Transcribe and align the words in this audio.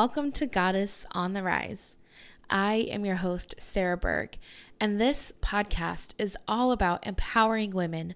Welcome 0.00 0.30
to 0.34 0.46
Goddess 0.46 1.04
on 1.10 1.32
the 1.32 1.42
Rise. 1.42 1.96
I 2.48 2.86
am 2.88 3.04
your 3.04 3.16
host, 3.16 3.56
Sarah 3.58 3.96
Berg, 3.96 4.38
and 4.80 5.00
this 5.00 5.32
podcast 5.42 6.14
is 6.18 6.36
all 6.46 6.70
about 6.70 7.04
empowering 7.04 7.72
women, 7.72 8.14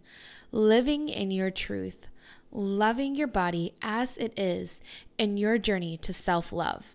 living 0.52 1.08
in 1.08 1.32
your 1.32 1.50
truth, 1.50 2.06
loving 2.52 3.16
your 3.16 3.26
body 3.26 3.74
as 3.82 4.16
it 4.16 4.32
is, 4.38 4.80
in 5.18 5.36
your 5.36 5.58
journey 5.58 5.96
to 5.96 6.12
self 6.12 6.52
love. 6.52 6.94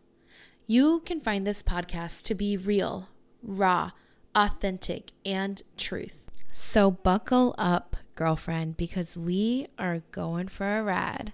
You 0.66 1.02
can 1.02 1.20
find 1.20 1.45
this 1.45 1.62
podcast 1.62 2.22
to 2.22 2.34
be 2.34 2.56
real, 2.56 3.09
raw, 3.44 3.92
authentic, 4.34 5.12
and 5.26 5.62
truth. 5.76 6.28
So 6.50 6.92
buckle 6.92 7.56
up, 7.58 7.98
girlfriend, 8.16 8.78
because 8.78 9.17
we 9.17 9.67
are 9.78 10.04
going 10.11 10.48
for 10.48 10.78
a 10.78 10.81
ride. 10.81 11.33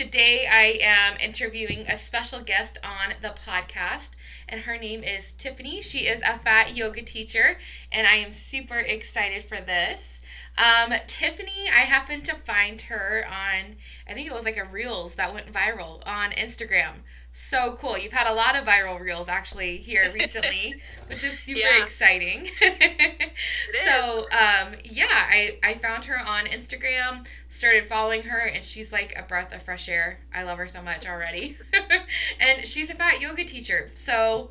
Today 0.00 0.46
I 0.50 0.78
am 0.80 1.18
interviewing 1.20 1.80
a 1.80 1.94
special 1.94 2.40
guest 2.40 2.78
on 2.82 3.12
the 3.20 3.34
podcast, 3.46 4.12
and 4.48 4.62
her 4.62 4.78
name 4.78 5.04
is 5.04 5.32
Tiffany. 5.32 5.82
She 5.82 6.06
is 6.06 6.22
a 6.22 6.38
fat 6.38 6.74
yoga 6.74 7.02
teacher, 7.02 7.58
and 7.92 8.06
I 8.06 8.14
am 8.14 8.30
super 8.30 8.78
excited 8.78 9.44
for 9.44 9.60
this. 9.60 10.22
Um, 10.56 10.94
Tiffany, 11.06 11.68
I 11.68 11.80
happened 11.80 12.24
to 12.24 12.34
find 12.34 12.80
her 12.80 13.26
on, 13.28 13.76
I 14.08 14.14
think 14.14 14.26
it 14.26 14.32
was 14.32 14.44
like 14.44 14.56
a 14.56 14.64
Reels 14.64 15.16
that 15.16 15.34
went 15.34 15.52
viral 15.52 16.00
on 16.06 16.30
Instagram. 16.30 17.02
So 17.48 17.76
cool. 17.80 17.98
You've 17.98 18.12
had 18.12 18.26
a 18.26 18.34
lot 18.34 18.54
of 18.54 18.64
viral 18.64 19.00
reels 19.00 19.28
actually 19.28 19.78
here 19.78 20.10
recently, 20.12 20.74
which 21.08 21.24
is 21.24 21.38
super 21.40 21.58
Yeah. 21.60 21.82
exciting. 21.82 22.48
so, 23.84 24.18
um, 24.30 24.74
yeah, 24.84 25.26
I, 25.28 25.58
I 25.64 25.74
found 25.74 26.04
her 26.04 26.18
on 26.20 26.44
Instagram, 26.44 27.26
started 27.48 27.88
following 27.88 28.22
her, 28.24 28.38
and 28.38 28.62
she's 28.62 28.92
like 28.92 29.14
a 29.18 29.22
breath 29.22 29.52
of 29.54 29.62
fresh 29.62 29.88
air. 29.88 30.18
I 30.34 30.42
love 30.42 30.58
her 30.58 30.68
so 30.68 30.82
much 30.82 31.08
already. 31.08 31.56
and 32.40 32.66
she's 32.68 32.90
a 32.90 32.94
fat 32.94 33.20
yoga 33.20 33.44
teacher. 33.44 33.90
So, 33.94 34.50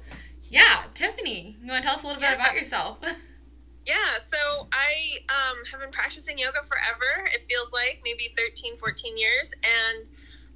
yeah, 0.50 0.84
Tiffany, 0.94 1.58
you 1.62 1.72
want 1.72 1.84
to 1.84 1.88
tell 1.88 1.96
us 1.98 2.04
a 2.04 2.08
little 2.08 2.20
bit 2.22 2.30
Yeah. 2.32 2.36
about 2.36 2.56
yourself? 2.56 2.98
Yeah, 3.86 3.96
so 4.28 4.68
I 4.74 5.20
um, 5.30 5.58
have 5.72 5.80
been 5.80 5.92
practicing 5.92 6.38
yoga 6.38 6.64
forever. 6.68 7.28
It 7.34 7.46
feels 7.48 7.72
like 7.72 8.02
maybe 8.04 8.34
13, 8.36 8.78
14 8.78 9.18
years. 9.18 9.54
And 9.64 10.08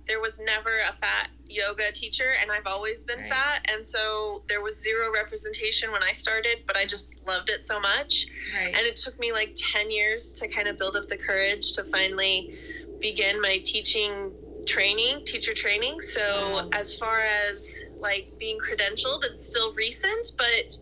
there 0.08 0.20
was 0.20 0.40
never 0.40 0.80
a 0.80 0.94
fat 1.00 1.30
yoga 1.54 1.92
teacher, 1.94 2.32
and 2.42 2.52
I've 2.52 2.68
always 2.68 3.04
been 3.04 3.20
Right. 3.20 3.30
fat. 3.30 3.66
And 3.72 3.88
so 3.88 4.44
there 4.50 4.62
was 4.62 4.82
zero 4.82 5.12
representation 5.14 5.92
when 5.92 6.04
I 6.04 6.12
started, 6.14 6.64
but 6.68 6.78
I 6.78 6.86
just 6.86 7.12
loved 7.26 7.50
it 7.50 7.66
so 7.66 7.80
much. 7.80 8.28
right. 8.54 8.76
And 8.76 8.86
it 8.88 8.96
took 8.96 9.18
me 9.20 9.32
like 9.32 9.56
10 9.74 9.92
years 9.92 10.32
to 10.34 10.48
kind 10.48 10.68
of 10.68 10.78
build 10.78 10.96
up 10.96 11.08
the 11.08 11.18
courage 11.18 11.74
to 11.74 11.84
finally 11.86 12.50
begin 13.02 13.42
my 13.42 13.62
teaching 13.66 14.34
training, 14.66 15.22
teacher 15.26 15.54
training. 15.54 16.00
So, 16.02 16.22
Wow. 16.22 16.70
as 16.74 16.94
far 16.96 17.20
as 17.20 17.68
like 18.00 18.30
being 18.40 18.60
credentialed, 18.60 19.24
it's 19.24 19.46
still 19.46 19.74
recent, 19.74 20.32
but 20.38 20.78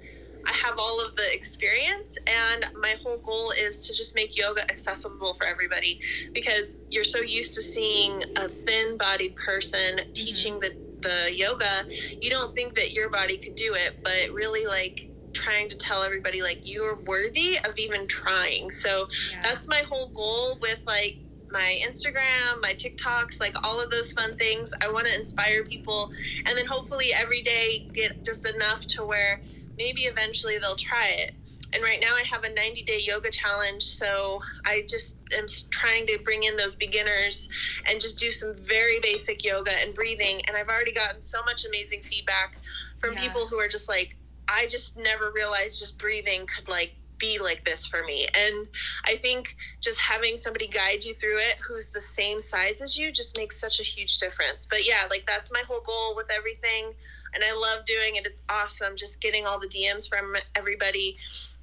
I 0.45 0.53
have 0.53 0.77
all 0.77 1.03
of 1.05 1.15
the 1.15 1.33
experience. 1.33 2.17
And 2.27 2.65
my 2.79 2.95
whole 3.01 3.17
goal 3.17 3.51
is 3.51 3.87
to 3.87 3.95
just 3.95 4.15
make 4.15 4.37
yoga 4.37 4.63
accessible 4.69 5.33
for 5.33 5.45
everybody 5.45 5.99
because 6.33 6.77
you're 6.89 7.03
so 7.03 7.19
used 7.19 7.53
to 7.55 7.61
seeing 7.61 8.21
a 8.37 8.47
thin 8.47 8.97
bodied 8.97 9.35
person 9.35 9.97
mm-hmm. 9.97 10.11
teaching 10.13 10.59
the, 10.59 10.75
the 11.01 11.35
yoga. 11.35 11.85
You 12.19 12.29
don't 12.29 12.53
think 12.53 12.75
that 12.75 12.91
your 12.91 13.09
body 13.09 13.37
could 13.37 13.55
do 13.55 13.73
it, 13.73 13.97
but 14.03 14.33
really 14.33 14.65
like 14.65 15.09
trying 15.33 15.69
to 15.69 15.77
tell 15.77 16.03
everybody 16.03 16.41
like 16.41 16.59
you're 16.63 16.97
worthy 16.97 17.57
of 17.63 17.77
even 17.77 18.07
trying. 18.07 18.71
So 18.71 19.07
yeah. 19.31 19.41
that's 19.43 19.67
my 19.67 19.81
whole 19.87 20.09
goal 20.09 20.57
with 20.61 20.79
like 20.85 21.17
my 21.51 21.79
Instagram, 21.85 22.61
my 22.61 22.73
TikToks, 22.73 23.39
like 23.39 23.53
all 23.63 23.79
of 23.79 23.89
those 23.89 24.13
fun 24.13 24.37
things. 24.37 24.73
I 24.81 24.91
want 24.91 25.07
to 25.07 25.15
inspire 25.15 25.63
people 25.65 26.11
and 26.45 26.57
then 26.57 26.65
hopefully 26.65 27.11
every 27.13 27.41
day 27.41 27.87
get 27.93 28.23
just 28.23 28.45
enough 28.45 28.85
to 28.87 29.05
where 29.05 29.41
maybe 29.77 30.01
eventually 30.01 30.57
they'll 30.59 30.75
try 30.75 31.07
it. 31.17 31.33
And 31.73 31.83
right 31.83 31.99
now 32.01 32.13
I 32.15 32.23
have 32.29 32.43
a 32.43 32.53
90 32.53 32.83
day 32.83 32.99
yoga 33.05 33.29
challenge. 33.31 33.83
So 33.83 34.39
I 34.65 34.83
just 34.89 35.19
am 35.37 35.45
trying 35.71 36.05
to 36.07 36.19
bring 36.23 36.43
in 36.43 36.57
those 36.57 36.75
beginners 36.75 37.47
and 37.89 38.01
just 38.01 38.19
do 38.19 38.31
some 38.31 38.55
very 38.67 38.99
basic 39.01 39.43
yoga 39.43 39.71
and 39.81 39.95
breathing. 39.95 40.41
And 40.47 40.57
I've 40.57 40.67
already 40.67 40.93
gotten 40.93 41.21
so 41.21 41.39
much 41.45 41.65
amazing 41.65 42.01
feedback 42.03 42.57
from 42.99 43.13
Yeah. 43.13 43.21
people 43.21 43.47
who 43.47 43.59
are 43.59 43.69
just 43.69 43.87
like, 43.87 44.17
I 44.47 44.67
just 44.67 44.97
never 44.97 45.31
realized 45.31 45.79
just 45.79 45.97
breathing 45.97 46.45
could 46.45 46.67
like 46.67 46.95
be 47.19 47.39
like 47.39 47.63
this 47.65 47.85
for 47.85 48.03
me. 48.03 48.27
And 48.35 48.67
I 49.05 49.15
think 49.15 49.55
just 49.81 49.99
having 50.01 50.37
somebody 50.37 50.67
guide 50.67 51.03
you 51.03 51.13
through 51.15 51.37
it 51.37 51.55
who's 51.67 51.89
the 51.91 52.01
same 52.01 52.39
size 52.39 52.81
as 52.81 52.97
you 52.97 53.11
just 53.13 53.37
makes 53.37 53.61
such 53.61 53.79
a 53.79 53.83
huge 53.83 54.17
difference. 54.17 54.67
But 54.69 54.85
yeah, 54.85 55.03
like 55.09 55.23
that's 55.27 55.51
my 55.53 55.61
whole 55.67 55.81
goal 55.85 56.15
with 56.15 56.27
everything. 56.35 56.93
And 57.33 57.43
I 57.43 57.53
love 57.53 57.85
doing 57.85 58.15
it. 58.15 58.25
It's 58.25 58.41
awesome 58.49 58.95
just 58.95 59.21
getting 59.21 59.45
all 59.45 59.59
the 59.59 59.67
DMs 59.67 60.07
from 60.07 60.35
everybody, 60.55 61.17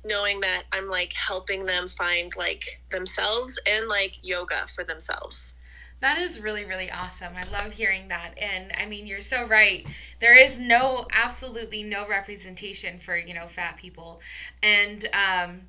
knowing 0.05 0.41
that 0.41 0.65
I'm 0.73 0.89
like 0.89 1.13
helping 1.13 1.67
them 1.67 1.89
find 1.89 2.33
like 2.37 2.81
themselves 2.91 3.59
and 3.67 3.89
like 3.89 4.13
yoga 4.23 4.67
for 4.75 4.85
themselves. 4.85 5.55
That 6.01 6.19
is 6.19 6.41
really, 6.41 6.65
really 6.65 6.91
awesome. 6.91 7.33
I 7.37 7.43
love 7.51 7.73
hearing 7.73 8.09
that. 8.09 8.39
And 8.39 8.73
I 8.79 8.87
mean, 8.87 9.07
you're 9.07 9.21
so 9.21 9.45
right. 9.47 9.85
There 10.21 10.39
is 10.39 10.57
no, 10.57 11.07
absolutely 11.13 11.83
no 11.83 12.07
representation 12.07 12.99
for, 12.99 13.17
you 13.17 13.35
know, 13.35 13.49
fat 13.49 13.77
people. 13.77 14.21
And 14.63 15.07
um, 15.13 15.63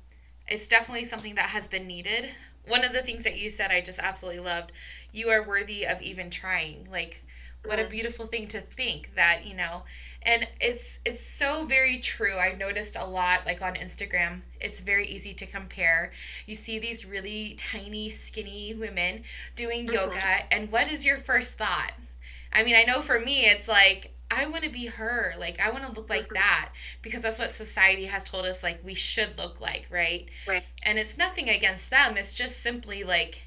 it's 0.46 0.68
definitely 0.68 1.06
something 1.06 1.34
that 1.34 1.46
has 1.46 1.66
been 1.66 1.88
needed. 1.88 2.30
One 2.64 2.84
of 2.84 2.92
the 2.92 3.02
things 3.02 3.24
that 3.24 3.38
you 3.38 3.50
said 3.50 3.72
I 3.72 3.80
just 3.80 3.98
absolutely 3.98 4.40
loved 4.40 4.70
you 5.12 5.28
are 5.30 5.46
worthy 5.46 5.86
of 5.86 6.00
even 6.00 6.30
trying. 6.30 6.88
Like, 6.90 7.24
what 7.64 7.78
a 7.78 7.84
Mhm. 7.84 7.90
beautiful 7.90 8.26
thing 8.26 8.48
to 8.48 8.60
think 8.60 9.14
that, 9.14 9.44
you 9.46 9.54
know, 9.54 9.84
and 10.22 10.46
it's 10.60 10.98
it's 11.06 11.24
so 11.26 11.64
very 11.64 11.98
true 11.98 12.36
i've 12.36 12.58
noticed 12.58 12.94
a 12.94 13.06
lot 13.06 13.46
like 13.46 13.62
on 13.62 13.74
instagram 13.76 14.42
it's 14.60 14.80
very 14.80 15.06
easy 15.06 15.32
to 15.32 15.46
compare 15.46 16.12
you 16.44 16.54
see 16.54 16.78
these 16.78 17.06
really 17.06 17.54
tiny 17.54 18.10
skinny 18.10 18.74
women 18.74 19.24
doing 19.56 19.86
Mhm. 19.86 19.94
yoga 19.94 20.52
and 20.54 20.70
what 20.70 20.88
is 20.92 21.06
your 21.06 21.16
first 21.16 21.54
thought 21.56 21.92
i 22.52 22.62
mean 22.62 22.76
i 22.76 22.82
know 22.82 23.00
for 23.00 23.18
me 23.18 23.46
it's 23.46 23.66
like 23.66 24.10
i 24.30 24.44
want 24.44 24.62
to 24.62 24.68
be 24.68 24.84
her 24.88 25.34
like 25.38 25.58
i 25.58 25.70
want 25.70 25.86
to 25.86 25.90
look 25.92 26.10
like 26.10 26.28
Mhm. 26.28 26.34
that 26.34 26.68
because 27.00 27.22
that's 27.22 27.38
what 27.38 27.50
society 27.50 28.04
has 28.04 28.22
told 28.22 28.44
us 28.44 28.62
like 28.62 28.84
we 28.84 28.92
should 28.92 29.38
look 29.38 29.58
like 29.58 29.86
right 29.88 30.28
Right. 30.46 30.64
and 30.82 30.98
it's 30.98 31.16
nothing 31.16 31.48
against 31.48 31.88
them 31.88 32.18
it's 32.18 32.34
just 32.34 32.60
simply 32.62 33.04
like 33.04 33.44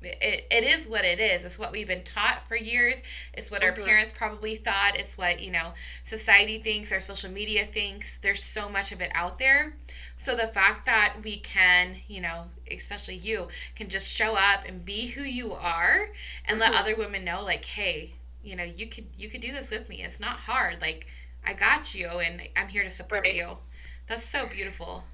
it, 0.00 0.46
it 0.50 0.64
is 0.64 0.86
what 0.86 1.04
it 1.04 1.18
is. 1.18 1.44
It's 1.44 1.58
what 1.58 1.72
we've 1.72 1.86
been 1.88 2.04
taught 2.04 2.46
for 2.46 2.54
years. 2.56 3.02
It's 3.34 3.50
what 3.50 3.64
our 3.64 3.72
Mhm. 3.72 3.84
parents 3.84 4.12
probably 4.12 4.56
thought. 4.56 4.96
It's 4.96 5.18
what 5.18 5.40
you 5.40 5.50
know 5.50 5.74
society 6.04 6.58
thinks 6.60 6.92
our 6.92 7.00
social 7.00 7.30
media 7.30 7.66
thinks. 7.66 8.18
There's 8.18 8.42
so 8.42 8.68
much 8.68 8.92
of 8.92 9.00
it 9.00 9.10
out 9.14 9.38
there. 9.38 9.74
So 10.16 10.36
the 10.36 10.46
fact 10.48 10.86
that 10.86 11.16
we 11.24 11.40
can 11.40 11.96
you 12.06 12.20
know 12.20 12.50
especially 12.70 13.16
you 13.16 13.48
can 13.74 13.88
just 13.88 14.06
show 14.10 14.34
up 14.36 14.64
and 14.66 14.84
be 14.84 15.08
who 15.08 15.22
you 15.22 15.52
are 15.54 16.10
and 16.44 16.58
let 16.58 16.72
Mhm. 16.72 16.80
other 16.80 16.96
women 16.96 17.24
know 17.24 17.42
like 17.42 17.64
hey 17.64 18.14
you 18.42 18.54
know 18.54 18.64
you 18.64 18.86
could 18.86 19.06
you 19.16 19.28
could 19.28 19.40
do 19.40 19.52
this 19.52 19.70
with 19.70 19.88
me. 19.88 20.02
It's 20.02 20.20
not 20.20 20.40
hard. 20.40 20.80
Like 20.80 21.06
i 21.44 21.52
got 21.54 21.94
you 21.94 22.08
and 22.08 22.42
i'm 22.56 22.68
here 22.68 22.82
to 22.82 22.90
support 22.90 23.22
Right. 23.24 23.34
you. 23.34 23.58
That's 24.06 24.24
so 24.28 24.46
beautiful. 24.46 25.04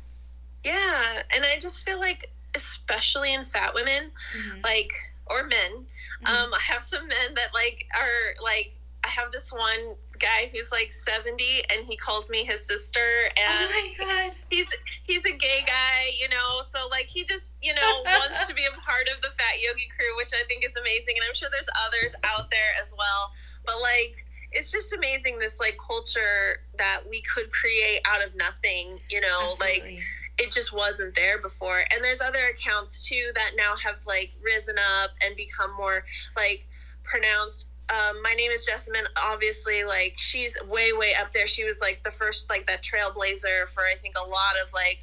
Yeah. 0.64 1.22
And 1.34 1.44
I 1.44 1.58
just 1.58 1.84
feel 1.84 1.98
like, 1.98 2.30
especially 2.54 3.34
in 3.34 3.44
fat 3.44 3.74
women, 3.74 4.12
Mhm. 4.34 4.64
like, 4.64 4.92
or 5.26 5.44
men, 5.44 5.86
Mhm. 6.22 6.26
um, 6.26 6.54
I 6.54 6.60
have 6.60 6.84
some 6.84 7.06
men 7.08 7.34
that 7.34 7.54
like 7.54 7.86
are 7.94 8.34
like, 8.42 8.74
I 9.02 9.08
have 9.08 9.32
this 9.32 9.52
one 9.52 9.96
guy 10.18 10.50
who's 10.52 10.72
like 10.72 10.92
70 10.92 11.62
and 11.70 11.86
he 11.86 11.96
calls 11.96 12.30
me 12.30 12.44
his 12.44 12.66
sister 12.66 13.30
and 13.36 13.68
oh 13.68 13.68
my 13.68 13.94
god 13.98 14.36
he's 14.50 14.68
he's 15.02 15.24
a 15.24 15.32
gay 15.32 15.62
guy, 15.66 16.10
you 16.18 16.28
know, 16.28 16.62
so 16.68 16.86
like 16.90 17.06
he 17.06 17.24
just, 17.24 17.54
you 17.60 17.74
know, 17.74 18.02
wants 18.04 18.46
to 18.48 18.54
be 18.54 18.64
a 18.64 18.80
part 18.80 19.08
of 19.14 19.20
the 19.22 19.28
Fat 19.36 19.60
Yogi 19.60 19.88
crew, 19.96 20.16
which 20.16 20.30
I 20.32 20.46
think 20.46 20.64
is 20.64 20.76
amazing. 20.76 21.16
And 21.16 21.24
I'm 21.28 21.34
sure 21.34 21.48
there's 21.50 21.68
others 21.86 22.14
out 22.24 22.50
there 22.50 22.72
as 22.80 22.92
well. 22.96 23.30
But 23.66 23.80
like 23.80 24.24
it's 24.52 24.70
just 24.70 24.92
amazing 24.94 25.38
this 25.38 25.58
like 25.58 25.76
culture 25.84 26.62
that 26.78 27.02
we 27.10 27.22
could 27.22 27.50
create 27.50 28.00
out 28.06 28.24
of 28.24 28.36
nothing, 28.36 28.98
you 29.10 29.20
know, 29.20 29.54
like 29.60 29.82
Absolutely. 29.82 30.00
It 30.38 30.50
just 30.50 30.72
wasn't 30.72 31.14
there 31.14 31.40
before. 31.40 31.78
And 31.92 32.02
there's 32.02 32.20
other 32.20 32.40
accounts 32.48 33.08
too 33.08 33.30
that 33.34 33.52
now 33.56 33.74
have 33.76 34.04
like 34.06 34.32
risen 34.42 34.76
up 34.78 35.10
and 35.24 35.36
become 35.36 35.74
more 35.76 36.04
like 36.36 36.66
pronounced 37.04 37.68
um, 37.90 38.22
my 38.22 38.32
name 38.34 38.50
is 38.50 38.66
Jessamyn. 38.66 39.04
Obviously, 39.16 39.84
like 39.84 40.14
she's 40.16 40.56
way, 40.68 40.92
way 40.92 41.12
up 41.20 41.32
there. 41.32 41.46
She 41.46 41.64
was 41.64 41.80
like 41.80 42.00
the 42.02 42.10
first, 42.10 42.48
like 42.48 42.66
that 42.66 42.82
trailblazer 42.82 43.68
for 43.74 43.82
I 43.84 43.94
think 44.00 44.14
a 44.16 44.26
lot 44.26 44.54
of 44.64 44.72
like 44.72 45.00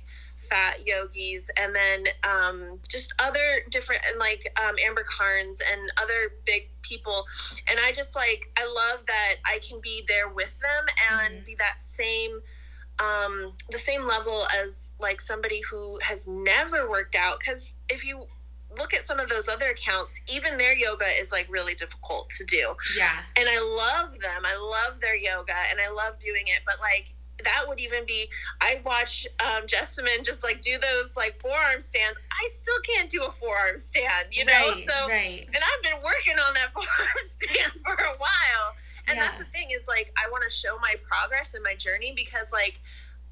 fat 0.50 0.86
yogis, 0.86 1.50
and 1.57 1.75
then 1.75 2.06
um, 2.24 2.80
just 2.88 3.13
other 3.19 3.62
different 3.69 4.01
and 4.10 4.19
like 4.19 4.51
um, 4.68 4.75
Amber 4.86 5.04
Karnes 5.04 5.62
and 5.72 5.92
other 6.01 6.33
big 6.45 6.69
people. 6.81 7.25
And 7.69 7.80
I 7.86 7.92
just 7.92 8.16
like 8.16 8.51
I 8.57 8.66
love 8.66 9.06
that 9.06 9.36
I 9.45 9.60
can 9.60 9.80
be 9.81 10.04
there 10.07 10.30
with 10.30 10.60
them 10.60 10.86
and 11.12 11.36
mm-hmm. 11.36 11.45
be 11.45 11.56
that 11.60 11.81
same, 11.81 12.42
um, 12.99 13.53
the 13.69 13.79
same 13.79 14.05
level 14.05 14.43
as 14.61 14.89
like 14.99 15.21
somebody 15.21 15.61
who 15.69 15.99
has 16.01 16.27
never 16.27 16.89
worked 16.89 17.15
out. 17.15 17.39
Because 17.39 17.75
if 17.89 18.05
you 18.05 18.25
look 18.77 18.93
at 18.93 19.03
some 19.03 19.19
of 19.19 19.29
those 19.29 19.47
other 19.47 19.69
accounts, 19.69 20.21
even 20.27 20.57
their 20.57 20.75
yoga 20.75 21.05
is 21.19 21.31
like 21.31 21.47
really 21.49 21.73
difficult 21.75 22.29
to 22.38 22.45
do. 22.45 22.75
Yeah. 22.97 23.17
And 23.38 23.49
I 23.49 23.59
love 23.59 24.19
them. 24.19 24.43
I 24.45 24.57
love 24.57 25.01
their 25.01 25.15
yoga 25.15 25.55
and 25.69 25.79
I 25.79 25.89
love 25.89 26.19
doing 26.19 26.47
it. 26.47 26.59
But 26.65 26.75
like 26.79 27.13
that 27.43 27.67
would 27.67 27.79
even 27.79 28.05
be 28.05 28.29
I 28.61 28.81
watch 28.85 29.27
um 29.39 29.65
Jessamyn 29.65 30.23
just 30.23 30.44
like 30.44 30.61
do 30.61 30.77
those 30.77 31.17
like 31.17 31.39
forearm 31.41 31.79
stands. 31.79 32.17
I 32.31 32.49
still 32.53 32.79
can't 32.87 33.09
do 33.09 33.23
a 33.23 33.31
forearm 33.31 33.77
stand, 33.77 34.27
you 34.31 34.45
know? 34.45 34.53
Right, 34.53 34.85
so 34.87 35.07
right. 35.07 35.45
and 35.47 35.57
I've 35.57 35.83
been 35.83 35.99
working 36.03 36.37
on 36.47 36.53
that 36.53 36.71
forearm 36.73 37.17
stand 37.39 37.71
for 37.83 37.94
a 37.94 38.17
while. 38.17 38.20
And 39.11 39.17
Yeah. 39.19 39.27
that's 39.27 39.39
the 39.39 39.45
thing 39.51 39.71
is 39.71 39.85
like 39.87 40.11
I 40.17 40.29
want 40.29 40.43
to 40.45 40.49
show 40.49 40.77
my 40.79 40.95
progress 41.07 41.53
and 41.53 41.63
my 41.63 41.75
journey 41.75 42.13
because 42.15 42.51
like 42.53 42.79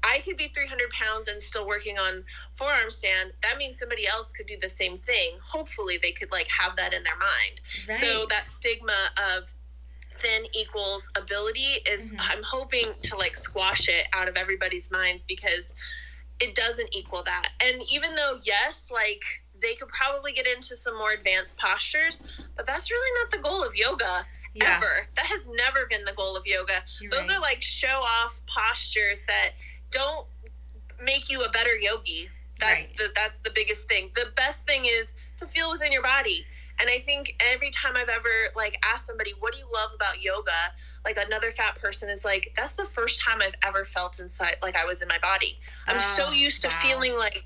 I 0.02 0.18
could 0.20 0.36
be 0.36 0.48
300 0.48 0.90
pounds 0.90 1.28
and 1.28 1.40
still 1.40 1.66
working 1.66 1.98
on 1.98 2.24
forearm 2.52 2.90
stand. 2.90 3.32
That 3.42 3.56
means 3.58 3.78
somebody 3.78 4.06
else 4.06 4.32
could 4.32 4.46
do 4.46 4.56
the 4.60 4.68
same 4.68 4.98
thing. 4.98 5.38
Hopefully, 5.46 5.98
they 6.00 6.12
could 6.12 6.30
like 6.30 6.48
have 6.48 6.76
that 6.76 6.92
in 6.92 7.02
their 7.02 7.16
mind. 7.16 7.60
Right. 7.88 7.96
So 7.96 8.26
that 8.30 8.44
stigma 8.44 9.10
of 9.16 9.54
thin 10.18 10.46
equals 10.52 11.08
ability 11.16 11.80
is 11.86 12.12
Mhm. 12.12 12.16
I'm 12.20 12.42
hoping 12.42 12.94
to 13.02 13.16
like 13.16 13.36
squash 13.36 13.88
it 13.88 14.06
out 14.12 14.28
of 14.28 14.36
everybody's 14.36 14.90
minds 14.90 15.24
because 15.24 15.74
it 16.40 16.54
doesn't 16.54 16.94
equal 16.94 17.22
that. 17.22 17.48
And 17.62 17.82
even 17.90 18.14
though 18.16 18.38
yes, 18.42 18.90
like 18.90 19.22
they 19.60 19.74
could 19.74 19.88
probably 19.88 20.32
get 20.32 20.46
into 20.46 20.76
some 20.76 20.96
more 20.96 21.12
advanced 21.12 21.58
postures, 21.58 22.22
but 22.56 22.66
that's 22.66 22.90
really 22.90 23.22
not 23.22 23.30
the 23.30 23.38
goal 23.38 23.62
of 23.62 23.74
yoga 23.76 24.26
yeah. 24.54 24.76
ever. 24.76 25.06
That 25.16 25.26
has 25.26 25.48
never 25.48 25.86
been 25.88 26.04
the 26.04 26.12
goal 26.14 26.36
of 26.36 26.46
yoga. 26.46 26.82
You're 27.00 27.10
Those 27.10 27.28
right. 27.28 27.38
are 27.38 27.40
like 27.40 27.62
show 27.62 28.00
off 28.02 28.40
postures 28.46 29.22
that 29.26 29.50
don't 29.90 30.26
make 31.02 31.30
you 31.30 31.42
a 31.42 31.50
better 31.50 31.74
yogi. 31.74 32.28
That's 32.58 32.88
Right. 32.88 32.96
the 32.96 33.08
that's 33.14 33.38
the 33.40 33.50
biggest 33.54 33.88
thing. 33.88 34.10
The 34.14 34.26
best 34.36 34.66
thing 34.66 34.84
is 34.84 35.14
to 35.38 35.46
feel 35.46 35.70
within 35.70 35.92
your 35.92 36.02
body. 36.02 36.44
And 36.78 36.88
I 36.88 36.98
think 37.00 37.34
every 37.40 37.70
time 37.70 37.92
I've 37.96 38.08
ever 38.08 38.28
like 38.56 38.78
asked 38.84 39.06
somebody, 39.06 39.32
"What 39.38 39.52
do 39.52 39.58
you 39.58 39.68
love 39.72 39.92
about 39.94 40.22
yoga?" 40.22 40.52
Like 41.04 41.16
another 41.18 41.50
fat 41.50 41.78
person 41.80 42.08
is 42.10 42.24
like, 42.24 42.52
"That's 42.56 42.72
the 42.74 42.84
first 42.86 43.20
time 43.20 43.40
I've 43.42 43.54
ever 43.66 43.84
felt 43.84 44.18
inside 44.18 44.56
like 44.62 44.76
I 44.76 44.84
was 44.86 45.00
in 45.02 45.08
my 45.08 45.18
body." 45.18 45.58
I'm 45.86 46.00
so 46.00 46.26
Oh, 46.28 46.32
used 46.32 46.62
to 46.62 46.70
feeling 46.70 47.16
like 47.16 47.44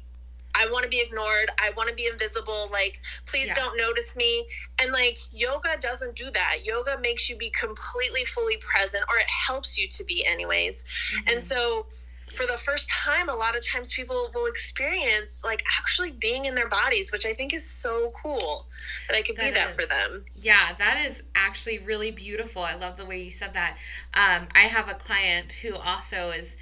I 0.54 0.70
want 0.70 0.84
to 0.84 0.88
be 0.90 1.00
ignored. 1.00 1.50
I 1.60 1.70
want 1.70 1.88
to 1.88 1.94
be 1.94 2.06
invisible. 2.06 2.68
Like, 2.70 3.00
please 3.26 3.48
Yeah. 3.48 3.54
don't 3.54 3.76
notice 3.76 4.14
me. 4.16 4.46
And 4.80 4.92
like, 4.92 5.18
yoga 5.32 5.76
doesn't 5.80 6.14
do 6.16 6.30
that. 6.30 6.64
Yoga 6.64 6.98
makes 7.00 7.28
you 7.28 7.36
be 7.36 7.50
completely, 7.50 8.24
fully 8.24 8.56
present, 8.58 9.04
or 9.08 9.16
it 9.18 9.26
helps 9.28 9.76
you 9.76 9.88
to 9.88 10.04
be, 10.04 10.24
anyways. 10.24 10.84
Mhm. 11.12 11.32
And 11.32 11.46
so, 11.46 11.86
for 12.34 12.46
the 12.46 12.56
first 12.58 12.88
time, 12.88 13.28
a 13.28 13.34
lot 13.34 13.54
of 13.54 13.64
times 13.64 13.92
people 13.92 14.30
will 14.34 14.46
experience 14.46 15.44
like 15.44 15.62
actually 15.78 16.10
being 16.10 16.46
in 16.46 16.54
their 16.54 16.68
bodies, 16.68 17.12
which 17.12 17.26
I 17.26 17.34
think 17.34 17.52
is 17.52 17.68
so 17.68 18.12
cool 18.22 18.66
that 19.06 19.16
I 19.16 19.22
could 19.22 19.36
be 19.36 19.42
That 19.42 19.54
that 19.54 19.68
is. 19.70 19.76
for 19.76 19.86
them. 19.86 20.24
Yeah, 20.34 20.74
that 20.78 21.04
is 21.06 21.22
actually 21.34 21.78
really 21.80 22.10
beautiful. 22.10 22.62
I 22.62 22.74
love 22.74 22.96
the 22.96 23.04
way 23.04 23.20
you 23.22 23.30
said 23.30 23.52
that. 23.54 23.76
Um, 24.14 24.48
I 24.54 24.62
have 24.62 24.88
a 24.88 24.94
client 24.94 25.52
who 25.52 25.76
also 25.76 26.30
is. 26.30 26.56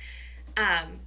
Um, 0.57 1.01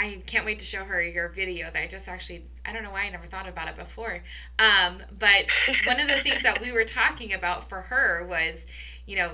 I 0.00 0.22
can't 0.24 0.46
wait 0.46 0.58
to 0.60 0.64
show 0.64 0.82
her 0.82 1.02
your 1.02 1.28
videos. 1.28 1.76
I 1.76 1.86
just 1.86 2.08
actually, 2.08 2.46
I 2.64 2.72
don't 2.72 2.82
know 2.82 2.90
why 2.90 3.02
I 3.02 3.10
never 3.10 3.26
thought 3.26 3.46
about 3.46 3.68
it 3.68 3.76
before. 3.76 4.22
Um, 4.58 5.02
but 5.18 5.50
one 5.84 6.00
of 6.00 6.08
the 6.08 6.20
things 6.22 6.42
that 6.42 6.58
we 6.62 6.72
were 6.72 6.86
talking 6.86 7.34
about 7.34 7.68
for 7.68 7.82
her 7.82 8.26
was, 8.26 8.64
you 9.04 9.16
know, 9.16 9.32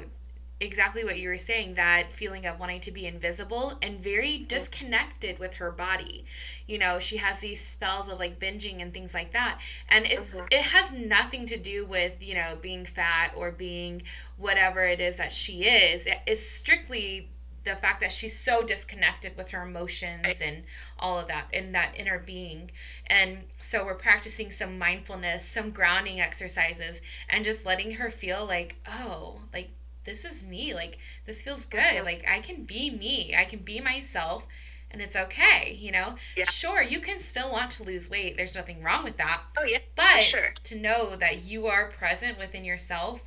exactly 0.59 1.05
what 1.05 1.19
you 1.19 1.29
were 1.29 1.39
saying 1.39 1.75
that 1.75 2.11
feeling 2.13 2.47
of 2.47 2.59
wanting 2.59 2.81
to 2.81 2.91
be 2.91 3.07
invisible 3.07 3.79
and 3.83 4.01
very 4.01 4.39
disconnected 4.39 5.39
with 5.39 5.55
her 5.55 5.71
body. 5.71 6.25
You 6.67 6.79
know, 6.79 6.99
she 6.99 7.19
has 7.19 7.39
these 7.39 7.65
spells 7.65 8.09
of 8.09 8.19
like 8.19 8.41
binging 8.41 8.83
and 8.83 8.93
things 8.93 9.15
like 9.15 9.33
that. 9.35 9.61
And 9.89 10.05
it's 10.07 10.33
Mhm. 10.33 10.49
it 10.51 10.63
has 10.63 10.91
nothing 10.91 11.47
to 11.47 11.57
do 11.59 11.85
with, 11.85 12.21
you 12.21 12.35
know, 12.35 12.59
being 12.61 12.87
fat 12.87 13.33
or 13.37 13.53
being 13.53 14.03
whatever 14.37 14.85
it 14.85 15.01
is 15.01 15.19
that 15.19 15.31
she 15.31 15.65
is. 15.65 16.09
It's 16.27 16.49
strictly 16.49 17.29
the 17.67 17.77
fact 17.77 18.01
that 18.01 18.13
she's 18.13 18.39
so 18.39 18.63
disconnected 18.63 19.37
with 19.37 19.51
her 19.51 19.63
emotions 19.63 20.41
and 20.41 20.63
all 20.99 21.19
of 21.19 21.29
that 21.29 21.47
in 21.53 21.73
that 21.73 21.95
inner 21.97 22.19
being. 22.19 22.71
And 23.07 23.41
so 23.61 23.85
we're 23.85 23.95
practicing 23.95 24.51
some 24.51 24.79
mindfulness, 24.79 25.45
some 25.45 25.71
grounding 25.71 26.21
exercises, 26.21 27.03
and 27.29 27.45
just 27.45 27.67
letting 27.67 27.93
her 27.93 28.11
feel 28.11 28.47
like, 28.47 28.77
oh, 28.91 29.41
like 29.53 29.71
this 30.05 30.25
is 30.25 30.43
me. 30.43 30.73
Like 30.73 30.99
this 31.27 31.43
feels 31.43 31.65
good. 31.67 31.81
Mhm. 31.81 32.05
Like 32.05 32.25
I 32.27 32.41
can 32.41 32.65
be 32.65 32.89
me. 32.91 33.35
I 33.37 33.45
can 33.45 33.59
be 33.59 33.81
myself 33.81 34.47
and 34.91 35.03
it's 35.03 35.17
okay, 35.17 35.77
you 35.79 35.91
know? 35.91 36.15
Yeah. 36.37 36.45
Sure, 36.49 36.81
you 36.81 37.01
can 37.01 37.19
still 37.21 37.51
want 37.51 37.73
to 37.73 37.83
lose 37.83 38.09
weight. 38.09 38.37
There's 38.37 38.55
nothing 38.55 38.83
wrong 38.85 39.03
with 39.03 39.17
that. 39.17 39.43
Oh 39.59 39.65
yeah, 39.65 39.79
But 39.97 40.23
sure. 40.23 40.55
to 40.63 40.77
know 40.77 41.17
that 41.17 41.43
you 41.43 41.67
are 41.67 41.91
present 41.91 42.39
within 42.39 42.65
yourself, 42.65 43.23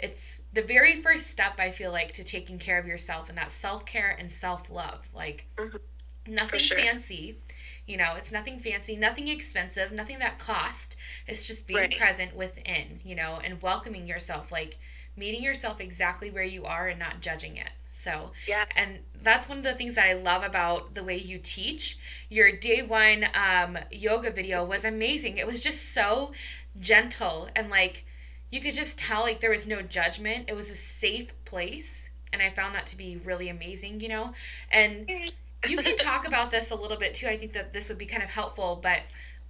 it's 0.00 0.40
the 0.58 0.66
very 0.66 1.00
first 1.00 1.28
step 1.30 1.52
I 1.60 1.70
feel 1.70 1.92
like 1.92 2.10
to 2.14 2.24
taking 2.24 2.58
care 2.58 2.78
of 2.80 2.86
yourself 2.86 3.28
and 3.28 3.38
that 3.38 3.52
self-care 3.52 4.16
and 4.18 4.28
self-love. 4.28 5.08
Like 5.14 5.46
Mhm. 5.56 5.78
nothing 6.26 6.58
sure. 6.58 6.76
fancy. 6.76 7.38
You 7.86 7.96
know, 7.96 8.14
it's 8.16 8.32
nothing 8.32 8.58
fancy, 8.58 8.96
nothing 8.96 9.28
expensive, 9.28 9.92
nothing 9.92 10.18
that 10.18 10.40
cost. 10.40 10.96
It's 11.28 11.44
just 11.44 11.68
being 11.68 11.78
Right. 11.78 11.96
present 11.96 12.34
within, 12.34 13.00
you 13.04 13.14
know, 13.14 13.40
and 13.42 13.62
welcoming 13.62 14.08
yourself, 14.08 14.50
like 14.50 14.78
meeting 15.16 15.44
yourself 15.44 15.80
exactly 15.80 16.28
where 16.28 16.42
you 16.42 16.64
are 16.64 16.88
and 16.88 16.98
not 16.98 17.20
judging 17.20 17.56
it. 17.56 17.70
So, 17.86 18.32
Yeah. 18.48 18.64
and 18.74 19.04
that's 19.14 19.48
one 19.48 19.58
of 19.58 19.64
the 19.64 19.74
things 19.74 19.94
that 19.94 20.08
I 20.08 20.14
love 20.14 20.42
about 20.42 20.94
the 20.94 21.04
way 21.04 21.16
you 21.16 21.38
teach. 21.38 21.98
Your 22.28 22.50
day 22.50 22.82
one 22.82 23.26
um, 23.32 23.78
yoga 23.92 24.32
video 24.32 24.64
was 24.64 24.84
amazing. 24.84 25.38
It 25.38 25.46
was 25.46 25.60
just 25.60 25.92
so 25.92 26.32
gentle 26.80 27.48
and 27.54 27.70
like 27.70 28.04
you 28.50 28.60
could 28.60 28.74
just 28.74 28.98
tell 28.98 29.22
like 29.22 29.40
there 29.40 29.50
was 29.50 29.66
no 29.66 29.82
judgment. 29.82 30.46
It 30.48 30.54
was 30.56 30.70
a 30.70 30.76
safe 30.76 31.32
place, 31.44 32.08
and 32.32 32.40
I 32.42 32.50
found 32.50 32.74
that 32.74 32.86
to 32.88 32.96
be 32.96 33.16
really 33.16 33.48
amazing. 33.48 34.00
You 34.00 34.08
know, 34.08 34.32
and 34.70 35.08
you 35.68 35.76
can 35.78 35.96
talk 35.98 36.26
about 36.26 36.50
this 36.50 36.70
a 36.70 36.74
little 36.74 36.96
bit 36.96 37.14
too. 37.14 37.26
I 37.28 37.36
think 37.36 37.52
that 37.52 37.72
this 37.72 37.88
would 37.88 37.98
be 37.98 38.06
kind 38.06 38.22
of 38.22 38.30
helpful, 38.30 38.78
but. 38.82 39.00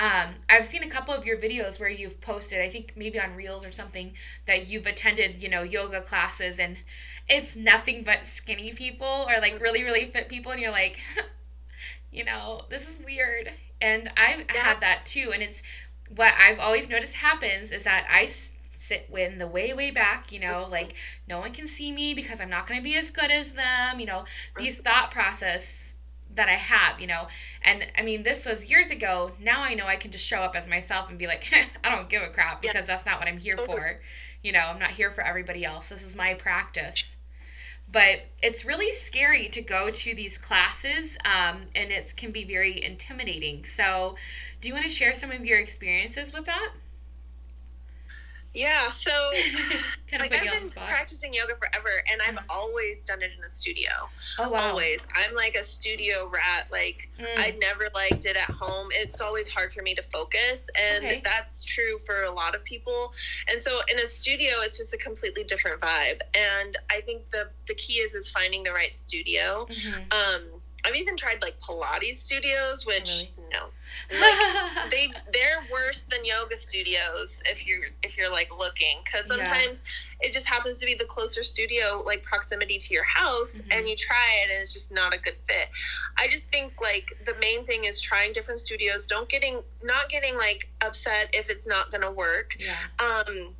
Um, 0.01 0.37
I've 0.49 0.65
seen 0.67 0.85
a 0.85 0.89
couple 0.89 1.13
of 1.13 1.27
your 1.27 1.37
videos 1.37 1.81
where 1.81 1.89
you've 1.89 2.21
posted, 2.21 2.61
I 2.61 2.69
think 2.69 2.93
maybe 2.95 3.19
on 3.19 3.35
Reels 3.35 3.65
or 3.65 3.73
something, 3.73 4.13
that 4.47 4.69
you've 4.69 4.87
attended, 4.87 5.43
you 5.43 5.49
know, 5.49 5.65
yoga 5.65 6.03
classes 6.03 6.61
and 6.61 6.77
it's 7.29 7.57
nothing 7.57 8.05
but 8.05 8.25
skinny 8.25 8.73
people 8.73 9.27
or 9.29 9.41
like 9.41 9.61
really, 9.61 9.83
really 9.83 10.05
fit 10.05 10.29
people. 10.29 10.53
And 10.53 10.61
you're 10.61 10.71
like, 10.71 11.01
you 12.13 12.25
know, 12.25 12.63
this 12.71 12.83
is 12.89 13.05
weird. 13.05 13.51
And 13.81 14.11
I've 14.17 14.45
Yeah. 14.55 14.61
had 14.61 14.81
that 14.81 15.05
too. 15.05 15.33
And 15.35 15.43
it's 15.43 15.63
what 16.15 16.33
I've 16.39 16.61
always 16.61 16.89
noticed 16.89 17.15
happens 17.15 17.71
is 17.73 17.83
that 17.83 18.07
I 18.09 18.31
sit 18.89 19.11
in 19.15 19.39
the 19.39 19.47
way, 19.47 19.73
way 19.73 19.91
back, 19.91 20.33
you 20.33 20.41
know, 20.41 20.67
like 20.71 20.95
no 21.29 21.39
one 21.39 21.53
can 21.53 21.69
see 21.69 21.93
me 21.93 22.15
because 22.15 22.41
I'm 22.41 22.51
not 22.51 22.67
going 22.67 22.81
to 22.81 22.85
be 22.85 22.97
as 22.97 23.11
good 23.11 23.31
as 23.31 23.53
them, 23.53 24.01
you 24.01 24.07
know, 24.07 24.25
these 24.57 24.79
thought 24.79 25.11
process 25.11 25.95
that 26.35 26.49
I 26.49 26.53
have, 26.53 27.01
you 27.01 27.07
know. 27.07 27.29
And 27.63 27.87
I 27.97 28.03
mean, 28.03 28.23
this 28.23 28.47
was 28.47 28.71
years 28.71 28.91
ago. 28.91 29.33
Now 29.41 29.63
I 29.63 29.75
know 29.75 29.87
I 29.87 29.97
can 29.97 30.11
just 30.11 30.25
show 30.25 30.39
up 30.39 30.57
as 30.57 30.67
myself 30.67 31.11
and 31.11 31.19
be 31.19 31.27
like, 31.27 31.47
I 31.85 31.95
don't 31.95 32.09
give 32.09 32.23
a 32.23 32.29
crap 32.29 32.63
because 32.63 32.87
that's 32.87 33.05
not 33.05 33.19
what 33.19 33.29
I'm 33.29 33.39
here 33.39 33.59
for. 33.67 34.01
You 34.43 34.53
know, 34.53 34.61
I'm 34.61 34.79
not 34.79 34.91
here 34.91 35.11
for 35.11 35.23
everybody 35.23 35.65
else. 35.65 35.91
This 35.91 36.03
is 36.03 36.15
my 36.15 36.35
practice. 36.35 37.17
But 37.91 38.27
it's 38.43 38.65
really 38.65 38.93
scary 38.93 39.49
to 39.49 39.63
go 39.63 39.91
to 39.91 40.15
these 40.15 40.37
classes, 40.37 41.17
um, 41.25 41.63
and 41.75 41.91
it 41.91 42.13
can 42.19 42.33
be 42.33 42.45
very 42.45 42.85
intimidating. 42.85 43.65
So, 43.65 44.15
do 44.61 44.69
you 44.69 44.75
want 44.75 44.85
to 44.85 44.91
share 44.91 45.15
some 45.15 45.31
of 45.31 45.47
your 45.47 45.59
experiences 45.59 46.31
with 46.31 46.45
that? 46.45 46.73
Yeah. 48.55 48.89
So 48.91 49.11
kind 50.11 50.23
of 50.25 50.31
like 50.31 50.35
I've 50.35 50.61
been 50.63 50.71
practicing 50.87 51.35
yoga 51.35 51.55
forever, 51.57 51.91
and 52.11 52.21
I've 52.23 52.37
Uh-huh. 52.39 52.47
always 52.61 53.05
done 53.05 53.23
it 53.23 53.31
in 53.37 53.45
a 53.45 53.49
studio. 53.49 53.91
oh 54.39 54.51
wow! 54.51 54.71
Always. 54.71 55.07
I'm 55.15 55.35
like 55.35 55.55
a 55.55 55.63
studio 55.63 56.29
rat. 56.33 56.67
Like 56.73 57.11
Mm, 57.19 57.25
I 57.39 57.51
never 57.61 57.89
liked 57.95 58.25
it 58.27 58.37
at 58.37 58.51
home. 58.51 58.89
It's 58.93 59.21
always 59.21 59.49
hard 59.49 59.73
for 59.73 59.83
me 59.83 59.95
to 59.97 60.03
focus, 60.03 60.69
and 60.81 61.05
Okay. 61.05 61.21
that's 61.25 61.65
true 61.65 61.99
for 62.07 62.23
a 62.23 62.31
lot 62.31 62.55
of 62.55 62.65
people. 62.65 63.13
And 63.51 63.61
so 63.63 63.79
in 63.91 63.99
a 63.99 64.07
studio, 64.07 64.51
it's 64.63 64.79
just 64.79 64.95
a 64.95 64.99
completely 64.99 65.45
different 65.45 65.81
vibe. 65.81 66.21
And 66.35 66.77
I 66.91 67.01
think 67.03 67.31
the 67.31 67.51
the 67.67 67.75
key 67.75 67.95
is 68.01 68.15
is 68.15 68.31
finding 68.31 68.63
the 68.63 68.73
right 68.73 68.95
studio. 68.95 69.67
mhm. 69.71 70.13
Um, 70.13 70.58
I've 70.87 70.95
even 70.95 71.17
tried 71.17 71.43
like 71.43 71.59
Pilates 71.61 72.17
studios, 72.17 72.87
which 72.87 73.11
Really? 73.11 73.51
no, 73.53 73.67
like 74.11 74.91
they 74.91 75.11
they're 75.33 75.63
worse 75.71 76.05
than 76.11 76.25
yoga 76.25 76.57
studios 76.57 77.43
if 77.47 77.67
you're 77.67 77.87
if 78.03 78.17
you're 78.17 78.31
like 78.31 78.49
looking 78.57 78.99
because 79.05 79.27
sometimes 79.27 79.83
yeah. 80.21 80.29
it 80.29 80.33
just 80.33 80.49
happens 80.49 80.79
to 80.81 80.87
be 80.87 80.95
the 80.95 81.05
closer 81.05 81.43
studio 81.43 82.03
like 82.05 82.23
proximity 82.23 82.79
to 82.79 82.95
your 82.95 83.05
house 83.05 83.61
mm-hmm. 83.61 83.73
and 83.73 83.89
you 83.89 83.97
try 83.97 84.43
it 84.45 84.51
and 84.51 84.61
it's 84.61 84.73
just 84.73 84.93
not 84.93 85.15
a 85.15 85.19
good 85.19 85.37
fit 85.47 85.69
i 86.19 86.29
just 86.29 86.51
think 86.51 86.73
like 86.81 87.07
the 87.27 87.35
main 87.41 87.65
thing 87.65 87.85
is 87.85 88.01
trying 88.01 88.33
different 88.33 88.61
studios 88.61 89.07
don't 89.07 89.29
getting 89.29 89.61
not 89.83 90.09
getting 90.09 90.37
like 90.37 90.69
upset 90.83 91.29
if 91.33 91.51
it's 91.51 91.67
not 91.67 91.91
gonna 91.91 92.11
work 92.11 92.57
yeah 92.59 92.75
um 92.99 93.55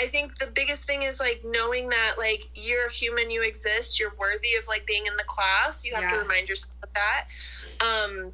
I 0.00 0.06
think 0.06 0.38
the 0.38 0.46
biggest 0.46 0.84
thing 0.84 1.02
is 1.02 1.20
like 1.20 1.42
knowing 1.44 1.88
that 1.88 2.14
like 2.18 2.48
you're 2.54 2.86
a 2.86 2.90
human, 2.90 3.30
you 3.30 3.42
exist, 3.42 3.98
you're 3.98 4.14
worthy 4.18 4.54
of 4.60 4.66
like 4.66 4.86
being 4.86 5.06
in 5.06 5.16
the 5.16 5.24
class. 5.24 5.84
You 5.84 5.94
have 5.94 6.04
yeah. 6.04 6.10
to 6.12 6.18
remind 6.18 6.48
yourself 6.48 6.74
of 6.82 6.88
that. 6.94 7.26
Um, 7.84 8.32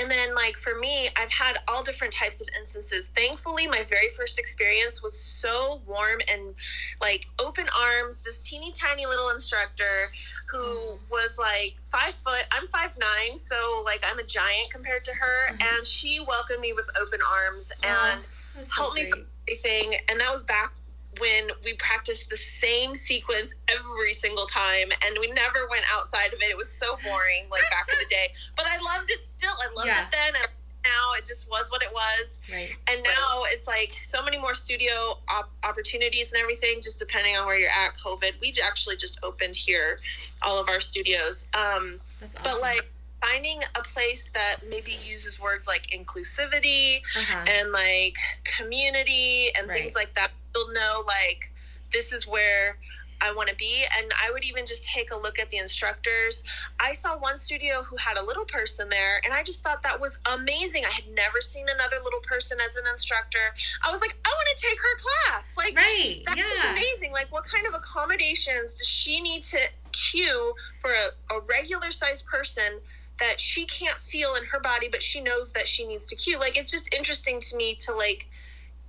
and 0.00 0.10
then 0.10 0.34
like 0.34 0.56
for 0.56 0.78
me 0.78 1.08
i've 1.16 1.30
had 1.30 1.58
all 1.68 1.82
different 1.82 2.12
types 2.12 2.40
of 2.40 2.48
instances 2.58 3.10
thankfully 3.16 3.66
my 3.66 3.82
very 3.88 4.08
first 4.16 4.38
experience 4.38 5.02
was 5.02 5.18
so 5.18 5.80
warm 5.86 6.20
and 6.32 6.54
like 7.00 7.26
open 7.38 7.66
arms 7.78 8.20
this 8.20 8.40
teeny 8.40 8.72
tiny 8.72 9.06
little 9.06 9.30
instructor 9.30 10.10
who 10.48 10.58
mm. 10.58 10.98
was 11.10 11.30
like 11.38 11.76
five 11.90 12.14
foot 12.14 12.44
i'm 12.52 12.68
five 12.68 12.92
nine 12.98 13.38
so 13.38 13.82
like 13.84 14.02
i'm 14.10 14.18
a 14.18 14.24
giant 14.24 14.70
compared 14.72 15.04
to 15.04 15.12
her 15.12 15.52
mm-hmm. 15.52 15.76
and 15.76 15.86
she 15.86 16.20
welcomed 16.20 16.60
me 16.60 16.72
with 16.72 16.86
open 17.00 17.20
arms 17.28 17.70
and 17.82 18.20
oh, 18.56 18.64
helped 18.74 18.98
so 18.98 19.04
me 19.04 19.12
everything 19.48 19.92
and 20.08 20.20
that 20.20 20.30
was 20.30 20.42
back 20.42 20.72
when 21.18 21.48
we 21.64 21.74
practiced 21.74 22.30
the 22.30 22.36
same 22.36 22.94
sequence 22.94 23.54
every 23.68 24.12
single 24.12 24.46
time 24.46 24.88
and 25.04 25.18
we 25.18 25.30
never 25.32 25.66
went 25.70 25.84
outside 25.92 26.32
of 26.32 26.40
it. 26.40 26.50
It 26.50 26.56
was 26.56 26.70
so 26.70 26.96
boring, 27.04 27.46
like 27.50 27.68
back 27.70 27.88
in 27.92 27.98
the 27.98 28.06
day. 28.06 28.28
But 28.56 28.66
I 28.66 28.76
loved 28.76 29.10
it 29.10 29.26
still. 29.26 29.50
I 29.50 29.72
loved 29.74 29.88
yeah. 29.88 30.06
it 30.06 30.10
then. 30.12 30.34
And 30.36 30.46
now 30.84 31.12
it 31.18 31.26
just 31.26 31.50
was 31.50 31.70
what 31.70 31.82
it 31.82 31.92
was. 31.92 32.40
Right. 32.50 32.76
And 32.88 33.02
now 33.02 33.42
it's 33.46 33.66
like 33.66 33.92
so 34.02 34.22
many 34.22 34.38
more 34.38 34.54
studio 34.54 35.18
op- 35.28 35.50
opportunities 35.64 36.32
and 36.32 36.40
everything, 36.40 36.80
just 36.80 36.98
depending 36.98 37.36
on 37.36 37.46
where 37.46 37.58
you're 37.58 37.70
at. 37.70 37.96
COVID, 38.04 38.40
we 38.40 38.52
actually 38.64 38.96
just 38.96 39.18
opened 39.22 39.56
here, 39.56 39.98
all 40.42 40.58
of 40.58 40.68
our 40.68 40.80
studios. 40.80 41.46
Um, 41.54 42.00
awesome. 42.22 42.40
But 42.42 42.60
like, 42.60 42.88
finding 43.22 43.60
a 43.78 43.82
place 43.82 44.30
that 44.32 44.56
maybe 44.70 44.92
uses 45.04 45.38
words 45.38 45.66
like 45.66 45.86
inclusivity 45.94 47.02
uh-huh. 47.16 47.44
and 47.50 47.70
like 47.70 48.16
community 48.44 49.48
and 49.58 49.68
right. 49.68 49.76
things 49.76 49.94
like 49.94 50.14
that 50.14 50.30
you'll 50.54 50.72
know 50.72 51.02
like 51.06 51.52
this 51.92 52.12
is 52.12 52.26
where 52.26 52.78
I 53.22 53.32
want 53.34 53.48
to 53.48 53.54
be. 53.56 53.84
And 53.98 54.12
I 54.22 54.30
would 54.30 54.44
even 54.44 54.66
just 54.66 54.84
take 54.84 55.12
a 55.12 55.16
look 55.16 55.38
at 55.38 55.50
the 55.50 55.58
instructors. 55.58 56.42
I 56.80 56.94
saw 56.94 57.18
one 57.18 57.38
studio 57.38 57.82
who 57.82 57.96
had 57.96 58.16
a 58.16 58.24
little 58.24 58.44
person 58.44 58.88
there, 58.88 59.20
and 59.24 59.32
I 59.32 59.42
just 59.42 59.62
thought 59.62 59.82
that 59.82 60.00
was 60.00 60.18
amazing. 60.32 60.84
I 60.84 60.90
had 60.90 61.04
never 61.14 61.40
seen 61.40 61.66
another 61.68 61.96
little 62.02 62.20
person 62.20 62.58
as 62.64 62.76
an 62.76 62.84
instructor. 62.90 63.38
I 63.86 63.90
was 63.90 64.00
like, 64.00 64.16
I 64.24 64.30
want 64.30 64.56
to 64.56 64.66
take 64.66 64.78
her 64.78 64.98
class. 64.98 65.54
Like, 65.56 65.76
right. 65.76 66.22
that 66.26 66.36
yeah. 66.36 66.72
amazing. 66.72 67.12
Like, 67.12 67.30
what 67.30 67.44
kind 67.44 67.66
of 67.66 67.74
accommodations 67.74 68.78
does 68.78 68.88
she 68.88 69.20
need 69.20 69.42
to 69.44 69.58
cue 69.92 70.54
for 70.80 70.90
a, 70.90 71.34
a 71.34 71.40
regular 71.40 71.90
sized 71.90 72.26
person? 72.26 72.80
that 73.18 73.38
she 73.38 73.66
can't 73.66 73.98
feel 73.98 74.34
in 74.36 74.44
her 74.46 74.60
body 74.60 74.88
but 74.90 75.02
she 75.02 75.20
knows 75.20 75.52
that 75.52 75.68
she 75.68 75.86
needs 75.86 76.06
to 76.06 76.16
cue 76.16 76.38
like 76.40 76.56
it's 76.56 76.70
just 76.70 76.94
interesting 76.94 77.38
to 77.38 77.54
me 77.54 77.74
to 77.74 77.92
like 77.94 78.26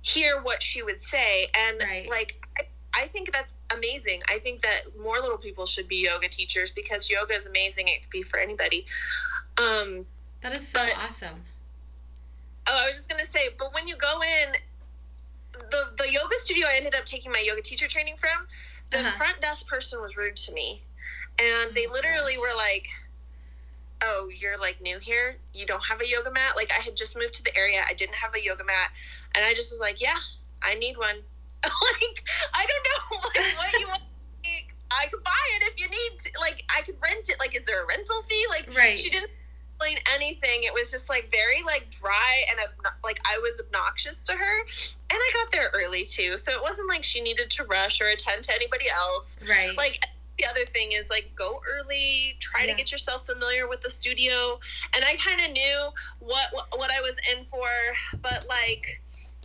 hear 0.02 0.40
what 0.42 0.62
she 0.62 0.82
would 0.82 1.00
say. 1.00 1.48
And 1.56 1.78
right. 1.80 2.08
like 2.08 2.46
I, 2.58 3.02
I 3.02 3.06
think 3.06 3.32
that's 3.32 3.54
amazing. 3.74 4.20
I 4.28 4.38
think 4.38 4.62
that 4.62 4.82
more 5.00 5.18
little 5.20 5.38
people 5.38 5.64
should 5.66 5.88
be 5.88 6.04
yoga 6.04 6.28
teachers 6.28 6.70
because 6.70 7.08
yoga 7.08 7.34
is 7.34 7.46
amazing. 7.46 7.88
It 7.88 8.02
could 8.02 8.10
be 8.10 8.22
for 8.22 8.38
anybody. 8.38 8.86
Um 9.58 10.06
that 10.42 10.56
is 10.56 10.66
so 10.66 10.80
but, 10.80 10.96
awesome. 10.98 11.40
Oh 12.66 12.76
i 12.84 12.86
was 12.86 12.96
just 12.96 13.08
gonna 13.08 13.26
say 13.26 13.48
but 13.58 13.74
when 13.74 13.88
you 13.88 13.96
go 13.96 14.20
in 14.22 14.52
the 15.70 15.90
the 15.98 16.10
yoga 16.10 16.34
studio 16.36 16.66
i 16.72 16.76
ended 16.76 16.94
up 16.94 17.04
taking 17.04 17.30
my 17.30 17.42
yoga 17.44 17.60
teacher 17.60 17.88
training 17.88 18.16
from 18.16 18.46
the 18.90 18.98
uh-huh. 18.98 19.10
front 19.16 19.40
desk 19.40 19.66
person 19.66 20.00
was 20.00 20.16
rude 20.16 20.36
to 20.36 20.52
me. 20.52 20.82
And 21.38 21.70
oh 21.70 21.72
they 21.74 21.86
literally 21.86 22.34
gosh. 22.34 22.42
were 22.42 22.56
like 22.56 22.86
oh, 24.04 24.28
you're 24.34 24.58
like 24.58 24.80
new 24.82 24.98
here, 24.98 25.36
you 25.54 25.64
don't 25.64 25.84
have 25.84 26.00
a 26.00 26.08
yoga 26.08 26.30
mat. 26.30 26.56
Like 26.56 26.70
I 26.76 26.82
had 26.82 26.96
just 26.96 27.16
moved 27.16 27.34
to 27.34 27.44
the 27.44 27.56
area, 27.56 27.82
I 27.88 27.94
didn't 27.94 28.16
have 28.16 28.34
a 28.34 28.42
yoga 28.42 28.64
mat, 28.64 28.90
and 29.34 29.44
I 29.44 29.54
just 29.54 29.70
was 29.72 29.80
like, 29.80 30.00
yeah, 30.00 30.18
I 30.62 30.74
need 30.74 30.96
one. 30.96 31.16
like 31.64 32.24
I 32.54 32.66
don't 32.66 32.84
know 32.84 33.18
like 33.34 33.56
what 33.56 33.80
you 33.80 33.88
want. 33.88 34.02
I 34.94 35.06
could 35.06 35.24
buy 35.24 35.44
it 35.56 35.72
if 35.72 35.80
you 35.80 35.88
need. 35.88 36.18
To. 36.18 36.30
Like 36.40 36.62
I 36.68 36.82
could 36.82 36.96
rent 37.02 37.28
it. 37.28 37.36
Like 37.38 37.56
is 37.56 37.64
there 37.64 37.82
a 37.82 37.86
rental 37.86 38.22
fee? 38.28 38.44
Like 38.50 38.76
right. 38.76 38.98
she 38.98 39.10
didn't 39.10 39.30
explain 39.70 39.98
anything. 40.14 40.64
It 40.64 40.72
was 40.72 40.90
just 40.90 41.08
like 41.08 41.30
very 41.30 41.62
like 41.64 41.88
dry 41.90 42.44
and 42.50 42.60
like 43.02 43.18
I 43.24 43.38
was 43.38 43.60
obnoxious 43.60 44.22
to 44.24 44.32
her. 44.32 44.60
And 44.60 45.18
I 45.18 45.30
got 45.34 45.52
there 45.52 45.70
early 45.74 46.04
too, 46.04 46.36
so 46.36 46.52
it 46.52 46.62
wasn't 46.62 46.88
like 46.88 47.02
she 47.02 47.20
needed 47.20 47.50
to 47.50 47.64
rush 47.64 48.00
or 48.00 48.06
attend 48.06 48.44
to 48.44 48.54
anybody 48.54 48.86
else. 48.90 49.36
Right. 49.48 49.76
Like 49.76 50.00
the 50.38 50.46
other 50.46 50.64
thing 50.66 50.92
is 50.92 51.10
like 51.10 51.30
go 51.36 51.60
early 51.68 52.36
try 52.40 52.62
yeah. 52.62 52.72
to 52.72 52.76
get 52.76 52.90
yourself 52.90 53.26
familiar 53.26 53.68
with 53.68 53.80
the 53.82 53.90
studio 53.90 54.58
and 54.96 55.04
i 55.04 55.14
kind 55.16 55.40
of 55.40 55.52
knew 55.52 55.88
what, 56.20 56.48
what 56.52 56.66
what 56.78 56.90
i 56.90 57.00
was 57.00 57.16
in 57.30 57.44
for 57.44 57.68
but 58.20 58.46
like 58.48 59.02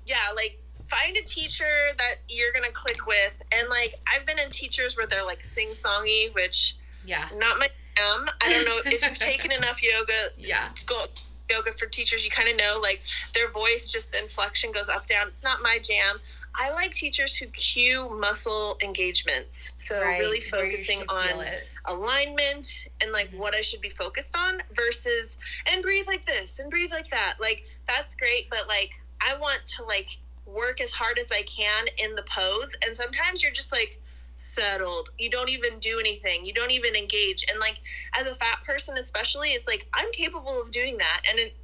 yeah 0.08 0.34
like 0.36 0.60
find 0.90 1.18
a 1.18 1.24
teacher 1.24 1.66
that 1.98 2.16
you're 2.30 2.54
gonna 2.54 2.72
click 2.72 3.06
with. 3.06 3.42
And 3.52 3.70
like 3.70 3.96
i've 4.08 4.26
been 4.26 4.40
in 4.40 4.50
teachers 4.50 4.96
where 4.98 5.06
they're 5.06 5.26
like 5.26 5.42
sing 5.42 5.70
songy 5.70 6.34
which 6.34 6.76
yeah. 7.06 7.28
not 7.36 7.60
my 7.60 7.70
jam. 7.96 8.28
I 8.42 8.52
don't 8.52 8.66
know 8.66 8.80
if 8.84 9.02
you've 9.02 9.18
taken 9.18 9.52
enough 9.60 9.82
yoga 9.82 10.30
yeah. 10.38 10.70
to 10.76 10.86
go 10.86 11.06
yoga 11.50 11.72
for 11.72 11.86
teachers 11.86 12.26
you 12.26 12.30
kind 12.30 12.50
of 12.50 12.58
know 12.58 12.78
like 12.82 13.00
their 13.34 13.50
voice 13.50 13.90
just 13.90 14.12
the 14.12 14.22
inflection 14.22 14.72
goes 14.72 14.90
up 14.90 15.08
down. 15.08 15.28
It's 15.28 15.44
not 15.44 15.62
my 15.62 15.80
jam. 15.82 16.20
I 16.60 16.72
like 16.72 16.92
teachers 16.92 17.36
who 17.36 17.46
cue 17.48 18.10
muscle 18.20 18.78
engagements. 18.84 19.74
So 19.78 20.02
right, 20.02 20.20
really 20.20 20.42
focusing 20.42 21.02
on 21.08 21.46
alignment 21.86 22.88
and 23.02 23.12
like 23.12 23.28
mm-hmm. 23.28 23.38
what 23.38 23.56
I 23.56 23.62
should 23.62 23.82
be 23.82 23.90
focused 23.90 24.36
on 24.36 24.62
versus 24.74 25.38
and 25.72 25.82
breathe 25.84 26.08
like 26.08 26.26
this 26.26 26.60
and 26.60 26.70
breathe 26.70 26.92
like 26.92 27.10
that. 27.12 27.36
Like 27.40 27.64
that's 27.88 28.16
great, 28.16 28.50
but 28.50 28.68
like 28.68 28.92
I 29.22 29.38
want 29.38 29.66
to 29.78 29.84
like 29.84 30.18
work 30.46 30.80
as 30.82 30.92
hard 30.92 31.20
as 31.20 31.32
I 31.32 31.44
can 31.44 31.88
in 31.98 32.16
the 32.16 32.24
pose 32.24 32.76
and 32.86 32.96
sometimes 32.96 33.44
you're 33.44 33.52
just 33.52 33.72
like 33.72 34.02
settled. 34.38 35.10
You 35.18 35.30
don't 35.30 35.50
even 35.50 35.80
do 35.80 36.00
anything. 36.00 36.46
You 36.46 36.54
don't 36.54 36.72
even 36.72 36.96
engage. 36.96 37.46
And 37.50 37.60
like 37.60 37.80
as 38.14 38.28
a 38.28 38.36
fat 38.36 38.60
person 38.66 38.98
especially, 38.98 39.50
it's 39.50 39.68
like 39.68 39.88
I'm 39.94 40.12
capable 40.12 40.62
of 40.62 40.72
doing 40.72 40.98
that. 40.98 41.24
And 41.30 41.40
it, 41.40 41.56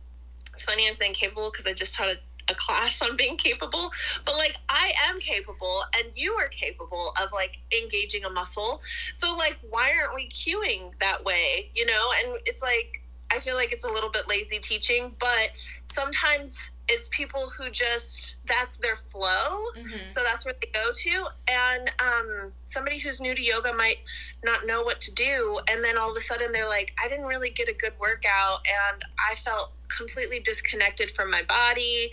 it's 0.53 0.63
funny 0.63 0.87
I'm 0.87 0.95
saying 0.95 1.13
capable 1.13 1.51
because 1.51 1.65
I 1.65 1.73
just 1.73 1.95
taught 1.95 2.09
a 2.09 2.17
a 2.49 2.55
class 2.55 3.01
on 3.07 3.15
being 3.15 3.37
capable, 3.37 3.91
but 4.25 4.35
like 4.35 4.55
I 4.69 4.91
am 5.09 5.19
capable 5.19 5.81
and 5.97 6.07
you 6.15 6.33
are 6.33 6.47
capable 6.49 7.13
of 7.21 7.31
like 7.31 7.57
engaging 7.71 8.25
a 8.25 8.29
muscle. 8.29 8.81
So 9.13 9.35
like 9.35 9.57
why 9.69 9.91
aren't 9.99 10.15
we 10.15 10.29
cueing 10.29 10.91
that 10.99 11.23
way, 11.23 11.71
you 11.75 11.85
know? 11.85 12.09
And 12.23 12.39
it's 12.45 12.61
like 12.61 13.01
I 13.31 13.39
feel 13.39 13.55
like 13.55 13.71
it's 13.71 13.83
a 13.83 13.89
little 13.89 14.11
bit 14.11 14.27
lazy 14.27 14.59
teaching, 14.59 15.15
but 15.19 15.49
sometimes 15.91 16.69
it's 16.89 17.07
people 17.11 17.49
who 17.49 17.69
just 17.69 18.37
that's 18.47 18.77
their 18.77 18.95
flow 18.95 19.71
mm-hmm. 19.77 20.09
so 20.09 20.21
that's 20.23 20.43
where 20.43 20.53
they 20.61 20.67
go 20.73 20.91
to 20.93 21.25
and 21.49 21.91
um, 21.99 22.51
somebody 22.69 22.99
who's 22.99 23.21
new 23.21 23.33
to 23.33 23.41
yoga 23.41 23.73
might 23.73 23.99
not 24.43 24.65
know 24.65 24.83
what 24.83 24.99
to 24.99 25.13
do 25.13 25.59
and 25.69 25.83
then 25.83 25.97
all 25.97 26.11
of 26.11 26.17
a 26.17 26.21
sudden 26.21 26.51
they're 26.51 26.67
like 26.67 26.93
i 27.03 27.07
didn't 27.07 27.25
really 27.25 27.49
get 27.49 27.69
a 27.69 27.73
good 27.73 27.93
workout 27.99 28.59
and 28.91 29.03
i 29.31 29.35
felt 29.35 29.71
completely 29.95 30.39
disconnected 30.39 31.11
from 31.11 31.29
my 31.29 31.41
body. 31.47 32.11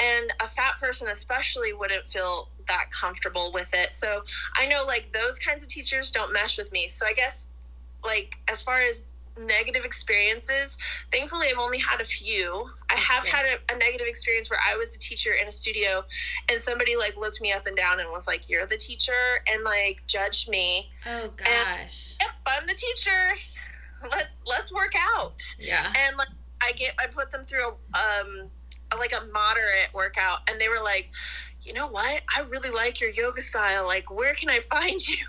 And 0.00 0.32
a 0.40 0.48
fat 0.48 0.74
person, 0.80 1.08
especially, 1.08 1.72
wouldn't 1.72 2.08
feel 2.08 2.48
that 2.66 2.86
comfortable 2.90 3.52
with 3.52 3.72
it. 3.74 3.94
So 3.94 4.22
I 4.56 4.66
know 4.66 4.84
like 4.84 5.12
those 5.12 5.38
kinds 5.38 5.62
of 5.62 5.68
teachers 5.68 6.10
don't 6.10 6.32
mesh 6.32 6.58
with 6.58 6.70
me. 6.72 6.88
So 6.88 7.06
I 7.06 7.12
guess, 7.12 7.48
like, 8.02 8.34
as 8.48 8.62
far 8.62 8.80
as 8.80 9.06
negative 9.38 9.84
experiences, 9.84 10.78
thankfully, 11.12 11.48
I've 11.50 11.58
only 11.58 11.78
had 11.78 12.00
a 12.00 12.04
few. 12.04 12.68
I 12.88 12.94
have 12.94 13.26
had 13.26 13.44
a, 13.46 13.74
a, 13.74 13.78
negative 13.78 14.06
experience 14.06 14.48
where 14.48 14.60
I 14.64 14.76
was 14.76 14.94
a 14.94 14.98
teacher 14.98 15.32
in 15.34 15.48
a 15.48 15.52
studio 15.52 16.04
and 16.50 16.60
somebody 16.60 16.96
like 16.96 17.16
looked 17.16 17.40
me 17.40 17.52
up 17.52 17.66
and 17.66 17.76
down 17.76 18.00
and 18.00 18.10
was 18.10 18.26
like, 18.26 18.48
You're 18.48 18.66
the 18.66 18.76
teacher, 18.76 19.42
and 19.50 19.64
like 19.64 20.02
judged 20.06 20.48
me. 20.48 20.90
Oh, 21.06 21.32
gosh. 21.36 22.16
And, 22.20 22.28
yep, 22.28 22.30
I'm 22.46 22.66
the 22.66 22.74
teacher. 22.74 23.34
Let's 24.10 24.36
let's 24.46 24.72
work 24.72 24.92
out. 25.16 25.40
Yeah. 25.58 25.92
And 26.06 26.16
like 26.16 26.28
I 26.60 26.72
get 26.72 26.94
I 26.98 27.06
put 27.06 27.30
them 27.30 27.44
through 27.46 27.68
a 27.94 27.98
um 27.98 28.50
a, 28.92 28.96
like 28.96 29.12
a 29.12 29.24
moderate 29.32 29.92
workout 29.94 30.40
and 30.48 30.60
they 30.60 30.68
were 30.68 30.82
like 30.82 31.10
you 31.64 31.72
know 31.72 31.88
what? 31.88 32.22
I 32.34 32.42
really 32.42 32.70
like 32.70 33.00
your 33.00 33.10
yoga 33.10 33.40
style. 33.40 33.86
Like, 33.86 34.10
where 34.10 34.34
can 34.34 34.50
I 34.50 34.60
find 34.70 35.00
you? 35.08 35.24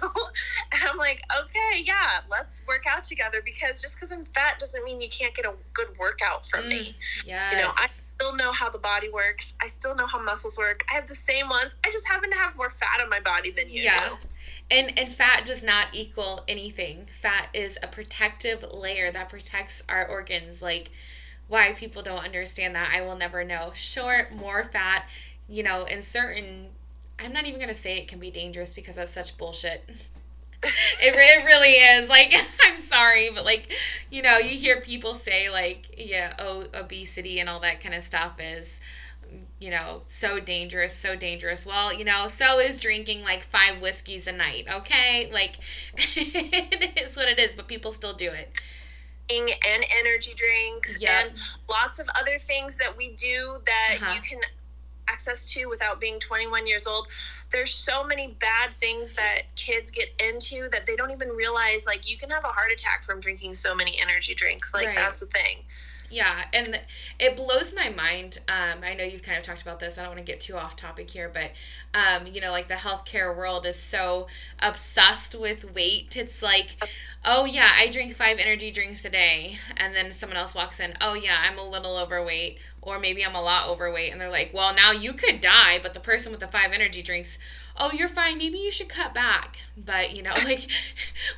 and 0.72 0.82
I'm 0.84 0.98
like, 0.98 1.22
okay, 1.42 1.82
yeah, 1.84 2.20
let's 2.30 2.62
work 2.68 2.84
out 2.90 3.04
together 3.04 3.42
because 3.44 3.82
just 3.82 3.96
because 3.96 4.12
I'm 4.12 4.26
fat 4.34 4.60
doesn't 4.60 4.84
mean 4.84 5.02
you 5.02 5.10
can't 5.10 5.34
get 5.34 5.46
a 5.46 5.54
good 5.74 5.98
workout 5.98 6.46
from 6.46 6.66
mm, 6.66 6.70
me. 6.70 6.96
Yeah. 7.26 7.52
You 7.52 7.58
know, 7.64 7.72
I 7.76 7.88
still 8.16 8.36
know 8.36 8.52
how 8.52 8.70
the 8.70 8.78
body 8.78 9.10
works. 9.10 9.54
I 9.62 9.68
still 9.68 9.96
know 9.96 10.08
how 10.08 10.22
muscles 10.22 10.58
work. 10.58 10.84
I 10.92 10.96
have 10.96 11.08
the 11.08 11.16
same 11.16 11.50
ones. 11.50 11.74
I 11.86 11.92
just 11.92 12.08
happen 12.08 12.30
to 12.32 12.38
have 12.38 12.56
more 12.56 12.72
fat 12.80 13.02
on 13.02 13.10
my 13.10 13.20
body 13.20 13.52
than 13.52 13.70
you. 13.70 13.84
Yeah. 13.84 14.16
And 14.72 14.98
and 14.98 15.12
fat 15.12 15.46
does 15.46 15.62
not 15.62 15.88
equal 15.94 16.44
anything. 16.48 17.08
Fat 17.22 17.50
is 17.54 17.78
a 17.84 17.88
protective 17.88 18.66
layer 18.74 19.12
that 19.12 19.30
protects 19.30 19.84
our 19.88 20.08
organs 20.08 20.62
like 20.62 20.92
why 21.48 21.74
people 21.74 22.02
don't 22.02 22.24
understand 22.24 22.76
that, 22.76 22.92
I 22.94 23.02
will 23.02 23.16
never 23.16 23.44
know. 23.44 23.72
Short, 23.76 24.34
more 24.34 24.64
fat, 24.64 25.06
you 25.48 25.64
know, 25.64 25.84
in 25.84 26.04
certain, 26.04 26.68
I'm 27.20 27.34
not 27.34 27.46
even 27.46 27.60
going 27.60 27.74
to 27.74 27.80
say 27.80 27.98
it 27.98 28.08
can 28.08 28.20
be 28.20 28.32
dangerous 28.32 28.74
because 28.74 28.96
that's 28.96 29.14
such 29.14 29.38
bullshit. 29.38 29.84
it, 30.64 31.16
it 31.16 31.46
really 31.46 31.74
is. 31.74 32.10
Like, 32.10 32.34
I'm 32.64 32.82
sorry, 32.84 33.30
but 33.34 33.46
like, 33.46 33.72
you 34.12 34.22
know, 34.22 34.38
you 34.38 34.58
hear 34.58 34.82
people 34.82 35.16
say, 35.16 35.50
like, 35.50 35.96
yeah, 35.98 36.34
oh, 36.40 36.66
obesity 36.74 37.40
and 37.40 37.50
all 37.50 37.60
that 37.62 37.82
kind 37.82 37.96
of 37.96 38.04
stuff 38.04 38.40
is 38.40 38.80
you 39.60 39.72
know, 39.72 40.02
so 40.06 40.40
dangerous, 40.40 40.96
so 40.96 41.16
dangerous. 41.16 41.66
Well, 41.66 41.94
you 41.94 42.06
know, 42.06 42.28
so 42.28 42.60
is 42.60 42.80
drinking 42.80 43.24
like 43.24 43.44
five 43.44 43.82
whiskeys 43.82 44.28
a 44.28 44.32
night, 44.32 44.68
okay? 44.72 45.30
Like, 45.32 45.58
it 45.98 46.98
is 46.98 47.16
what 47.16 47.28
it 47.30 47.40
is, 47.40 47.54
but 47.54 47.68
people 47.68 47.94
still 47.94 48.14
do 48.14 48.30
it. 48.30 48.52
And 49.28 49.50
energy 50.00 50.34
drinks 50.36 50.98
yep. 51.00 51.10
and 51.30 51.40
lots 51.68 52.00
of 52.00 52.08
other 52.20 52.38
things 52.40 52.78
that 52.78 52.96
we 52.96 53.14
do 53.16 53.58
that 53.66 53.98
uh-huh. 54.00 54.14
you 54.14 54.22
can 54.22 54.40
access 55.10 55.52
to 55.54 55.66
without 55.68 56.00
being 56.00 56.20
21 56.20 56.68
years 56.68 56.88
old. 56.88 57.08
There's 57.52 57.74
so 57.74 58.04
many 58.04 58.36
bad 58.40 58.72
things 58.80 59.14
that 59.14 59.44
kids 59.56 59.92
get 59.92 60.10
into 60.22 60.70
that 60.72 60.86
they 60.86 60.96
don't 60.96 61.12
even 61.12 61.30
realize. 61.30 61.86
Like, 61.86 62.10
you 62.10 62.18
can 62.18 62.30
have 62.30 62.44
a 62.44 62.50
heart 62.50 62.72
attack 62.72 63.04
from 63.04 63.20
drinking 63.20 63.54
so 63.54 63.76
many 63.76 64.00
energy 64.02 64.36
drinks. 64.36 64.74
Like, 64.74 64.88
right. 64.88 64.96
that's 64.96 65.20
the 65.20 65.28
thing. 65.28 65.60
Yeah, 66.10 66.44
and 66.54 66.80
it 67.20 67.36
blows 67.36 67.74
my 67.76 67.90
mind. 67.90 68.40
Um, 68.48 68.84
I 68.84 68.94
know 68.94 69.04
you've 69.04 69.24
kind 69.24 69.38
of 69.38 69.44
talked 69.44 69.62
about 69.62 69.80
this. 69.80 69.98
I 69.98 70.02
don't 70.02 70.16
want 70.16 70.26
to 70.26 70.32
get 70.32 70.40
too 70.40 70.56
off 70.56 70.76
topic 70.76 71.10
here, 71.10 71.32
but 71.34 71.52
um, 71.94 72.28
you 72.28 72.42
know, 72.42 72.52
like 72.52 72.68
the 72.68 72.76
healthcare 72.76 73.36
world 73.36 73.66
is 73.66 73.78
so 73.78 74.28
obsessed 74.60 75.36
with 75.36 75.74
weight. 75.74 76.16
It's 76.16 76.42
like, 76.42 76.88
oh 77.24 77.46
yeah, 77.46 77.70
I 77.78 77.90
drink 77.90 78.14
five 78.14 78.38
energy 78.40 78.72
drinks 78.72 79.04
a 79.04 79.10
day, 79.10 79.58
and 79.78 79.96
then 79.96 80.12
someone 80.12 80.38
else 80.38 80.54
walks 80.54 80.80
in. 80.80 80.94
Oh 81.02 81.16
yeah, 81.16 81.38
I'm 81.42 81.58
a 81.58 81.68
little 81.68 81.98
overweight, 81.98 82.60
or 82.86 83.00
maybe 83.00 83.26
I'm 83.26 83.36
a 83.36 83.42
lot 83.42 83.68
overweight, 83.68 84.12
and 84.12 84.22
they're 84.22 84.30
like, 84.30 84.52
well, 84.54 84.74
now 84.74 84.92
you 84.92 85.14
could 85.14 85.42
die, 85.42 85.80
but 85.82 85.94
the 85.94 86.00
person 86.00 86.32
with 86.32 86.40
the 86.40 86.48
five 86.48 86.72
energy 86.72 87.02
drinks 87.02 87.38
oh, 87.78 87.92
you're 87.92 88.10
fine. 88.10 88.38
Maybe 88.38 88.58
you 88.58 88.72
should 88.72 88.90
cut 88.90 89.14
back. 89.14 89.58
But, 89.78 90.16
you 90.16 90.24
know, 90.24 90.34
like, 90.46 90.68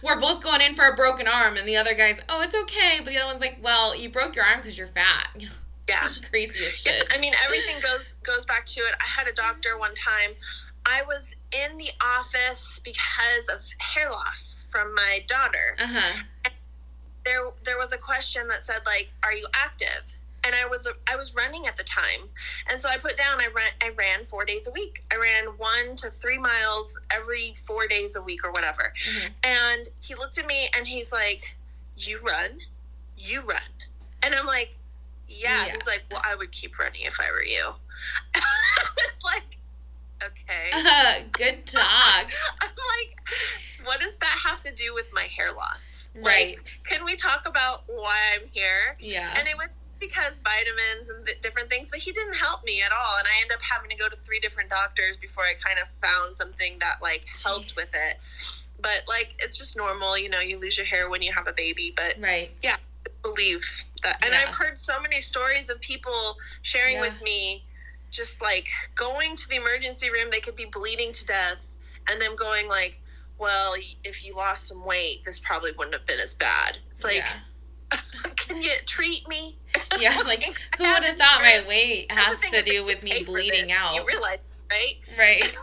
we're 0.02 0.20
both 0.20 0.42
going 0.42 0.62
in 0.62 0.76
for 0.76 0.86
a 0.86 0.96
broken 0.96 1.28
arm, 1.28 1.58
and 1.58 1.68
the 1.68 1.78
other 1.78 1.94
guy's, 1.94 2.20
oh, 2.30 2.42
it's 2.42 2.56
okay. 2.56 3.00
But 3.04 3.12
the 3.12 3.18
other 3.18 3.28
one's 3.28 3.42
like, 3.42 3.58
well, 3.62 3.96
you 3.96 4.10
broke 4.10 4.36
your 4.36 4.46
arm 4.46 4.60
because 4.60 4.78
you're 4.78 4.88
fat. 4.88 5.30
Yeah. 5.90 6.10
Crazy 6.30 6.66
as 6.66 6.74
shit. 6.74 6.96
Yeah, 7.10 7.16
I 7.16 7.18
mean, 7.18 7.32
everything 7.46 7.78
goes 7.82 8.16
goes 8.26 8.44
back 8.44 8.66
to 8.66 8.82
it. 8.82 8.94
I 9.00 9.06
had 9.06 9.26
a 9.26 9.32
doctor 9.32 9.78
one 9.78 9.96
time. 9.96 10.32
I 10.86 11.02
was 11.04 11.34
in 11.54 11.78
the 11.78 11.92
office 12.02 12.82
because 12.84 13.48
of 13.48 13.62
hair 13.78 14.10
loss 14.10 14.68
from 14.70 14.94
my 14.94 15.24
daughter. 15.30 15.78
Uh-huh. 15.80 16.24
There, 17.24 17.52
there 17.64 17.78
was 17.78 17.94
a 17.94 17.98
question 17.98 18.50
that 18.50 18.66
said, 18.66 18.82
like, 18.86 19.08
are 19.24 19.32
you 19.32 19.48
active? 19.54 20.17
And 20.48 20.56
I 20.56 20.66
was 20.66 20.88
I 21.06 21.16
was 21.18 21.36
running 21.36 21.68
at 21.68 21.78
the 21.78 21.84
time, 21.84 22.30
and 22.70 22.80
so 22.80 22.88
I 22.90 22.98
put 22.98 23.18
down 23.18 23.40
I 23.40 23.48
ran 23.54 23.70
I 23.84 23.90
ran 23.90 24.26
four 24.26 24.46
days 24.46 24.68
a 24.68 24.72
week. 24.72 25.04
I 25.12 25.18
ran 25.18 25.46
one 25.58 25.96
to 25.98 26.10
three 26.10 26.38
miles 26.38 26.98
every 27.12 27.56
four 27.64 27.88
days 27.88 28.16
a 28.16 28.22
week 28.22 28.46
or 28.46 28.52
whatever. 28.52 28.94
Mm-hmm. 29.10 29.28
And 29.44 29.90
he 30.00 30.16
looked 30.16 30.38
at 30.38 30.48
me 30.48 30.70
and 30.76 30.88
he's 30.88 31.12
like, 31.12 31.56
"You 31.98 32.20
run, 32.26 32.60
you 33.18 33.42
run," 33.42 33.60
and 34.24 34.34
I'm 34.34 34.48
like, 34.48 34.76
"Yeah." 35.28 35.68
yeah. 35.68 35.74
He's 35.74 35.86
like, 35.86 36.04
"Well, 36.10 36.22
I 36.24 36.36
would 36.36 36.52
keep 36.52 36.80
running 36.80 37.02
if 37.02 37.20
I 37.20 37.30
were 37.30 37.44
you." 37.44 37.74
it's 38.36 39.24
like, 39.24 39.58
okay, 40.24 40.72
uh, 40.74 41.28
good 41.34 41.66
talk. 41.66 41.84
I'm 42.62 42.70
like, 42.70 43.86
what 43.86 44.00
does 44.00 44.16
that 44.16 44.40
have 44.46 44.62
to 44.62 44.72
do 44.72 44.94
with 44.94 45.12
my 45.14 45.24
hair 45.24 45.52
loss? 45.54 46.10
Right. 46.16 46.58
Like, 46.58 46.80
can 46.86 47.06
we 47.06 47.16
talk 47.16 47.46
about 47.46 47.84
why 47.88 48.18
I'm 48.36 48.48
here? 48.52 48.96
Yeah. 49.00 49.34
And 49.38 49.48
it 49.48 49.58
was 49.58 49.68
because 50.00 50.40
vitamins 50.44 51.10
and 51.10 51.28
different 51.42 51.70
things, 51.70 51.92
but 51.92 52.00
he 52.00 52.12
didn't 52.12 52.36
help 52.36 52.64
me 52.64 52.82
at 52.82 52.92
all. 52.92 53.18
And 53.18 53.28
I 53.28 53.42
ended 53.42 53.56
up 53.56 53.62
having 53.62 53.90
to 53.90 53.96
go 53.96 54.10
to 54.10 54.16
three 54.24 54.40
different 54.40 54.70
doctors 54.70 55.18
before 55.18 55.44
I 55.44 55.54
kind 55.54 55.80
of 55.80 55.88
found 56.02 56.36
something 56.36 56.78
that 56.80 57.02
like 57.02 57.26
helped 57.44 57.76
with 57.76 57.90
it. 57.94 58.18
But 58.80 59.04
like 59.08 59.34
it's 59.40 59.58
just 59.58 59.76
normal, 59.76 60.18
you 60.18 60.30
know, 60.30 60.40
you 60.40 60.60
lose 60.60 60.78
your 60.78 60.86
hair 60.86 61.10
when 61.10 61.22
you 61.22 61.34
have 61.34 61.48
a 61.48 61.54
baby. 61.54 61.94
But 61.96 62.16
right, 62.20 62.52
yeah, 62.62 62.78
I 63.06 63.10
believe 63.22 63.64
that. 64.04 64.24
And 64.24 64.34
yeah. 64.34 64.44
I've 64.48 64.54
heard 64.54 64.78
so 64.78 65.00
many 65.02 65.22
stories 65.22 65.70
of 65.70 65.80
people 65.82 66.38
sharing 66.62 66.96
yeah. 66.96 67.02
with 67.02 67.22
me, 67.22 67.66
just 68.12 68.42
like 68.42 68.68
going 68.96 69.36
to 69.36 69.48
the 69.48 69.56
emergency 69.56 70.10
room, 70.10 70.30
they 70.32 70.40
could 70.40 70.56
be 70.56 70.66
bleeding 70.66 71.12
to 71.14 71.26
death, 71.26 71.58
and 72.08 72.22
them 72.22 72.36
going 72.36 72.68
like, 72.68 73.00
"Well, 73.40 73.74
if 74.04 74.24
you 74.24 74.34
lost 74.34 74.68
some 74.68 74.86
weight, 74.86 75.26
this 75.26 75.40
probably 75.40 75.72
wouldn't 75.72 75.96
have 75.96 76.06
been 76.06 76.20
as 76.20 76.34
bad." 76.34 76.78
It's 76.92 77.04
like. 77.04 77.18
Yeah 77.18 77.34
can 78.36 78.62
you 78.62 78.72
treat 78.86 79.28
me? 79.28 79.58
Yeah, 80.00 80.16
like 80.26 80.44
who 80.78 80.84
would 80.84 81.04
have 81.04 81.18
thought 81.18 81.42
my 81.42 81.64
weight 81.68 82.12
has 82.12 82.40
to 82.52 82.62
do 82.62 82.86
with 82.86 83.02
me 83.02 83.24
bleeding 83.24 83.72
out? 83.72 83.96
You 83.96 84.06
realize, 84.06 84.40
right? 84.70 84.98
Right. 85.18 85.56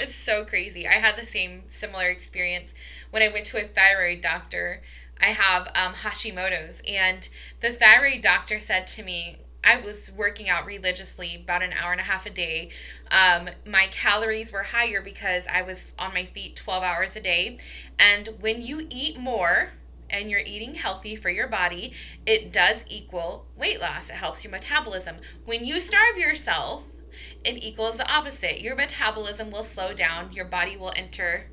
it's 0.00 0.14
so 0.14 0.44
crazy. 0.44 0.86
I 0.86 0.94
had 0.94 1.16
the 1.16 1.26
same 1.26 1.62
similar 1.68 2.06
experience 2.08 2.74
when 3.10 3.22
I 3.22 3.28
went 3.28 3.46
to 3.46 3.58
a 3.58 3.66
thyroid 3.66 4.20
doctor. 4.20 4.82
I 5.20 5.28
have 5.28 5.66
um, 5.74 5.94
Hashimoto's, 5.94 6.80
and 6.86 7.28
the 7.60 7.72
thyroid 7.72 8.22
doctor 8.22 8.60
said 8.60 8.86
to 8.88 9.02
me, 9.02 9.38
I 9.64 9.76
was 9.76 10.10
working 10.10 10.48
out 10.48 10.64
religiously 10.64 11.34
about 11.34 11.62
an 11.62 11.72
hour 11.72 11.92
and 11.92 12.00
a 12.00 12.04
half 12.04 12.26
a 12.26 12.30
day. 12.30 12.70
Um, 13.10 13.50
my 13.66 13.88
calories 13.90 14.52
were 14.52 14.62
higher 14.64 15.02
because 15.02 15.46
I 15.46 15.62
was 15.62 15.92
on 15.98 16.14
my 16.14 16.24
feet 16.24 16.56
12 16.56 16.82
hours 16.82 17.16
a 17.16 17.20
day. 17.20 17.58
And 17.98 18.30
when 18.40 18.62
you 18.62 18.86
eat 18.88 19.18
more, 19.18 19.72
and 20.10 20.30
you're 20.30 20.40
eating 20.40 20.74
healthy 20.74 21.16
for 21.16 21.30
your 21.30 21.48
body, 21.48 21.92
it 22.26 22.52
does 22.52 22.84
equal 22.88 23.46
weight 23.56 23.80
loss. 23.80 24.08
It 24.08 24.16
helps 24.16 24.44
your 24.44 24.50
metabolism. 24.50 25.16
When 25.44 25.64
you 25.64 25.80
starve 25.80 26.16
yourself, 26.16 26.84
it 27.44 27.62
equals 27.62 27.96
the 27.96 28.10
opposite. 28.10 28.60
Your 28.60 28.76
metabolism 28.76 29.50
will 29.50 29.62
slow 29.62 29.92
down, 29.92 30.32
your 30.32 30.44
body 30.44 30.76
will 30.76 30.92
enter 30.96 31.46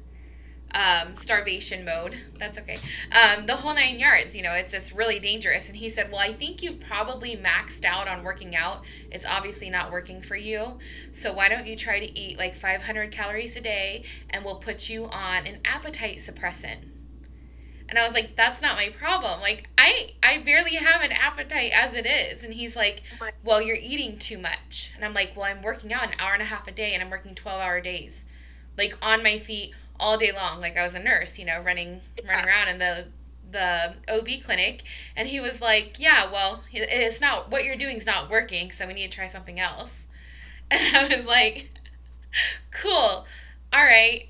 um, 0.76 1.16
starvation 1.16 1.86
mode. 1.86 2.18
That's 2.38 2.58
okay. 2.58 2.78
Um, 3.12 3.46
the 3.46 3.56
whole 3.56 3.74
nine 3.74 3.98
yards, 3.98 4.36
you 4.36 4.44
know, 4.44 4.52
it's 4.52 4.74
it's 4.74 4.92
really 4.92 5.20
dangerous. 5.20 5.68
And 5.68 5.78
he 5.78 5.90
said, 5.90 6.12
Well, 6.12 6.20
I 6.20 6.34
think 6.34 6.62
you've 6.62 6.82
probably 6.82 7.38
maxed 7.38 7.86
out 7.86 8.08
on 8.08 8.24
working 8.24 8.56
out. 8.56 8.84
It's 9.10 9.26
obviously 9.26 9.70
not 9.70 9.92
working 9.92 10.22
for 10.22 10.36
you. 10.36 10.80
So 11.14 11.34
why 11.34 11.48
don't 11.48 11.66
you 11.66 11.78
try 11.78 12.00
to 12.00 12.20
eat 12.20 12.38
like 12.38 12.58
500 12.58 13.12
calories 13.12 13.56
a 13.56 13.62
day 13.62 14.04
and 14.30 14.44
we'll 14.44 14.60
put 14.60 14.90
you 14.90 15.06
on 15.06 15.48
an 15.48 15.60
appetite 15.64 16.18
suppressant 16.18 16.80
and 17.88 18.00
I 18.00 18.06
was 18.06 18.14
like, 18.14 18.36
that's 18.36 18.62
not 18.62 18.76
my 18.76 18.90
problem. 18.90 19.42
Like 19.42 19.70
I 19.78 20.12
I 20.24 20.40
barely 20.40 20.76
have 20.76 21.02
an 21.02 21.12
appetite 21.12 21.72
as 21.74 21.94
it 21.94 22.06
is. 22.06 22.44
And 22.44 22.54
he's 22.54 22.76
like, 22.76 23.04
well, 23.44 23.62
you're 23.62 23.76
eating 23.76 24.18
too 24.18 24.38
much. 24.38 24.92
And 24.96 25.06
I'm 25.06 25.14
like, 25.14 25.34
well, 25.36 25.46
I'm 25.46 25.62
working 25.62 25.94
out 25.94 26.04
an 26.04 26.20
hour 26.20 26.34
and 26.34 26.42
a 26.42 26.46
half 26.46 26.68
a 26.68 26.72
day 26.72 26.94
and 26.94 27.04
I'm 27.04 27.10
working 27.10 27.36
12 27.36 27.62
hour 27.62 27.82
days. 27.82 28.26
Like 28.78 28.98
on 29.02 29.24
my 29.24 29.38
feet 29.38 29.74
all 30.00 30.18
day 30.18 30.32
long. 30.32 30.60
Like 30.60 30.78
I 30.78 30.84
was 30.84 30.96
a 30.96 31.00
nurse, 31.00 31.38
you 31.38 31.46
know, 31.46 31.62
running 31.62 32.02
running 32.26 32.48
around 32.48 32.68
in 32.70 32.80
the 32.80 33.06
the 33.52 33.96
OB 34.10 34.44
clinic 34.44 34.84
and 35.16 35.28
he 35.30 35.40
was 35.40 35.62
like, 35.62 35.98
"Yeah, 36.00 36.32
well, 36.32 36.64
it's 36.74 37.22
not 37.22 37.50
what 37.50 37.64
you're 37.64 37.76
doing 37.76 37.98
is 37.98 38.06
not 38.06 38.30
working, 38.30 38.72
so 38.72 38.88
we 38.88 38.94
need 38.94 39.12
to 39.12 39.16
try 39.16 39.28
something 39.28 39.60
else." 39.60 40.02
And 40.72 40.98
I 40.98 41.16
was 41.16 41.28
like, 41.28 41.70
"Cool. 42.72 43.28
All 43.72 43.86
right. 43.86 44.28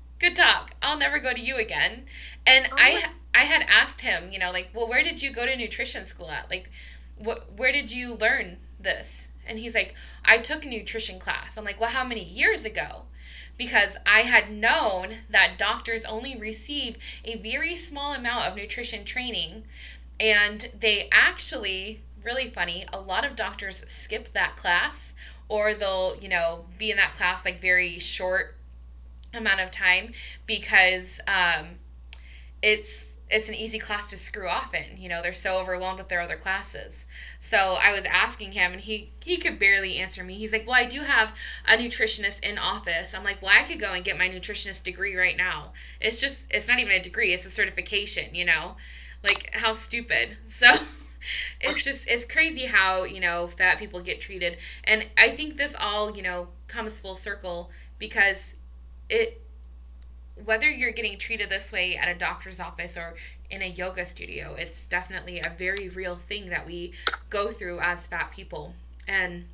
Good 0.18 0.34
talk. 0.34 0.70
I'll 0.80 0.96
never 0.98 1.18
go 1.18 1.34
to 1.34 1.40
you 1.40 1.56
again." 1.56 2.06
And 2.46 2.68
oh 2.70 2.76
I 2.76 3.02
I 3.34 3.44
had 3.44 3.62
asked 3.68 4.00
him, 4.00 4.30
you 4.32 4.38
know, 4.38 4.50
like, 4.50 4.70
well, 4.72 4.88
where 4.88 5.02
did 5.02 5.22
you 5.22 5.30
go 5.30 5.44
to 5.44 5.56
nutrition 5.56 6.06
school 6.06 6.30
at? 6.30 6.50
Like, 6.50 6.70
what 7.16 7.52
where 7.56 7.72
did 7.72 7.90
you 7.90 8.14
learn 8.14 8.58
this? 8.80 9.28
And 9.46 9.58
he's 9.58 9.74
like, 9.74 9.94
I 10.24 10.38
took 10.38 10.64
a 10.64 10.68
nutrition 10.68 11.18
class. 11.18 11.56
I'm 11.56 11.64
like, 11.64 11.80
well, 11.80 11.90
how 11.90 12.04
many 12.04 12.24
years 12.24 12.64
ago? 12.64 13.02
Because 13.56 13.96
I 14.04 14.20
had 14.20 14.50
known 14.50 15.18
that 15.30 15.56
doctors 15.56 16.04
only 16.04 16.36
receive 16.38 16.96
a 17.24 17.38
very 17.38 17.76
small 17.76 18.12
amount 18.12 18.46
of 18.46 18.56
nutrition 18.56 19.04
training, 19.04 19.64
and 20.18 20.70
they 20.78 21.08
actually 21.12 22.02
really 22.22 22.50
funny. 22.50 22.86
A 22.92 23.00
lot 23.00 23.24
of 23.24 23.36
doctors 23.36 23.84
skip 23.88 24.32
that 24.32 24.56
class, 24.56 25.14
or 25.48 25.74
they'll 25.74 26.16
you 26.20 26.28
know 26.28 26.66
be 26.78 26.90
in 26.90 26.96
that 26.96 27.14
class 27.14 27.44
like 27.44 27.60
very 27.60 27.98
short 27.98 28.56
amount 29.32 29.60
of 29.60 29.70
time 29.70 30.12
because 30.46 31.20
um, 31.26 31.76
it's 32.62 33.06
it's 33.28 33.48
an 33.48 33.54
easy 33.54 33.78
class 33.78 34.08
to 34.10 34.16
screw 34.16 34.48
off 34.48 34.72
in. 34.72 34.96
You 34.98 35.08
know, 35.08 35.20
they're 35.20 35.32
so 35.32 35.58
overwhelmed 35.58 35.98
with 35.98 36.08
their 36.08 36.20
other 36.20 36.36
classes. 36.36 37.04
So 37.40 37.76
I 37.82 37.92
was 37.92 38.04
asking 38.04 38.52
him, 38.52 38.72
and 38.72 38.80
he 38.80 39.12
he 39.24 39.36
could 39.36 39.58
barely 39.58 39.98
answer 39.98 40.22
me. 40.22 40.34
He's 40.34 40.52
like, 40.52 40.66
"Well, 40.66 40.76
I 40.76 40.84
do 40.84 41.00
have 41.02 41.34
a 41.66 41.76
nutritionist 41.76 42.40
in 42.44 42.58
office." 42.58 43.14
I'm 43.14 43.24
like, 43.24 43.42
"Well, 43.42 43.52
I 43.56 43.64
could 43.64 43.80
go 43.80 43.92
and 43.92 44.04
get 44.04 44.18
my 44.18 44.28
nutritionist 44.28 44.84
degree 44.84 45.16
right 45.16 45.36
now. 45.36 45.72
It's 46.00 46.20
just 46.20 46.42
it's 46.50 46.68
not 46.68 46.78
even 46.78 46.92
a 46.92 47.02
degree; 47.02 47.32
it's 47.34 47.46
a 47.46 47.50
certification. 47.50 48.34
You 48.34 48.44
know, 48.44 48.76
like 49.22 49.50
how 49.54 49.72
stupid." 49.72 50.36
So. 50.48 50.76
It's 51.60 51.82
just 51.82 52.06
it's 52.06 52.24
crazy 52.24 52.66
how, 52.66 53.04
you 53.04 53.20
know, 53.20 53.48
fat 53.48 53.78
people 53.78 54.00
get 54.02 54.20
treated. 54.20 54.58
And 54.84 55.06
I 55.18 55.30
think 55.30 55.56
this 55.56 55.74
all, 55.78 56.14
you 56.14 56.22
know, 56.22 56.48
comes 56.68 57.00
full 57.00 57.16
circle 57.16 57.70
because 57.98 58.54
it 59.08 59.42
whether 60.44 60.70
you're 60.70 60.92
getting 60.92 61.18
treated 61.18 61.48
this 61.48 61.72
way 61.72 61.96
at 61.96 62.08
a 62.08 62.14
doctor's 62.14 62.60
office 62.60 62.96
or 62.96 63.14
in 63.50 63.62
a 63.62 63.66
yoga 63.66 64.04
studio. 64.04 64.54
It's 64.54 64.86
definitely 64.86 65.40
a 65.40 65.52
very 65.56 65.88
real 65.88 66.16
thing 66.16 66.50
that 66.50 66.66
we 66.66 66.92
go 67.30 67.50
through 67.50 67.80
as 67.80 68.06
fat 68.06 68.32
people. 68.32 68.74
And 69.06 69.46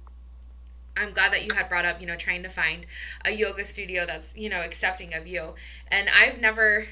I'm 0.96 1.12
glad 1.12 1.32
that 1.32 1.44
you 1.44 1.54
had 1.54 1.68
brought 1.68 1.84
up, 1.84 2.00
you 2.00 2.06
know, 2.06 2.16
trying 2.16 2.42
to 2.42 2.48
find 2.48 2.86
a 3.24 3.32
yoga 3.32 3.64
studio 3.64 4.06
that's, 4.06 4.34
you 4.36 4.48
know, 4.48 4.60
accepting 4.60 5.14
of 5.14 5.26
you. 5.26 5.54
And 5.88 6.08
I've 6.08 6.40
never 6.40 6.86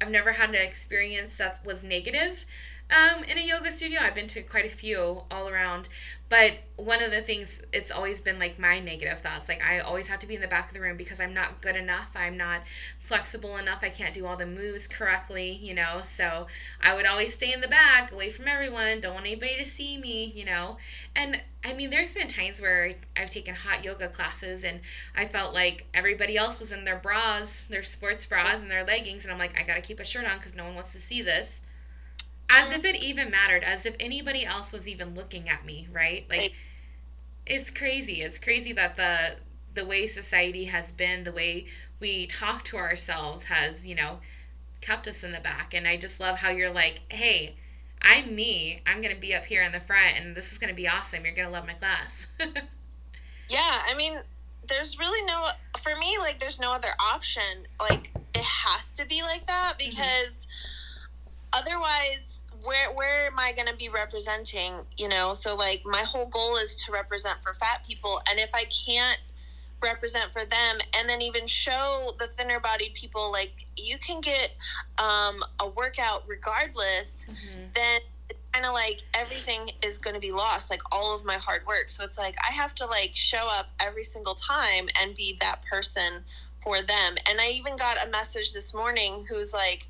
I've 0.00 0.10
never 0.10 0.32
had 0.32 0.50
an 0.50 0.56
experience 0.56 1.36
that 1.36 1.64
was 1.64 1.84
negative 1.84 2.44
um, 2.92 3.24
in 3.24 3.38
a 3.38 3.40
yoga 3.40 3.70
studio. 3.70 4.00
I've 4.02 4.14
been 4.14 4.26
to 4.28 4.42
quite 4.42 4.66
a 4.66 4.70
few 4.70 5.22
all 5.30 5.48
around, 5.48 5.88
but 6.28 6.58
one 6.76 7.02
of 7.02 7.10
the 7.10 7.22
things 7.22 7.62
it's 7.72 7.90
always 7.90 8.20
been 8.20 8.38
like 8.38 8.58
my 8.58 8.80
negative 8.80 9.20
thoughts. 9.20 9.48
Like 9.48 9.62
I 9.62 9.78
always 9.78 10.08
have 10.08 10.18
to 10.20 10.26
be 10.26 10.34
in 10.34 10.42
the 10.42 10.48
back 10.48 10.68
of 10.68 10.74
the 10.74 10.80
room 10.80 10.98
because 10.98 11.18
I'm 11.20 11.32
not 11.32 11.62
good 11.62 11.74
enough. 11.74 12.10
I'm 12.14 12.36
not 12.36 12.62
flexible 13.00 13.56
enough. 13.56 13.78
I 13.82 13.88
can't 13.88 14.12
do 14.12 14.26
all 14.26 14.36
the 14.36 14.46
moves 14.46 14.86
correctly, 14.86 15.52
you 15.52 15.72
know. 15.72 16.00
So 16.04 16.46
I 16.82 16.94
would 16.94 17.06
always 17.06 17.32
stay 17.32 17.52
in 17.52 17.62
the 17.62 17.68
back, 17.68 18.12
away 18.12 18.30
from 18.30 18.46
everyone. 18.46 19.00
Don't 19.00 19.14
want 19.14 19.26
anybody 19.26 19.56
to 19.56 19.64
see 19.64 19.96
me, 19.96 20.26
you 20.26 20.44
know. 20.44 20.76
And 21.16 21.42
I 21.64 21.72
mean, 21.72 21.88
there's 21.88 22.12
been 22.12 22.28
times 22.28 22.60
where 22.60 22.94
I've 23.16 23.30
taken 23.30 23.54
hot 23.54 23.84
yoga 23.84 24.08
classes 24.08 24.64
and 24.64 24.80
I 25.16 25.24
felt 25.24 25.54
like 25.54 25.86
everybody 25.94 26.36
else 26.36 26.60
was 26.60 26.72
in 26.72 26.84
their 26.84 26.98
bras, 26.98 27.64
their 27.70 27.82
sports 27.82 28.26
bras, 28.26 28.60
and 28.60 28.70
their 28.70 28.84
leggings, 28.84 29.24
and 29.24 29.32
I'm 29.32 29.38
like, 29.38 29.58
I 29.58 29.62
gotta 29.62 29.80
keep 29.80 29.98
a 29.98 30.04
shirt 30.04 30.26
on 30.26 30.36
because 30.36 30.54
no 30.54 30.64
one 30.64 30.74
wants 30.74 30.92
to 30.92 31.00
see 31.00 31.22
this 31.22 31.62
as 32.52 32.70
if 32.70 32.84
it 32.84 32.96
even 32.96 33.30
mattered 33.30 33.64
as 33.64 33.86
if 33.86 33.94
anybody 33.98 34.44
else 34.44 34.72
was 34.72 34.86
even 34.86 35.14
looking 35.14 35.48
at 35.48 35.64
me 35.64 35.88
right? 35.92 36.26
Like 36.28 36.52
it's 37.46 37.70
crazy. 37.70 38.22
It's 38.22 38.38
crazy 38.38 38.72
that 38.72 38.96
the 38.96 39.36
the 39.74 39.86
way 39.86 40.06
society 40.06 40.66
has 40.66 40.92
been 40.92 41.24
the 41.24 41.32
way 41.32 41.66
we 41.98 42.26
talk 42.26 42.62
to 42.64 42.76
ourselves 42.76 43.44
has 43.44 43.86
you 43.86 43.94
know 43.94 44.18
kept 44.80 45.08
us 45.08 45.24
in 45.24 45.32
the 45.32 45.40
back. 45.40 45.74
And 45.74 45.86
i 45.86 45.96
just 45.96 46.20
love 46.20 46.38
how 46.38 46.50
you're 46.50 46.72
like 46.72 47.00
hey 47.08 47.56
i'm 48.02 48.34
me. 48.34 48.82
I'm 48.86 49.00
gonna 49.00 49.16
be 49.16 49.34
up 49.34 49.44
here 49.44 49.62
in 49.62 49.72
the 49.72 49.80
front 49.80 50.16
and 50.18 50.36
this 50.36 50.52
is 50.52 50.58
gonna 50.58 50.74
be 50.74 50.88
awesome. 50.88 51.24
You're 51.24 51.34
gonna 51.34 51.50
love 51.50 51.66
my 51.66 51.74
class. 51.74 52.26
Yeah 53.48 53.82
i 53.86 53.94
mean 53.94 54.18
there's 54.66 54.98
really 54.98 55.24
no 55.26 55.48
for 55.78 55.94
me 55.96 56.16
like 56.18 56.38
there's 56.38 56.60
no 56.60 56.72
other 56.72 56.94
option. 57.00 57.66
Like 57.78 58.10
it 58.34 58.42
has 58.42 58.96
to 58.96 59.06
be 59.06 59.22
like 59.22 59.46
that 59.46 59.74
mm-hmm. 59.78 59.90
because 59.90 60.46
mm-hmm. 60.46 61.60
otherwise 61.60 62.31
where 62.62 62.92
where 62.92 63.26
am 63.26 63.38
I 63.38 63.52
going 63.52 63.68
to 63.68 63.76
be 63.76 63.88
representing? 63.88 64.74
You 64.96 65.08
know, 65.08 65.34
so 65.34 65.54
like 65.56 65.82
my 65.84 66.02
whole 66.02 66.26
goal 66.26 66.56
is 66.56 66.82
to 66.84 66.92
represent 66.92 67.38
for 67.42 67.54
fat 67.54 67.82
people, 67.86 68.20
and 68.28 68.38
if 68.38 68.50
I 68.54 68.64
can't 68.86 69.18
represent 69.82 70.30
for 70.32 70.44
them 70.44 70.78
and 70.96 71.08
then 71.08 71.20
even 71.20 71.46
show 71.46 72.12
the 72.18 72.28
thinner 72.28 72.60
bodied 72.60 72.94
people 72.94 73.32
like 73.32 73.66
you 73.76 73.98
can 73.98 74.20
get 74.20 74.50
um, 74.98 75.42
a 75.60 75.68
workout 75.68 76.22
regardless 76.26 77.26
mm-hmm. 77.28 77.64
then 77.74 78.00
kind 78.52 78.66
of 78.66 78.72
like 78.72 79.02
everything 79.14 79.70
is 79.82 79.98
going 79.98 80.14
to 80.14 80.20
be 80.20 80.30
lost 80.30 80.70
like 80.70 80.80
all 80.92 81.14
of 81.14 81.24
my 81.24 81.34
hard 81.34 81.66
work 81.66 81.90
so 81.90 82.04
it's 82.04 82.18
like 82.18 82.34
i 82.48 82.52
have 82.52 82.74
to 82.74 82.86
like 82.86 83.10
show 83.14 83.46
up 83.48 83.70
every 83.80 84.04
single 84.04 84.34
time 84.34 84.88
and 85.00 85.14
be 85.14 85.36
that 85.40 85.62
person 85.64 86.22
for 86.62 86.80
them 86.82 87.16
and 87.28 87.40
i 87.40 87.48
even 87.48 87.76
got 87.76 87.96
a 88.06 88.10
message 88.10 88.52
this 88.52 88.72
morning 88.74 89.26
who's 89.28 89.52
like 89.52 89.88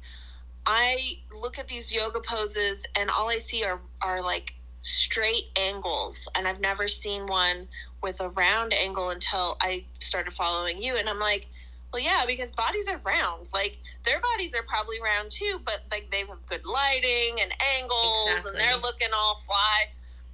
I 0.67 1.19
look 1.35 1.59
at 1.59 1.69
these 1.69 1.93
yoga 1.93 2.21
poses 2.21 2.85
and 2.97 3.11
all 3.11 3.29
I 3.29 3.39
see 3.39 3.65
are 3.65 3.81
are 4.01 4.23
like 4.23 4.55
straight 4.81 5.51
angles 5.57 6.29
and 6.35 6.47
I've 6.47 6.61
never 6.61 6.89
seen 6.89 7.27
one 7.27 7.69
with 8.03 8.21
a 8.21 8.29
round 8.31 8.73
angle 8.73 9.11
until 9.11 9.57
I 9.61 9.85
started 9.95 10.33
following 10.33 10.81
you 10.83 10.97
and 10.97 11.09
I'm 11.09 11.21
like, 11.21 11.47
well 11.93 12.03
yeah, 12.03 12.23
because 12.27 12.51
bodies 12.51 12.89
are 12.89 13.01
round. 13.05 13.49
Like 13.53 13.79
their 14.05 14.21
bodies 14.21 14.55
are 14.55 14.63
probably 14.63 15.01
round 15.01 15.31
too, 15.31 15.61
but 15.65 15.83
like 15.91 16.09
they 16.11 16.21
have 16.21 16.47
good 16.47 16.65
lighting 16.65 17.41
and 17.41 17.53
angles 17.77 18.29
exactly. 18.29 18.51
and 18.51 18.61
they're 18.61 18.77
looking 18.77 19.09
all 19.15 19.37
fly. 19.37 19.85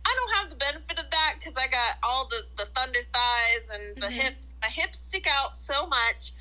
I 0.05 0.17
don't 0.17 0.39
have 0.39 0.51
the 0.51 0.57
benefit 0.57 0.99
of 0.99 1.11
that 1.11 1.35
because 1.39 1.57
I 1.57 1.69
got 1.69 1.97
all 2.03 2.29
the 2.29 2.45
the 2.57 2.71
thunder 2.75 3.01
thighs 3.13 3.71
and 3.73 3.97
the 3.97 4.07
mm-hmm. 4.07 4.13
hips. 4.13 4.55
My 4.63 4.69
hips 4.69 4.99
stick 4.99 5.27
out 5.27 5.57
so 5.57 5.87
much, 5.87 6.33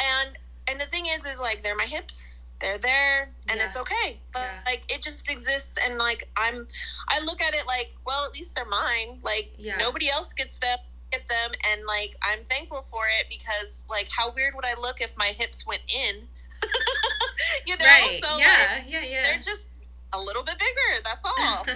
and 0.00 0.38
and 0.68 0.80
the 0.80 0.86
thing 0.86 1.06
is, 1.06 1.24
is 1.24 1.38
like 1.38 1.62
they're 1.62 1.76
my 1.76 1.84
hips 1.84 2.21
they're 2.62 2.78
there 2.78 3.30
and 3.48 3.58
yeah. 3.58 3.66
it's 3.66 3.76
okay 3.76 4.18
but 4.32 4.40
yeah. 4.40 4.70
like 4.72 4.82
it 4.88 5.02
just 5.02 5.30
exists 5.30 5.76
and 5.84 5.98
like 5.98 6.28
i'm 6.36 6.66
i 7.08 7.20
look 7.20 7.42
at 7.42 7.54
it 7.54 7.66
like 7.66 7.92
well 8.06 8.24
at 8.24 8.32
least 8.32 8.54
they're 8.54 8.64
mine 8.64 9.18
like 9.22 9.52
yeah. 9.58 9.76
nobody 9.76 10.08
else 10.08 10.32
gets 10.32 10.58
them 10.58 10.78
get 11.10 11.28
them 11.28 11.50
and 11.70 11.84
like 11.86 12.16
i'm 12.22 12.42
thankful 12.44 12.80
for 12.80 13.04
it 13.06 13.26
because 13.28 13.84
like 13.90 14.08
how 14.08 14.32
weird 14.34 14.54
would 14.54 14.64
i 14.64 14.78
look 14.80 15.00
if 15.00 15.14
my 15.16 15.28
hips 15.36 15.66
went 15.66 15.82
in 15.88 16.28
you 17.66 17.76
know 17.76 17.84
right. 17.84 18.20
so 18.22 18.38
yeah 18.38 18.78
like, 18.78 18.84
yeah 18.90 19.02
yeah 19.02 19.22
they're 19.24 19.40
just 19.40 19.68
a 20.14 20.20
little 20.20 20.42
bit 20.42 20.54
bigger 20.58 21.02
that's 21.04 21.24
all 21.24 21.66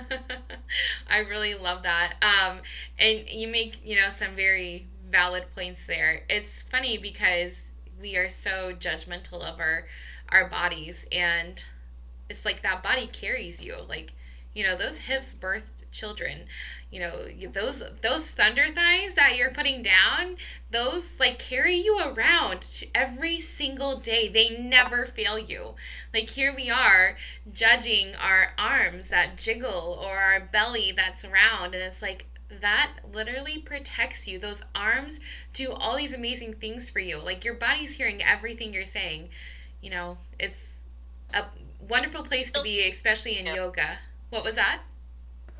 i 1.10 1.18
really 1.18 1.54
love 1.54 1.82
that 1.82 2.14
um 2.22 2.58
and 2.98 3.28
you 3.28 3.48
make 3.48 3.84
you 3.84 3.96
know 3.96 4.08
some 4.08 4.34
very 4.36 4.86
valid 5.10 5.44
points 5.54 5.86
there 5.86 6.22
it's 6.28 6.62
funny 6.62 6.98
because 6.98 7.62
we 8.00 8.16
are 8.16 8.28
so 8.28 8.72
judgmental 8.78 9.40
of 9.42 9.58
our 9.58 9.86
our 10.30 10.48
bodies 10.48 11.06
and 11.12 11.64
it's 12.28 12.44
like 12.44 12.62
that 12.62 12.82
body 12.82 13.06
carries 13.06 13.62
you 13.62 13.76
like 13.88 14.12
you 14.54 14.64
know 14.64 14.76
those 14.76 14.98
hips 14.98 15.34
birthed 15.34 15.72
children 15.92 16.44
you 16.90 17.00
know 17.00 17.26
those 17.52 17.82
those 18.02 18.26
thunder 18.26 18.66
thighs 18.74 19.14
that 19.14 19.36
you're 19.36 19.50
putting 19.50 19.82
down 19.82 20.36
those 20.70 21.18
like 21.18 21.38
carry 21.38 21.74
you 21.74 21.98
around 22.00 22.84
every 22.94 23.40
single 23.40 23.98
day. 23.98 24.28
They 24.28 24.50
never 24.50 25.06
fail 25.06 25.38
you. 25.38 25.74
Like 26.12 26.30
here 26.30 26.54
we 26.54 26.70
are 26.70 27.16
judging 27.50 28.14
our 28.14 28.52
arms 28.58 29.08
that 29.08 29.36
jiggle 29.36 29.98
or 30.02 30.16
our 30.16 30.40
belly 30.40 30.92
that's 30.94 31.24
round 31.24 31.74
and 31.74 31.82
it's 31.82 32.02
like 32.02 32.26
that 32.60 32.92
literally 33.12 33.58
protects 33.58 34.26
you. 34.28 34.38
Those 34.38 34.62
arms 34.74 35.18
do 35.52 35.72
all 35.72 35.96
these 35.96 36.12
amazing 36.12 36.54
things 36.54 36.90
for 36.90 37.00
you. 37.00 37.18
Like 37.18 37.44
your 37.44 37.54
body's 37.54 37.96
hearing 37.96 38.22
everything 38.22 38.72
you're 38.72 38.84
saying 38.84 39.30
you 39.82 39.90
know, 39.90 40.18
it's 40.38 40.60
a 41.34 41.44
wonderful 41.88 42.22
place 42.22 42.50
to 42.52 42.62
be, 42.62 42.88
especially 42.88 43.38
in 43.38 43.46
yeah. 43.46 43.54
yoga. 43.54 43.98
What 44.30 44.44
was 44.44 44.54
that? 44.56 44.80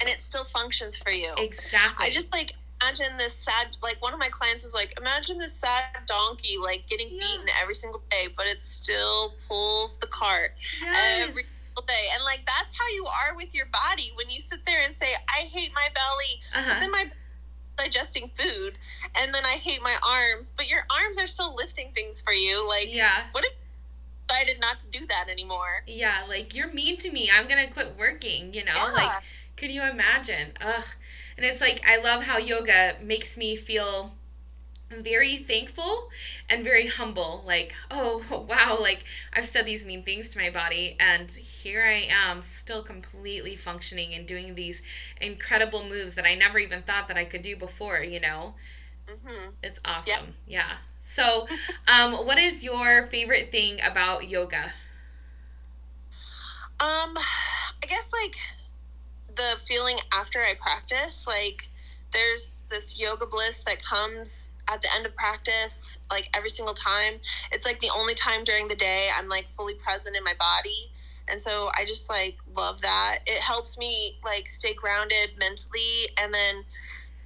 And 0.01 0.09
it 0.09 0.19
still 0.19 0.45
functions 0.45 0.97
for 0.97 1.11
you. 1.11 1.33
Exactly. 1.39 2.07
I 2.07 2.11
just 2.11 2.33
like 2.33 2.53
imagine 2.83 3.17
this 3.19 3.35
sad 3.35 3.77
like 3.83 4.01
one 4.03 4.13
of 4.13 4.19
my 4.19 4.29
clients 4.29 4.63
was 4.63 4.75
like 4.75 4.99
imagine 4.99 5.39
this 5.39 5.53
sad 5.53 5.85
donkey 6.07 6.57
like 6.63 6.87
getting 6.89 7.09
yeah. 7.11 7.21
beaten 7.21 7.47
every 7.61 7.75
single 7.75 8.03
day 8.11 8.27
but 8.37 8.47
it 8.47 8.61
still 8.61 9.35
pulls 9.49 9.97
the 9.99 10.07
cart 10.07 10.51
yes. 10.83 11.29
every 11.29 11.43
single 11.43 11.83
day 11.87 12.09
and 12.15 12.23
like 12.25 12.41
that's 12.47 12.79
how 12.79 12.87
you 12.95 13.07
are 13.07 13.37
with 13.37 13.55
your 13.55 13.67
body 13.67 14.13
when 14.17 14.29
you 14.31 14.41
sit 14.41 14.61
there 14.67 14.83
and 14.85 14.97
say 14.97 15.09
i 15.29 15.43
hate 15.43 15.71
my 15.75 15.89
belly 15.95 16.41
uh-huh. 16.55 16.75
but 16.75 16.81
then 16.81 16.91
my 16.91 17.11
digesting 17.79 18.31
food 18.35 18.79
and 19.15 19.35
then 19.35 19.45
i 19.45 19.53
hate 19.53 19.83
my 19.83 19.97
arms 20.07 20.53
but 20.57 20.69
your 20.69 20.81
arms 21.03 21.19
are 21.19 21.27
still 21.27 21.55
lifting 21.55 21.93
things 21.95 22.21
for 22.21 22.33
you 22.33 22.67
like 22.67 22.89
yeah 22.91 23.25
what 23.33 23.45
if 23.45 23.53
decided 24.29 24.61
not 24.61 24.79
to 24.81 24.89
do 24.89 25.07
that 25.07 25.29
anymore. 25.29 25.83
Yeah, 25.87 26.23
like 26.29 26.55
you're 26.55 26.73
mean 26.73 26.97
to 26.99 27.11
me. 27.11 27.31
I'm 27.33 27.49
gonna 27.49 27.71
quit 27.71 27.97
working. 27.99 28.55
You 28.55 28.65
know, 28.65 28.75
yeah. 28.75 28.93
like 28.93 29.23
can 29.57 29.71
you 29.71 29.83
imagine? 29.83 30.53
Ugh. 30.61 30.85
And 31.37 31.45
it's 31.45 31.61
like 31.61 31.83
I 31.87 31.99
love 31.99 32.25
how 32.25 32.39
yoga 32.39 32.97
makes 33.03 33.37
me 33.37 33.57
feel 33.57 34.13
very 34.91 35.37
thankful 35.37 36.11
and 36.49 36.63
very 36.63 36.87
humble 36.87 37.43
like 37.45 37.75
oh 37.91 38.47
wow 38.49 38.79
like 38.81 39.05
i've 39.33 39.45
said 39.45 39.67
these 39.67 39.85
mean 39.85 40.05
things 40.05 40.29
to 40.29 40.39
my 40.39 40.49
body 40.49 40.97
and 41.01 41.33
here 41.33 41.83
i 41.83 42.07
am 42.09 42.41
still 42.41 42.85
completely 42.85 43.57
functioning 43.57 44.15
and 44.15 44.29
doing 44.29 44.55
these 44.55 44.83
incredible 45.21 45.85
moves 45.85 46.15
that 46.15 46.25
i 46.25 46.37
never 46.37 46.61
even 46.61 46.83
thought 46.83 47.09
that 47.09 47.17
i 47.17 47.25
could 47.25 47.43
do 47.43 47.57
before 47.57 47.99
you 47.99 48.21
know 48.21 48.55
mm-hmm. 49.09 49.51
it's 49.61 49.81
awesome 49.85 50.07
yep. 50.07 50.23
yeah 50.47 50.77
so, 51.17 51.49
um, 51.89 52.27
what 52.27 52.37
is 52.37 52.63
your 52.63 53.07
favorite 53.07 53.51
thing 53.51 53.79
about 53.83 54.29
yoga? 54.29 54.73
Um, 56.79 57.17
I 57.17 57.87
guess 57.89 58.13
like 58.13 58.37
the 59.35 59.59
feeling 59.65 59.97
after 60.13 60.41
I 60.41 60.53
practice, 60.61 61.27
like 61.27 61.69
there's 62.13 62.61
this 62.69 63.01
yoga 63.01 63.25
bliss 63.25 63.61
that 63.61 63.83
comes 63.83 64.51
at 64.69 64.83
the 64.83 64.89
end 64.95 65.07
of 65.07 65.17
practice, 65.17 65.99
like 66.11 66.29
every 66.35 66.51
single 66.51 66.75
time. 66.75 67.15
It's 67.51 67.65
like 67.65 67.81
the 67.81 67.91
only 67.97 68.15
time 68.15 68.45
during 68.45 68.69
the 68.69 68.77
day 68.77 69.09
I'm 69.17 69.31
like 69.31 69.49
fully 69.49 69.75
present 69.75 70.17
in 70.17 70.23
my 70.23 70.35
body. 70.39 70.91
And 71.29 71.41
so 71.41 71.71
I 71.75 71.87
just 71.87 72.11
like 72.11 72.37
love 72.55 72.83
that. 72.83 73.21
It 73.27 73.39
helps 73.39 73.79
me 73.79 74.19
like 74.23 74.49
stay 74.49 74.75
grounded 74.75 75.31
mentally 75.39 76.09
and 76.21 76.35
then 76.35 76.65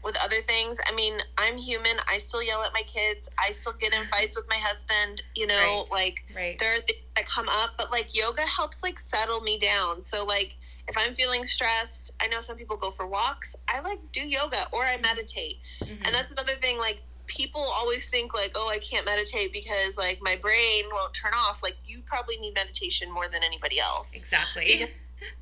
with 0.02 0.16
other 0.16 0.40
things. 0.42 0.78
I 0.86 0.94
mean, 0.94 1.18
I'm 1.36 1.58
human. 1.58 1.96
I 2.08 2.18
still 2.18 2.42
yell 2.42 2.62
at 2.62 2.72
my 2.72 2.82
kids. 2.82 3.28
I 3.38 3.50
still 3.50 3.74
get 3.74 3.94
in 3.94 4.04
fights 4.04 4.36
with 4.36 4.48
my 4.48 4.56
husband. 4.56 5.22
You 5.34 5.46
know, 5.46 5.54
right. 5.54 5.86
like 5.90 6.24
right. 6.34 6.58
there 6.58 6.74
are 6.74 6.80
things 6.80 7.00
that 7.16 7.26
come 7.26 7.48
up, 7.48 7.70
but 7.76 7.90
like 7.90 8.14
yoga 8.14 8.42
helps 8.42 8.82
like 8.82 8.98
settle 8.98 9.40
me 9.40 9.58
down. 9.58 10.02
So 10.02 10.24
like 10.24 10.56
if 10.88 10.96
I'm 10.98 11.14
feeling 11.14 11.44
stressed, 11.44 12.12
I 12.20 12.26
know 12.26 12.40
some 12.40 12.56
people 12.56 12.76
go 12.76 12.90
for 12.90 13.06
walks. 13.06 13.54
I 13.68 13.80
like 13.80 13.98
do 14.12 14.20
yoga 14.20 14.66
or 14.72 14.84
I 14.84 14.96
meditate. 14.98 15.58
Mm-hmm. 15.82 16.04
And 16.04 16.14
that's 16.14 16.32
another 16.32 16.54
thing 16.54 16.78
like 16.78 17.02
people 17.26 17.60
always 17.60 18.08
think 18.08 18.34
like, 18.34 18.52
oh, 18.56 18.68
I 18.68 18.78
can't 18.78 19.06
meditate 19.06 19.52
because 19.52 19.96
like 19.96 20.18
my 20.20 20.36
brain 20.40 20.84
won't 20.92 21.14
turn 21.14 21.32
off. 21.32 21.62
Like 21.62 21.76
you 21.86 22.00
probably 22.04 22.38
need 22.38 22.54
meditation 22.54 23.10
more 23.10 23.28
than 23.28 23.42
anybody 23.44 23.78
else. 23.78 24.14
Exactly. 24.14 24.90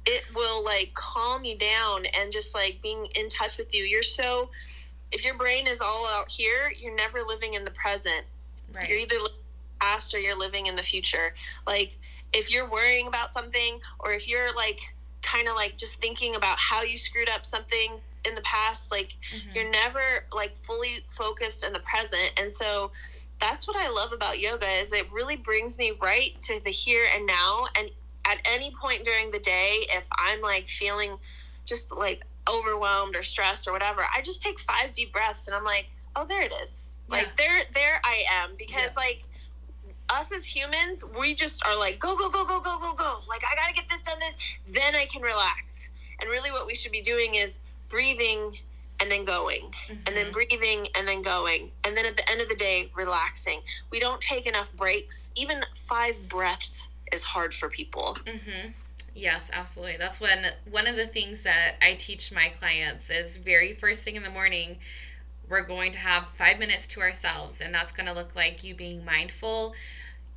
It 0.06 0.24
will 0.34 0.64
like 0.64 0.92
calm 0.94 1.44
you 1.44 1.56
down 1.56 2.06
and 2.06 2.32
just 2.32 2.54
like 2.54 2.78
being 2.82 3.06
in 3.14 3.28
touch 3.28 3.58
with 3.58 3.74
you. 3.74 3.84
You're 3.84 4.02
so 4.02 4.50
if 5.10 5.24
your 5.24 5.36
brain 5.36 5.66
is 5.66 5.80
all 5.80 6.06
out 6.08 6.30
here, 6.30 6.72
you're 6.78 6.94
never 6.94 7.22
living 7.22 7.54
in 7.54 7.64
the 7.64 7.70
present. 7.70 8.24
Right. 8.74 8.88
You're 8.88 8.98
either 8.98 9.16
past 9.80 10.14
or 10.14 10.18
you're 10.18 10.36
living 10.36 10.66
in 10.66 10.76
the 10.76 10.82
future. 10.82 11.34
Like 11.66 11.96
if 12.32 12.50
you're 12.50 12.68
worrying 12.68 13.06
about 13.06 13.30
something 13.30 13.80
or 14.00 14.12
if 14.12 14.28
you're 14.28 14.54
like 14.54 14.80
kind 15.22 15.48
of 15.48 15.54
like 15.54 15.76
just 15.76 16.00
thinking 16.00 16.34
about 16.36 16.58
how 16.58 16.82
you 16.82 16.96
screwed 16.96 17.28
up 17.28 17.44
something 17.44 18.00
in 18.24 18.34
the 18.34 18.40
past 18.42 18.90
like 18.90 19.16
mm-hmm. 19.32 19.50
you're 19.54 19.70
never 19.70 20.24
like 20.32 20.56
fully 20.56 21.04
focused 21.08 21.64
in 21.64 21.72
the 21.72 21.80
present 21.80 22.32
and 22.38 22.52
so 22.52 22.90
that's 23.40 23.66
what 23.66 23.76
i 23.76 23.88
love 23.88 24.12
about 24.12 24.38
yoga 24.38 24.68
is 24.82 24.92
it 24.92 25.10
really 25.12 25.36
brings 25.36 25.78
me 25.78 25.92
right 26.02 26.40
to 26.40 26.60
the 26.64 26.70
here 26.70 27.04
and 27.14 27.26
now 27.26 27.64
and 27.76 27.90
at 28.28 28.38
any 28.52 28.72
point 28.80 29.04
during 29.04 29.30
the 29.30 29.38
day 29.40 29.86
if 29.90 30.04
i'm 30.12 30.40
like 30.40 30.66
feeling 30.66 31.16
just 31.64 31.90
like 31.92 32.24
overwhelmed 32.48 33.16
or 33.16 33.22
stressed 33.22 33.66
or 33.66 33.72
whatever 33.72 34.02
i 34.14 34.20
just 34.20 34.42
take 34.42 34.58
five 34.60 34.92
deep 34.92 35.12
breaths 35.12 35.46
and 35.48 35.56
i'm 35.56 35.64
like 35.64 35.90
oh 36.16 36.24
there 36.24 36.42
it 36.42 36.52
is 36.62 36.94
yeah. 37.08 37.16
like 37.16 37.36
there 37.36 37.60
there 37.74 38.00
i 38.04 38.22
am 38.42 38.50
because 38.56 38.84
yeah. 38.84 38.92
like 38.96 39.24
us 40.10 40.32
as 40.32 40.44
humans, 40.44 41.04
we 41.18 41.34
just 41.34 41.64
are 41.66 41.78
like, 41.78 41.98
go, 41.98 42.16
go, 42.16 42.30
go, 42.30 42.44
go, 42.44 42.60
go, 42.60 42.78
go, 42.78 42.94
go. 42.94 43.18
Like, 43.28 43.42
I 43.50 43.54
got 43.56 43.68
to 43.68 43.74
get 43.74 43.88
this 43.88 44.00
done, 44.02 44.18
this. 44.18 44.34
then 44.72 44.94
I 44.94 45.06
can 45.06 45.22
relax. 45.22 45.90
And 46.20 46.30
really, 46.30 46.50
what 46.50 46.66
we 46.66 46.74
should 46.74 46.92
be 46.92 47.00
doing 47.00 47.34
is 47.34 47.60
breathing 47.88 48.58
and 49.00 49.10
then 49.10 49.24
going, 49.24 49.70
mm-hmm. 49.70 49.94
and 50.06 50.16
then 50.16 50.26
mm-hmm. 50.26 50.32
breathing 50.32 50.88
and 50.96 51.06
then 51.06 51.22
going. 51.22 51.70
And 51.84 51.96
then 51.96 52.06
at 52.06 52.16
the 52.16 52.28
end 52.30 52.40
of 52.40 52.48
the 52.48 52.56
day, 52.56 52.90
relaxing. 52.96 53.60
We 53.90 54.00
don't 54.00 54.20
take 54.20 54.46
enough 54.46 54.74
breaks. 54.76 55.30
Even 55.36 55.60
five 55.74 56.16
breaths 56.28 56.88
is 57.12 57.24
hard 57.24 57.54
for 57.54 57.68
people. 57.68 58.18
Mm-hmm. 58.26 58.70
Yes, 59.14 59.50
absolutely. 59.52 59.96
That's 59.96 60.20
when 60.20 60.46
one 60.70 60.86
of 60.86 60.96
the 60.96 61.06
things 61.06 61.42
that 61.42 61.74
I 61.82 61.94
teach 61.94 62.32
my 62.32 62.50
clients 62.50 63.10
is 63.10 63.36
very 63.36 63.74
first 63.74 64.02
thing 64.02 64.16
in 64.16 64.22
the 64.22 64.30
morning 64.30 64.78
we're 65.48 65.62
going 65.62 65.92
to 65.92 65.98
have 65.98 66.28
five 66.34 66.58
minutes 66.58 66.86
to 66.88 67.00
ourselves, 67.00 67.60
and 67.60 67.74
that's 67.74 67.92
going 67.92 68.06
to 68.06 68.12
look 68.12 68.34
like 68.34 68.62
you 68.62 68.74
being 68.74 69.04
mindful, 69.04 69.74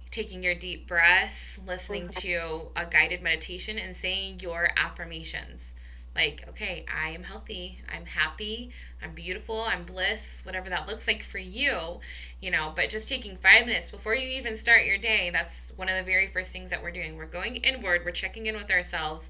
taking 0.09 0.41
your 0.43 0.55
deep 0.55 0.87
breaths, 0.87 1.59
listening 1.65 2.09
to 2.09 2.69
a 2.75 2.85
guided 2.85 3.21
meditation, 3.21 3.77
and 3.77 3.95
saying 3.95 4.39
your 4.39 4.69
affirmations. 4.77 5.70
Like, 6.15 6.43
okay, 6.49 6.85
I 6.93 7.09
am 7.11 7.23
healthy, 7.23 7.79
I'm 7.89 8.05
happy, 8.05 8.71
I'm 9.01 9.13
beautiful, 9.13 9.61
I'm 9.61 9.85
bliss, 9.85 10.41
whatever 10.43 10.69
that 10.69 10.87
looks 10.87 11.07
like 11.07 11.23
for 11.23 11.37
you, 11.37 11.99
you 12.41 12.51
know. 12.51 12.73
But 12.75 12.89
just 12.89 13.07
taking 13.07 13.37
five 13.37 13.65
minutes 13.65 13.89
before 13.89 14.13
you 14.13 14.27
even 14.27 14.57
start 14.57 14.85
your 14.85 14.97
day, 14.97 15.29
that's 15.31 15.71
one 15.77 15.87
of 15.87 15.95
the 15.95 16.03
very 16.03 16.27
first 16.27 16.51
things 16.51 16.69
that 16.69 16.83
we're 16.83 16.91
doing. 16.91 17.15
We're 17.15 17.25
going 17.25 17.55
inward, 17.57 18.01
we're 18.03 18.11
checking 18.11 18.45
in 18.45 18.55
with 18.55 18.69
ourselves 18.69 19.29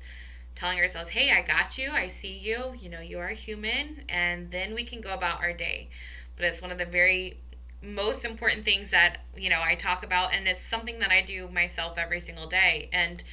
telling 0.56 0.80
ourselves, 0.80 1.10
hey, 1.10 1.32
I 1.32 1.42
got 1.42 1.78
you, 1.78 1.92
I 1.92 2.08
see 2.08 2.38
you, 2.38 2.74
you 2.80 2.90
know, 2.90 3.00
you 3.00 3.20
are 3.20 3.30
human, 3.30 4.04
and 4.10 4.52
then 4.52 4.74
we 4.74 4.84
can 4.84 5.02
go 5.02 5.14
about 5.14 5.42
our 5.42 5.54
day. 5.54 5.90
But 6.36 6.46
it's 6.46 6.62
one 6.62 6.72
of 6.72 6.78
the 6.78 6.86
very 6.86 7.38
most 7.82 8.26
important 8.26 8.66
things 8.66 8.92
that, 8.92 9.20
you 9.36 9.50
know, 9.50 9.62
I 9.64 9.76
talk 9.76 10.04
about, 10.04 10.34
and 10.34 10.48
it's 10.48 10.62
something 10.62 11.00
that 11.00 11.10
I 11.10 11.22
do 11.22 11.48
myself 11.48 11.98
every 11.98 12.20
single 12.20 12.48
day. 12.48 12.90
And 12.92 13.24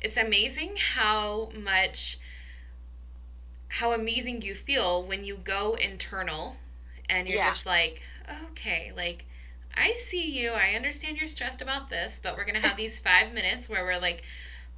it's 0.00 0.16
amazing 0.16 0.76
how 0.94 1.50
much, 1.54 2.18
how 3.70 3.92
amazing 3.92 4.42
you 4.42 4.54
feel 4.54 5.02
when 5.02 5.24
you 5.24 5.36
go 5.36 5.74
internal 5.74 6.56
and 7.08 7.28
you're 7.28 7.38
yeah. 7.38 7.50
just 7.50 7.66
like, 7.66 8.02
okay, 8.50 8.92
like, 8.96 9.24
I 9.76 9.94
see 9.94 10.30
you. 10.30 10.50
I 10.50 10.74
understand 10.74 11.16
you're 11.16 11.28
stressed 11.28 11.62
about 11.62 11.88
this, 11.88 12.20
but 12.22 12.36
we're 12.36 12.44
going 12.44 12.60
to 12.60 12.66
have 12.66 12.76
these 12.76 12.98
five 12.98 13.32
minutes 13.32 13.68
where 13.68 13.84
we're 13.84 14.00
like, 14.00 14.24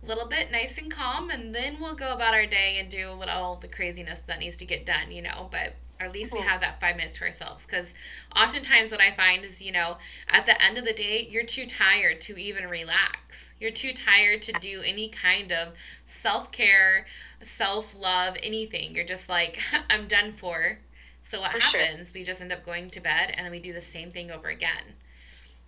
a 0.02 0.06
little 0.06 0.26
bit 0.26 0.50
nice 0.50 0.78
and 0.78 0.90
calm 0.90 1.30
and 1.30 1.54
then 1.54 1.76
we'll 1.80 1.94
go 1.94 2.12
about 2.12 2.34
our 2.34 2.46
day 2.46 2.78
and 2.78 2.90
do 2.90 3.16
what 3.16 3.28
all 3.28 3.56
the 3.56 3.68
craziness 3.68 4.18
that 4.26 4.40
needs 4.40 4.56
to 4.56 4.64
get 4.64 4.84
done 4.84 5.12
you 5.12 5.22
know 5.22 5.48
but 5.50 5.74
at 6.02 6.12
least 6.12 6.32
we 6.32 6.38
mm-hmm. 6.38 6.48
have 6.48 6.60
that 6.60 6.80
five 6.80 6.96
minutes 6.96 7.18
to 7.18 7.24
ourselves 7.24 7.64
because 7.64 7.94
oftentimes 8.36 8.90
what 8.90 9.00
i 9.00 9.10
find 9.10 9.44
is 9.44 9.62
you 9.62 9.72
know 9.72 9.96
at 10.28 10.46
the 10.46 10.62
end 10.62 10.78
of 10.78 10.84
the 10.84 10.92
day 10.92 11.26
you're 11.30 11.44
too 11.44 11.66
tired 11.66 12.20
to 12.20 12.36
even 12.38 12.68
relax 12.68 13.52
you're 13.60 13.70
too 13.70 13.92
tired 13.92 14.42
to 14.42 14.52
do 14.60 14.82
any 14.84 15.08
kind 15.08 15.52
of 15.52 15.68
self-care 16.06 17.06
self-love 17.40 18.36
anything 18.42 18.94
you're 18.94 19.04
just 19.04 19.28
like 19.28 19.58
i'm 19.90 20.06
done 20.06 20.32
for 20.32 20.78
so 21.22 21.40
what 21.40 21.52
for 21.52 21.60
happens 21.60 22.08
sure. 22.08 22.20
we 22.20 22.24
just 22.24 22.40
end 22.40 22.52
up 22.52 22.64
going 22.64 22.90
to 22.90 23.00
bed 23.00 23.32
and 23.36 23.44
then 23.44 23.52
we 23.52 23.60
do 23.60 23.72
the 23.72 23.80
same 23.80 24.10
thing 24.10 24.30
over 24.30 24.48
again 24.48 24.94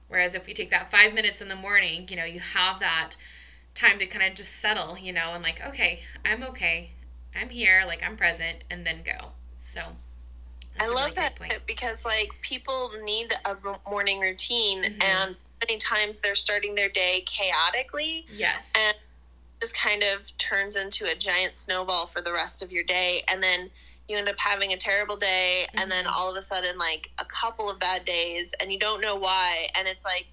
whereas 0.09 0.35
if 0.35 0.47
we 0.47 0.55
take 0.55 0.71
that 0.71 0.91
five 0.91 1.15
minutes 1.15 1.41
in 1.41 1.49
the 1.49 1.57
morning 1.57 2.07
you 2.09 2.17
know 2.17 2.25
you 2.25 2.41
have 2.41 2.81
that 2.81 3.15
time 3.75 3.99
to 3.99 4.07
kind 4.07 4.31
of 4.31 4.37
just 4.37 4.61
settle, 4.61 4.97
you 4.97 5.13
know, 5.13 5.33
and 5.35 5.43
like, 5.43 5.65
okay, 5.67 6.03
I'm 6.25 6.43
okay. 6.45 6.91
I'm 7.35 7.49
here, 7.49 7.83
like 7.87 8.03
I'm 8.03 8.17
present, 8.17 8.65
and 8.71 8.87
then 8.87 9.03
go. 9.05 9.33
So 9.59 9.83
I 10.81 10.87
love 10.89 11.15
really 11.17 11.29
that 11.39 11.67
because 11.67 12.05
like 12.05 12.31
people 12.41 12.91
need 13.05 13.33
a 13.45 13.57
morning 13.89 14.21
routine, 14.21 14.83
mm-hmm. 14.83 15.03
and 15.03 15.37
so 15.37 15.45
many 15.67 15.79
times 15.79 16.19
they're 16.19 16.35
starting 16.35 16.75
their 16.75 16.89
day 16.89 17.25
chaotically. 17.27 18.27
Yes. 18.31 18.71
And 18.75 18.97
just 19.61 19.77
kind 19.77 20.03
of 20.03 20.37
turns 20.37 20.77
into 20.77 21.07
a 21.07 21.15
giant 21.15 21.55
snowball 21.55 22.07
for 22.07 22.21
the 22.21 22.33
rest 22.33 22.63
of 22.63 22.73
your 22.73 22.85
day, 22.85 23.23
and 23.29 23.43
then 23.43 23.71
you 24.09 24.19
end 24.19 24.29
up 24.29 24.39
having 24.39 24.73
a 24.73 24.77
terrible 24.77 25.17
day, 25.17 25.67
mm-hmm. 25.69 25.79
and 25.79 25.91
then 25.91 26.05
mm-hmm. 26.05 26.15
all 26.15 26.31
of 26.31 26.37
a 26.37 26.43
sudden, 26.43 26.77
like 26.77 27.11
a 27.19 27.25
couple 27.25 27.71
of 27.71 27.79
bad 27.79 28.05
days, 28.05 28.53
and 28.61 28.73
you 28.73 28.79
don't 28.79 29.01
know 29.01 29.17
why, 29.17 29.69
and 29.77 29.87
it's 29.87 30.05
like 30.05 30.27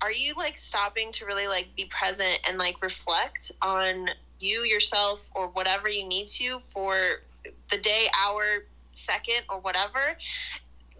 are 0.00 0.12
you 0.12 0.34
like 0.36 0.58
stopping 0.58 1.10
to 1.10 1.24
really 1.24 1.46
like 1.46 1.68
be 1.76 1.86
present 1.86 2.38
and 2.46 2.58
like 2.58 2.82
reflect 2.82 3.52
on 3.62 4.08
you 4.38 4.62
yourself 4.62 5.30
or 5.34 5.48
whatever 5.48 5.88
you 5.88 6.06
need 6.06 6.26
to 6.26 6.58
for 6.58 7.22
the 7.70 7.78
day 7.78 8.06
hour 8.18 8.64
second 8.96 9.42
or 9.48 9.58
whatever 9.60 10.16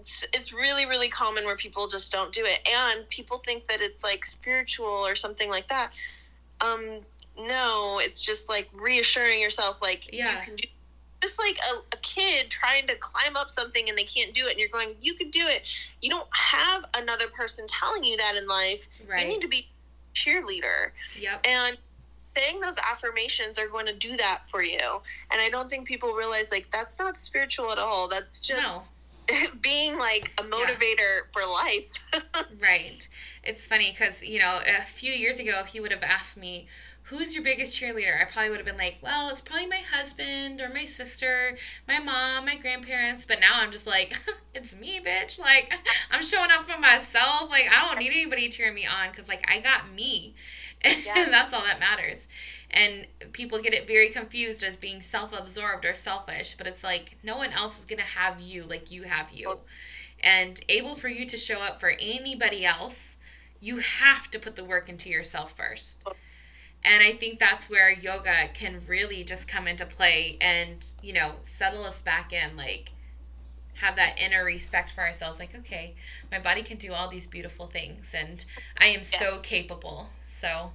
it's, 0.07 0.25
it's 0.33 0.53
really 0.53 0.87
really 0.87 1.09
common 1.09 1.45
where 1.45 1.57
people 1.57 1.89
just 1.89 2.13
don't 2.13 2.33
do 2.33 2.45
it. 2.45 2.67
And 2.73 3.09
people 3.09 3.43
think 3.45 3.67
that 3.67 3.81
it's 3.81 4.05
like 4.05 4.25
spiritual 4.25 4.87
or 4.87 5.17
something 5.17 5.51
like 5.51 5.69
that. 5.69 5.91
Um 6.61 7.01
no 7.39 8.01
it's 8.03 8.25
just 8.25 8.49
like 8.49 8.69
reassuring 8.73 9.41
yourself 9.41 9.83
like 9.83 10.11
yeah. 10.11 10.39
you 10.39 10.45
can 10.45 10.57
do 10.57 10.69
just 11.21 11.39
like 11.39 11.59
a, 11.71 11.97
a 11.97 11.99
kid 12.01 12.49
trying 12.49 12.87
to 12.87 12.95
climb 12.97 13.37
up 13.37 13.51
something 13.51 13.89
and 13.89 13.99
they 13.99 14.05
can't 14.05 14.33
do 14.33 14.47
it 14.47 14.53
and 14.53 14.61
you're 14.61 14.69
going 14.69 14.95
you 15.01 15.15
can 15.15 15.29
do 15.31 15.45
it. 15.47 15.69
You 16.01 16.11
don't 16.11 16.29
have 16.33 16.85
another 16.95 17.27
person 17.37 17.67
telling 17.67 18.05
you 18.05 18.17
that 18.17 18.37
in 18.37 18.47
life. 18.47 18.87
Right. 19.09 19.27
you 19.27 19.33
need 19.33 19.41
to 19.41 19.49
be 19.49 19.69
cheerleader. 20.15 20.93
Yep. 21.19 21.47
And 21.47 21.79
saying 22.37 22.61
those 22.61 22.77
affirmations 22.79 23.59
are 23.59 23.69
going 23.69 23.87
to 23.87 23.95
do 23.95 24.17
that 24.17 24.43
for 24.47 24.63
you 24.63 25.01
and 25.31 25.41
i 25.41 25.49
don't 25.49 25.69
think 25.69 25.87
people 25.87 26.15
realize 26.15 26.51
like 26.51 26.67
that's 26.73 26.99
not 26.99 27.17
spiritual 27.17 27.71
at 27.71 27.79
all 27.79 28.09
that's 28.09 28.41
just 28.41 28.77
no. 28.77 28.83
being 29.61 29.99
like 29.99 30.33
a 30.39 30.43
motivator 30.43 30.99
yeah. 30.99 31.33
for 31.33 31.45
life 31.47 31.93
right 32.63 33.09
it's 33.43 33.67
funny 33.67 33.91
because 33.91 34.23
you 34.23 34.39
know 34.39 34.61
a 34.67 34.83
few 34.83 35.13
years 35.13 35.39
ago 35.39 35.61
if 35.65 35.75
you 35.75 35.83
would 35.83 35.93
have 35.93 36.03
asked 36.03 36.37
me 36.37 36.67
who's 37.07 37.35
your 37.35 37.45
biggest 37.45 37.81
cheerleader? 37.81 38.21
I 38.21 38.25
probably 38.25 38.51
would 38.51 38.59
have 38.59 38.67
been 38.67 38.77
like, 38.77 38.99
well, 39.01 39.29
it's 39.29 39.41
probably 39.41 39.67
my 39.67 39.83
husband 39.93 40.61
or 40.61 40.69
my 40.69 40.85
sister, 40.85 41.57
my 41.87 42.01
mom, 42.01 42.47
my 42.47 42.57
grandparents. 42.57 43.25
But 43.25 43.41
now 43.41 43.61
I'm 43.61 43.71
just 43.71 43.87
like, 43.87 44.19
it's 44.55 44.75
me, 44.75 45.01
bitch. 45.01 45.39
Like, 45.39 45.73
I'm 46.11 46.23
showing 46.23 46.51
up 46.51 46.65
for 46.65 46.79
myself. 46.81 47.49
Like, 47.49 47.67
I 47.71 47.87
don't 47.87 47.99
need 47.99 48.11
anybody 48.11 48.49
cheering 48.49 48.75
me 48.75 48.87
on 48.87 49.11
because, 49.11 49.29
like, 49.29 49.49
I 49.49 49.61
got 49.61 49.93
me. 49.95 50.35
Yeah. 51.05 51.25
and 51.25 51.33
that's 51.33 51.53
all 51.53 51.63
that 51.63 51.81
matters. 51.81 52.27
And 52.71 53.07
people 53.33 53.61
get 53.63 53.75
it 53.75 53.87
very 53.87 54.11
confused 54.11 54.63
as 54.63 54.77
being 54.77 55.01
self 55.01 55.33
absorbed 55.33 55.85
or 55.85 55.95
selfish. 55.95 56.57
But 56.57 56.67
it's 56.67 56.83
like, 56.83 57.17
no 57.23 57.37
one 57.37 57.53
else 57.53 57.79
is 57.79 57.85
going 57.85 58.01
to 58.01 58.05
have 58.05 58.41
you 58.41 58.65
like 58.65 58.91
you 58.91 59.05
have 59.05 59.31
you. 59.31 59.59
And 60.21 60.61
able 60.69 60.95
for 60.97 61.09
you 61.09 61.27
to 61.27 61.37
show 61.37 61.61
up 61.61 61.81
for 61.81 61.91
anybody 62.01 62.65
else, 62.65 63.17
you 63.61 63.79
have 63.79 64.31
to 64.31 64.39
put 64.39 64.57
the 64.57 64.65
work 64.65 64.89
into 64.89 65.09
yourself 65.09 65.57
first. 65.57 66.03
And 66.85 67.03
I 67.03 67.13
think 67.13 67.39
that's 67.39 67.69
where 67.69 67.91
yoga 67.91 68.49
can 68.55 68.81
really 68.87 69.25
just 69.25 69.49
come 69.49 69.67
into 69.67 69.85
play 69.85 70.37
and, 70.41 70.85
you 71.03 71.13
know, 71.13 71.33
settle 71.43 71.85
us 71.85 72.01
back 72.01 72.33
in, 72.33 72.57
like, 72.57 72.93
have 73.77 73.97
that 73.97 74.19
inner 74.19 74.45
respect 74.45 74.91
for 74.91 75.03
ourselves. 75.03 75.39
Like, 75.39 75.55
okay, 75.55 75.95
my 76.31 76.39
body 76.39 76.63
can 76.63 76.79
do 76.79 76.93
all 76.93 77.09
these 77.09 77.27
beautiful 77.27 77.67
things, 77.67 78.13
and 78.15 78.45
I 78.79 78.87
am 78.87 79.01
yeah. 79.01 79.19
so 79.19 79.39
capable. 79.41 80.09
So, 80.41 80.73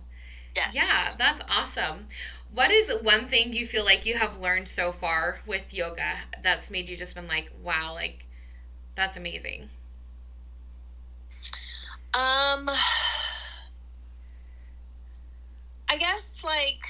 yes. 0.55 0.73
yeah, 0.73 1.09
that's 1.17 1.41
awesome. 1.49 2.07
What 2.53 2.71
is 2.71 2.91
one 3.01 3.25
thing 3.25 3.53
you 3.53 3.65
feel 3.65 3.85
like 3.85 4.05
you 4.05 4.15
have 4.17 4.39
learned 4.39 4.67
so 4.67 4.91
far 4.91 5.39
with 5.45 5.73
yoga 5.73 6.15
that's 6.43 6.69
made 6.69 6.89
you 6.89 6.97
just 6.97 7.15
been 7.15 7.27
like, 7.27 7.51
wow, 7.63 7.93
like, 7.93 8.25
that's 8.95 9.15
amazing? 9.17 9.69
Um, 12.13 12.69
I 15.89 15.97
guess 15.97 16.43
like 16.43 16.85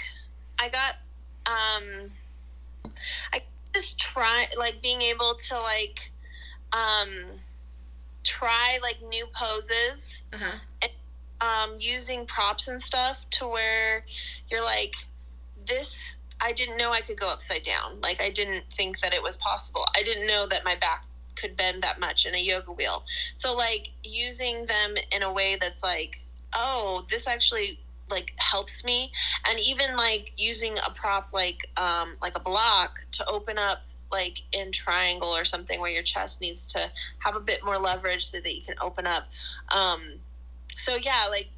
I 0.59 0.69
got 0.69 0.95
um 1.45 2.11
I 3.33 3.41
just 3.73 3.99
try 3.99 4.45
like 4.57 4.81
being 4.81 5.01
able 5.01 5.35
to 5.47 5.59
like 5.59 6.11
um 6.73 7.39
try 8.23 8.79
like 8.81 8.97
new 9.07 9.25
poses 9.33 10.21
Uh-huh. 10.33 10.57
Um, 11.41 11.75
using 11.79 12.25
props 12.25 12.67
and 12.67 12.81
stuff 12.81 13.25
to 13.31 13.47
where 13.47 14.05
you're 14.49 14.63
like, 14.63 14.93
this, 15.67 16.15
I 16.39 16.53
didn't 16.53 16.77
know 16.77 16.91
I 16.91 17.01
could 17.01 17.19
go 17.19 17.27
upside 17.27 17.63
down. 17.63 17.99
Like, 18.01 18.21
I 18.21 18.29
didn't 18.29 18.65
think 18.75 19.01
that 19.01 19.13
it 19.13 19.23
was 19.23 19.37
possible. 19.37 19.85
I 19.95 20.03
didn't 20.03 20.27
know 20.27 20.47
that 20.47 20.63
my 20.63 20.75
back 20.75 21.05
could 21.35 21.57
bend 21.57 21.81
that 21.81 21.99
much 21.99 22.25
in 22.25 22.35
a 22.35 22.39
yoga 22.39 22.71
wheel. 22.71 23.03
So, 23.35 23.55
like, 23.55 23.89
using 24.03 24.65
them 24.65 24.95
in 25.13 25.23
a 25.23 25.33
way 25.33 25.57
that's 25.59 25.83
like, 25.83 26.19
oh, 26.53 27.05
this 27.09 27.27
actually 27.27 27.79
like 28.09 28.33
helps 28.35 28.83
me 28.83 29.09
and 29.49 29.57
even 29.57 29.95
like 29.95 30.33
using 30.35 30.73
a 30.85 30.93
prop 30.93 31.29
like 31.31 31.69
um 31.77 32.17
like 32.21 32.35
a 32.35 32.41
block 32.41 32.99
to 33.09 33.25
open 33.25 33.57
up 33.57 33.79
like 34.11 34.41
in 34.51 34.69
triangle 34.71 35.29
or 35.29 35.45
something 35.45 35.79
where 35.79 35.89
your 35.89 36.03
chest 36.03 36.41
needs 36.41 36.73
to 36.73 36.91
have 37.19 37.37
a 37.37 37.39
bit 37.39 37.63
more 37.63 37.79
leverage 37.79 38.25
so 38.25 38.41
that 38.41 38.53
you 38.53 38.61
can 38.61 38.75
open 38.81 39.07
up 39.07 39.23
um 39.73 40.01
so 40.83 40.95
yeah 40.95 41.25
like 41.29 41.49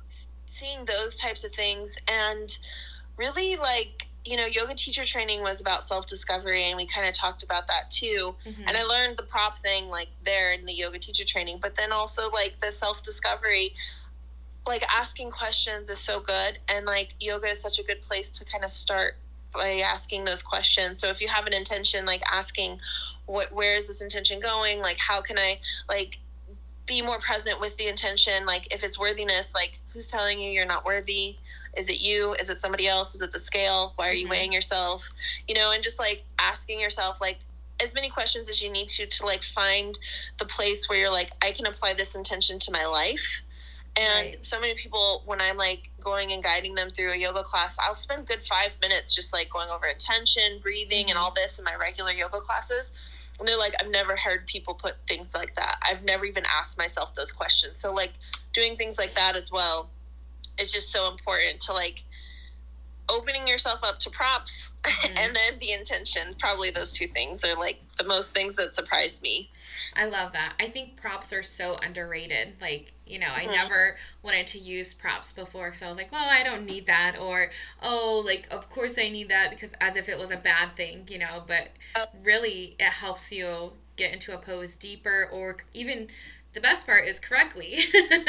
seeing 0.46 0.86
those 0.86 1.18
types 1.18 1.44
of 1.44 1.52
things 1.54 1.98
and 2.08 2.58
really 3.18 3.56
like 3.56 4.08
you 4.26 4.38
know 4.38 4.46
yoga 4.46 4.74
teacher 4.76 5.06
training 5.06 5.42
was 5.42 5.60
about 5.62 5.84
self-discovery 5.84 6.64
and 6.64 6.78
we 6.78 6.86
kind 6.86 7.08
of 7.08 7.14
talked 7.14 7.44
about 7.44 7.68
that 7.68 7.90
too. 7.90 8.36
Mhm. 8.46 8.64
and 8.68 8.78
i 8.78 8.84
learned 8.84 9.18
the 9.18 9.24
prop 9.24 9.58
thing 9.58 9.90
like 9.90 10.10
there 10.24 10.54
in 10.54 10.66
the 10.66 10.74
yoga 10.74 11.00
teacher 11.00 11.26
training 11.26 11.60
but 11.62 11.76
then 11.76 11.92
also 11.92 12.30
like 12.32 12.60
the 12.60 12.72
self-discovery 12.72 13.74
like 14.68 14.84
asking 14.96 15.30
questions 15.32 15.90
is 15.90 16.00
so 16.00 16.20
good 16.22 16.60
and 16.70 16.86
like 16.86 17.16
yoga 17.20 17.48
is 17.48 17.62
such 17.62 17.80
a 17.80 17.84
good 17.84 18.02
place 18.02 18.30
to 18.32 18.46
kind 18.46 18.64
of 18.64 18.70
start 18.70 19.16
by 19.54 19.80
asking 19.86 20.26
those 20.26 20.42
questions. 20.42 21.00
So 21.00 21.10
if 21.10 21.22
you 21.22 21.28
have 21.28 21.46
an 21.46 21.54
intention 21.54 22.06
like 22.06 22.22
asking 22.32 22.80
what 23.26 23.52
where 23.54 23.76
is 23.76 23.88
this 23.88 24.02
intention 24.02 24.40
going? 24.40 24.80
Like 24.82 24.98
how 24.98 25.22
can 25.22 25.38
i 25.38 25.60
like 25.90 26.18
be 26.86 27.02
more 27.02 27.20
present 27.20 27.60
with 27.62 27.78
the 27.78 27.88
intention 27.88 28.46
like 28.46 28.68
if 28.74 28.84
it's 28.84 29.00
worthiness 29.00 29.54
like 29.56 29.80
who's 29.94 30.10
telling 30.10 30.40
you 30.40 30.50
you're 30.52 30.66
not 30.66 30.86
worthy? 30.86 31.38
Is 31.78 31.90
it 31.90 32.00
you? 32.02 32.34
Is 32.36 32.50
it 32.50 32.58
somebody 32.58 32.88
else? 32.88 33.16
Is 33.16 33.22
it 33.22 33.32
the 33.34 33.40
scale? 33.40 33.94
Why 33.96 34.10
are 34.10 34.14
you 34.14 34.28
Mhm. 34.28 34.32
weighing 34.32 34.54
yourself? 34.54 35.08
You 35.48 35.56
know 35.56 35.72
and 35.72 35.82
just 35.84 36.00
like 36.00 36.24
asking 36.40 36.80
yourself 36.80 37.20
like 37.22 37.40
as 37.82 37.94
many 37.96 38.10
questions 38.10 38.50
as 38.50 38.62
you 38.62 38.70
need 38.72 38.88
to 38.90 39.06
to 39.08 39.26
like 39.26 39.44
find 39.44 39.98
the 40.40 40.46
place 40.46 40.88
where 40.88 41.00
you're 41.00 41.12
like 41.12 41.32
i 41.42 41.52
can 41.52 41.66
apply 41.66 41.94
this 41.94 42.16
intention 42.16 42.60
to 42.60 42.72
my 42.72 42.86
life. 42.86 43.44
And 43.96 44.34
Right. 44.34 44.46
so 44.46 44.60
many 44.60 44.74
people 44.76 45.22
when 45.26 45.40
i'm 45.40 45.58
like 45.58 45.92
going 46.02 46.32
and 46.32 46.42
guiding 46.44 46.74
them 46.76 46.90
through 46.90 47.12
a 47.12 47.16
yoga 47.16 47.44
class 47.44 47.78
i'll 47.80 47.94
spend 47.94 48.22
a 48.24 48.26
good 48.26 48.42
five 48.44 48.78
minutes 48.82 49.14
just 49.14 49.32
like 49.34 49.50
going 49.52 49.70
over 49.70 49.86
intention 49.86 50.60
breathing 50.62 51.10
and 51.10 51.18
Mhm. 51.18 51.22
all 51.22 51.32
this 51.32 51.60
in 51.60 51.64
my 51.66 51.76
regular 51.76 52.12
yoga 52.12 52.40
classes 52.42 52.92
and 53.44 53.50
they're 53.50 53.58
like 53.58 53.74
i've 53.82 53.90
never 53.92 54.16
heard 54.16 54.48
people 54.48 54.74
put 54.74 54.96
things 55.06 55.34
like 55.34 55.54
that. 55.56 55.78
I've 55.88 56.04
never 56.04 56.24
even 56.26 56.44
asked 56.46 56.78
myself 56.78 57.14
those 57.14 57.34
questions. 57.34 57.80
So 57.80 57.94
like 57.94 58.14
doing 58.54 58.78
things 58.78 58.98
like 58.98 59.14
that 59.16 59.36
as 59.36 59.52
well 59.52 59.90
is 60.58 60.72
just 60.72 60.92
so 60.94 61.10
important 61.12 61.60
to 61.62 61.74
like 61.74 62.04
opening 63.10 63.46
yourself 63.48 63.80
up 63.84 64.00
to 64.00 64.10
props 64.10 64.72
Mhm. 64.84 65.20
and 65.20 65.36
then 65.36 65.60
the 65.60 65.72
intention 65.72 66.36
probably 66.40 66.70
those 66.70 66.94
two 66.94 67.08
things 67.08 67.44
are 67.44 67.56
like 67.56 67.80
the 67.98 68.04
most 68.04 68.34
things 68.34 68.56
that 68.58 68.76
surprise 68.76 69.22
me 69.22 69.50
I 69.96 70.06
love 70.06 70.34
that. 70.34 70.54
I 70.60 70.70
think 70.70 70.98
props 71.00 71.32
are 71.34 71.44
so 71.44 71.76
underrated. 71.76 72.56
Like, 72.62 72.94
you 73.06 73.20
know, 73.20 73.28
I 73.28 73.46
Mhm. 73.46 73.52
never 73.54 73.98
wanted 74.24 74.48
to 74.48 74.60
use 74.60 74.94
props 74.94 75.32
before 75.32 75.68
because 75.70 75.84
I 75.84 75.88
was 75.90 75.98
like, 75.98 76.12
well, 76.12 76.28
I 76.28 76.44
don't 76.44 76.66
need 76.66 76.88
that. 76.88 77.18
Or, 77.20 77.52
oh, 77.82 78.22
like, 78.26 78.48
of 78.52 78.70
course 78.72 78.98
I 78.98 79.10
need 79.10 79.30
that 79.30 79.50
because 79.52 79.72
as 79.82 79.96
if 79.96 80.10
it 80.10 80.18
was 80.18 80.32
a 80.32 80.38
bad 80.38 80.76
thing, 80.76 81.08
you 81.10 81.20
know. 81.20 81.44
But 81.48 81.70
Oh. 81.96 82.06
really, 82.24 82.76
it 82.80 82.86
helps 82.90 83.32
you 83.32 83.74
get 83.96 84.14
into 84.14 84.34
a 84.34 84.38
pose 84.40 84.76
deeper 84.76 85.30
or 85.32 85.58
even 85.74 86.10
the 86.54 86.62
best 86.62 86.86
part 86.86 87.08
is 87.08 87.20
correctly. 87.20 87.80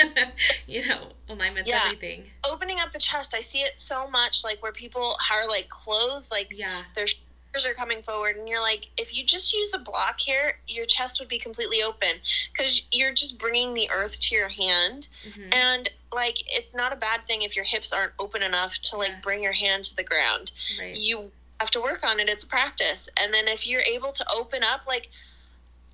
you 0.67 0.87
know, 0.89 1.09
alignment's 1.29 1.69
Yeah. 1.69 1.83
everything. 1.87 2.25
opening 2.51 2.79
up 2.81 2.93
the 2.93 2.99
chest 2.99 3.35
i 3.35 3.41
see 3.41 3.61
it 3.61 3.77
so 3.77 4.09
much 4.09 4.45
like 4.45 4.63
where 4.63 4.73
people 4.73 5.17
are 5.33 5.47
like 5.49 5.69
closed 5.69 6.31
like 6.31 6.49
Yeah. 6.51 6.83
their 6.95 7.07
shoulders 7.07 7.67
are 7.67 7.75
coming 7.75 8.03
forward 8.03 8.37
and 8.37 8.49
you're 8.49 8.61
like 8.61 8.89
if 8.99 9.17
you 9.17 9.25
just 9.25 9.53
use 9.53 9.73
a 9.75 9.79
block 9.79 10.21
here 10.21 10.59
your 10.67 10.87
chest 10.87 11.19
would 11.21 11.29
be 11.29 11.39
completely 11.39 11.83
open 11.83 12.17
because 12.53 12.83
you're 12.93 13.13
just 13.15 13.39
bringing 13.39 13.73
the 13.75 13.89
earth 13.91 14.21
to 14.21 14.35
your 14.35 14.49
hand 14.49 15.09
hmm 15.35 15.49
and 15.53 15.91
like 16.13 16.37
it's 16.47 16.75
not 16.75 16.93
a 16.93 16.97
bad 16.97 17.25
thing 17.27 17.43
if 17.43 17.57
your 17.57 17.65
hips 17.65 17.93
aren't 17.93 18.13
open 18.19 18.43
enough 18.43 18.79
to 18.83 18.97
like 18.97 19.11
Yeah. 19.11 19.21
bring 19.23 19.43
your 19.43 19.53
hand 19.53 19.85
to 19.85 19.97
the 19.97 20.05
ground 20.05 20.53
Right. 20.79 20.95
you 20.97 21.31
have 21.61 21.71
to 21.73 21.81
work 21.81 22.05
on 22.05 22.21
it 22.21 22.29
it's 22.29 22.45
practice 22.45 23.09
and 23.21 23.33
then 23.33 23.49
if 23.49 23.67
you're 23.67 23.81
able 23.83 24.13
to 24.13 24.25
open 24.31 24.63
up 24.63 24.87
like 24.87 25.09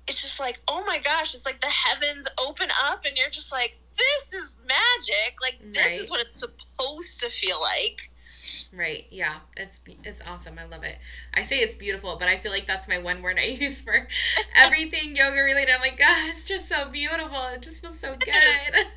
it's 0.07 0.21
just 0.21 0.39
like 0.39 0.59
oh 0.67 0.83
my 0.85 0.99
gosh 0.99 1.33
it's 1.35 1.45
like 1.45 1.61
the 1.61 1.67
heavens 1.67 2.27
open 2.39 2.69
up 2.89 3.05
and 3.05 3.17
you're 3.17 3.29
just 3.29 3.51
like 3.51 3.77
this 3.97 4.33
is 4.41 4.55
magic 4.67 5.35
like 5.41 5.57
this 5.73 5.85
Right. 5.85 5.99
is 5.99 6.09
what 6.09 6.21
it's 6.21 6.39
supposed 6.39 7.19
to 7.21 7.29
feel 7.29 7.59
like 7.61 7.97
Right. 8.73 9.05
Yeah. 9.09 9.39
It's 9.57 9.79
it's 10.05 10.21
awesome. 10.25 10.57
I 10.57 10.63
love 10.65 10.83
it. 10.83 10.97
I 11.33 11.43
say 11.43 11.59
it's 11.59 11.75
beautiful, 11.75 12.15
but 12.17 12.29
I 12.29 12.39
feel 12.39 12.53
like 12.53 12.67
that's 12.67 12.87
my 12.87 12.99
one 12.99 13.21
word 13.21 13.37
I 13.37 13.43
use 13.59 13.81
for 13.81 14.07
everything 14.55 15.13
yoga 15.17 15.41
related. 15.41 15.73
I'm 15.75 15.81
like, 15.81 15.97
God, 15.97 16.29
it's 16.29 16.45
just 16.45 16.69
so 16.69 16.89
beautiful. 16.89 17.47
It 17.53 17.61
just 17.61 17.81
feels 17.81 17.99
so 17.99 18.15
good. 18.19 18.87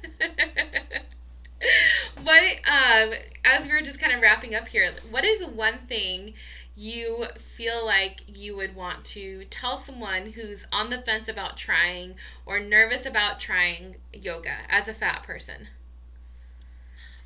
what 2.22 2.42
um 2.70 3.14
as 3.44 3.66
we 3.66 3.72
were 3.72 3.80
just 3.82 3.98
kind 3.98 4.12
of 4.12 4.20
wrapping 4.20 4.54
up 4.54 4.68
here, 4.68 4.92
what 5.10 5.24
is 5.24 5.44
one 5.44 5.78
thing 5.88 6.34
you 6.76 7.26
feel 7.36 7.84
like 7.84 8.22
you 8.26 8.56
would 8.56 8.74
want 8.74 9.04
to 9.04 9.44
tell 9.44 9.76
someone 9.76 10.32
who's 10.32 10.66
on 10.72 10.90
the 10.90 10.98
fence 10.98 11.28
about 11.28 11.56
trying 11.56 12.14
or 12.44 12.58
nervous 12.58 13.06
about 13.06 13.38
trying 13.38 13.96
yoga 14.12 14.56
as 14.68 14.88
a 14.88 14.94
fat 14.94 15.22
person? 15.22 15.68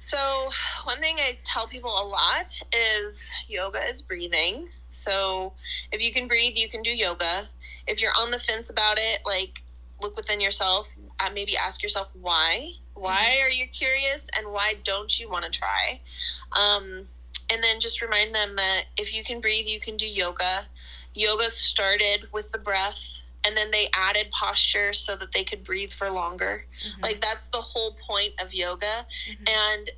So, 0.00 0.50
one 0.84 1.00
thing 1.00 1.16
I 1.18 1.38
tell 1.42 1.66
people 1.66 1.90
a 1.90 2.06
lot 2.06 2.60
is 2.72 3.32
yoga 3.48 3.84
is 3.88 4.00
breathing. 4.00 4.68
So, 4.90 5.54
if 5.92 6.00
you 6.00 6.12
can 6.12 6.28
breathe, 6.28 6.54
you 6.56 6.68
can 6.68 6.82
do 6.82 6.90
yoga. 6.90 7.48
If 7.86 8.00
you're 8.00 8.12
on 8.18 8.30
the 8.30 8.38
fence 8.38 8.70
about 8.70 8.98
it, 8.98 9.20
like 9.26 9.62
look 10.00 10.16
within 10.16 10.40
yourself, 10.40 10.94
uh, 11.18 11.30
maybe 11.34 11.56
ask 11.56 11.82
yourself 11.82 12.08
why. 12.20 12.72
Why 12.94 13.38
are 13.42 13.50
you 13.50 13.66
curious 13.66 14.28
and 14.36 14.52
why 14.52 14.74
don't 14.84 15.18
you 15.18 15.28
want 15.28 15.44
to 15.44 15.50
try? 15.50 16.00
Um, 16.52 17.08
and 17.50 17.62
then 17.62 17.80
just 17.80 18.02
remind 18.02 18.34
them 18.34 18.56
that 18.56 18.84
if 18.96 19.14
you 19.14 19.24
can 19.24 19.40
breathe, 19.40 19.66
you 19.66 19.80
can 19.80 19.96
do 19.96 20.06
yoga. 20.06 20.66
Yoga 21.14 21.50
started 21.50 22.28
with 22.32 22.52
the 22.52 22.58
breath 22.58 23.22
and 23.44 23.56
then 23.56 23.70
they 23.70 23.88
added 23.94 24.30
posture 24.30 24.92
so 24.92 25.16
that 25.16 25.32
they 25.32 25.44
could 25.44 25.64
breathe 25.64 25.92
for 25.92 26.10
longer. 26.10 26.66
Mhm. 26.86 27.02
Like, 27.02 27.20
that's 27.20 27.48
the 27.48 27.62
whole 27.62 27.92
point 27.94 28.34
of 28.38 28.52
yoga 28.52 29.06
Mhm. 29.26 29.48
and 29.48 29.90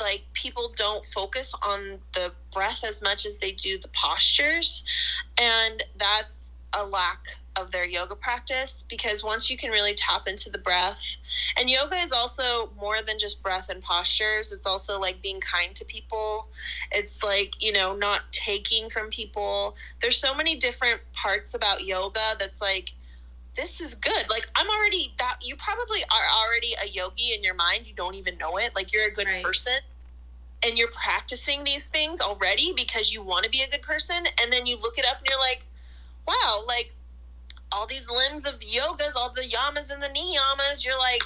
like 0.00 0.24
people 0.32 0.72
don't 0.76 1.04
focus 1.04 1.54
on 1.62 2.00
the 2.14 2.32
breath 2.52 2.82
as 2.84 3.00
much 3.00 3.24
as 3.24 3.38
they 3.38 3.52
do 3.52 3.78
the 3.78 3.86
postures 3.88 4.82
and 5.38 5.84
that's 5.96 6.50
a 6.72 6.84
lack 6.84 7.38
of 7.56 7.70
their 7.70 7.84
yoga 7.84 8.16
practice 8.16 8.84
because 8.88 9.22
once 9.22 9.48
you 9.48 9.56
can 9.56 9.70
really 9.70 9.94
tap 9.94 10.26
into 10.26 10.50
the 10.50 10.58
breath 10.58 11.00
and 11.56 11.70
yoga 11.70 11.96
is 11.96 12.12
also 12.12 12.70
more 12.80 12.96
than 13.06 13.18
just 13.18 13.42
breath 13.42 13.68
and 13.68 13.82
postures 13.82 14.50
it's 14.50 14.66
also 14.66 14.98
like 14.98 15.22
being 15.22 15.40
kind 15.40 15.74
to 15.74 15.84
people 15.84 16.48
it's 16.90 17.22
like 17.22 17.52
you 17.60 17.72
know 17.72 17.94
not 17.94 18.22
taking 18.32 18.90
from 18.90 19.08
people 19.08 19.76
there's 20.02 20.16
so 20.16 20.34
many 20.34 20.56
different 20.56 21.00
parts 21.12 21.54
about 21.54 21.84
yoga 21.84 22.34
that's 22.38 22.60
like 22.60 22.92
this 23.56 23.80
is 23.80 23.94
good. 23.94 24.28
Like 24.28 24.48
I'm 24.56 24.66
already 24.68 25.14
that 25.18 25.36
you 25.40 25.54
probably 25.54 26.00
are 26.10 26.44
already 26.44 26.74
a 26.82 26.88
yogi 26.88 27.34
in 27.34 27.44
your 27.44 27.54
mind. 27.54 27.86
You 27.86 27.94
don't 27.94 28.16
even 28.16 28.36
know 28.36 28.56
it. 28.56 28.74
Like 28.74 28.92
you're 28.92 29.06
a 29.06 29.12
good 29.12 29.26
Right. 29.28 29.44
person 29.44 29.74
and 30.64 30.76
you're 30.78 30.90
practicing 30.90 31.62
these 31.62 31.86
things 31.86 32.20
already 32.20 32.72
because 32.74 33.12
you 33.12 33.22
want 33.22 33.44
to 33.44 33.50
be 33.50 33.62
a 33.62 33.68
good 33.70 33.82
person 33.82 34.24
and 34.42 34.52
then 34.52 34.66
you 34.66 34.76
look 34.76 34.98
it 34.98 35.06
up 35.06 35.18
and 35.18 35.28
you're 35.28 35.38
like, 35.38 35.62
"Wow, 36.26 36.64
like 36.66 36.94
all 37.74 37.86
these 37.86 38.08
limbs 38.08 38.46
of 38.46 38.60
yogas, 38.60 39.16
all 39.16 39.32
the 39.32 39.42
yamas 39.42 39.92
and 39.92 40.02
the 40.02 40.08
niyamas, 40.08 40.84
you're 40.84 40.98
like, 40.98 41.22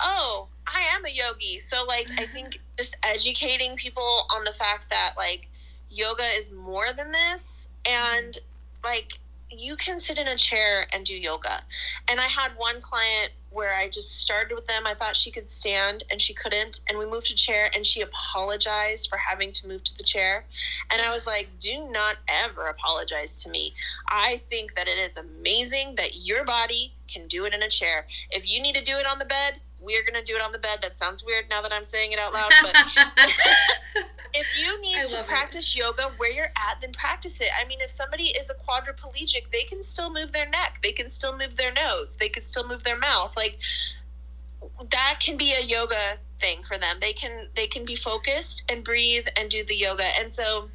"Oh, 0.00 0.48
I 0.66 0.80
am 0.94 1.04
a 1.04 1.10
yogi." 1.10 1.58
So 1.58 1.84
like 1.84 2.06
I 2.16 2.26
think 2.26 2.60
just 2.78 2.96
educating 3.02 3.76
people 3.76 4.26
on 4.34 4.44
the 4.44 4.52
fact 4.52 4.88
that 4.90 5.14
like 5.16 5.48
yoga 5.90 6.24
is 6.36 6.52
more 6.52 6.92
than 6.92 7.12
this 7.12 7.68
and 7.88 8.38
like 8.84 9.18
you 9.50 9.76
can 9.76 9.98
sit 9.98 10.18
in 10.18 10.28
a 10.28 10.36
chair 10.36 10.86
and 10.92 11.04
do 11.04 11.16
yoga. 11.16 11.62
And 12.08 12.20
I 12.20 12.26
had 12.26 12.52
one 12.56 12.80
client 12.80 13.32
where 13.50 13.74
I 13.74 13.88
just 13.88 14.20
started 14.20 14.54
with 14.54 14.66
them. 14.66 14.86
I 14.86 14.94
thought 14.94 15.16
she 15.16 15.30
could 15.30 15.48
stand 15.48 16.04
and 16.10 16.20
she 16.20 16.34
couldn't. 16.34 16.80
And 16.88 16.98
we 16.98 17.06
moved 17.06 17.28
to 17.28 17.36
chair 17.36 17.70
and 17.74 17.86
she 17.86 18.02
apologized 18.02 19.08
for 19.08 19.16
having 19.16 19.52
to 19.52 19.68
move 19.68 19.84
to 19.84 19.96
the 19.96 20.04
chair. 20.04 20.44
And 20.90 21.00
I 21.00 21.10
was 21.12 21.26
like, 21.26 21.48
do 21.60 21.88
not 21.90 22.16
ever 22.28 22.66
apologize 22.66 23.42
to 23.42 23.50
me. 23.50 23.74
I 24.08 24.42
think 24.50 24.74
that 24.74 24.88
it 24.88 24.98
is 24.98 25.16
amazing 25.16 25.94
that 25.96 26.16
your 26.16 26.44
body 26.44 26.92
can 27.12 27.26
do 27.26 27.46
it 27.46 27.54
in 27.54 27.62
a 27.62 27.70
chair. 27.70 28.06
If 28.30 28.50
you 28.50 28.60
need 28.60 28.74
to 28.74 28.84
do 28.84 28.96
it 28.96 29.06
on 29.06 29.18
the 29.18 29.24
bed, 29.24 29.60
we're 29.80 30.02
going 30.02 30.14
to 30.14 30.24
do 30.24 30.36
it 30.36 30.42
on 30.42 30.52
the 30.52 30.58
bed. 30.58 30.80
That 30.82 30.96
sounds 30.96 31.24
weird 31.24 31.44
now 31.48 31.62
that 31.62 31.72
I'm 31.72 31.84
saying 31.84 32.12
it 32.12 32.18
out 32.18 32.34
loud, 32.34 32.52
but 32.62 32.76
if 34.34 34.46
you 34.60 34.80
need 34.80 35.02
to 35.04 35.14
love 35.14 35.24
it. 35.24 35.28
practice 35.28 35.76
yoga 35.76 36.10
where 36.16 36.30
you're 36.30 36.44
at, 36.44 36.80
then 36.80 36.92
practice 36.92 37.40
it. 37.40 37.48
I 37.60 37.66
mean, 37.66 37.80
if 37.80 37.90
somebody 37.90 38.24
is 38.24 38.50
a 38.50 38.54
quadriplegic, 38.54 39.50
they 39.52 39.64
can 39.64 39.82
still 39.82 40.12
move 40.12 40.32
their 40.32 40.48
neck, 40.48 40.78
they 40.82 40.92
can 40.92 41.08
still 41.08 41.36
move 41.36 41.56
their 41.56 41.72
nose, 41.72 42.16
they 42.16 42.28
can 42.28 42.42
still 42.42 42.66
move 42.66 42.84
their 42.84 42.98
mouth. 42.98 43.32
Like, 43.36 43.58
that 44.90 45.18
can 45.20 45.36
be 45.36 45.52
a 45.52 45.60
yoga 45.60 46.18
thing 46.40 46.62
for 46.62 46.78
them. 46.78 46.98
They 47.00 47.12
can 47.12 47.48
they 47.54 47.66
can 47.66 47.84
be 47.84 47.96
focused 47.96 48.70
and 48.70 48.84
breathe 48.84 49.26
and 49.36 49.50
do 49.50 49.64
the 49.64 49.76
yoga. 49.76 50.04
And 50.18 50.32
so 50.32 50.70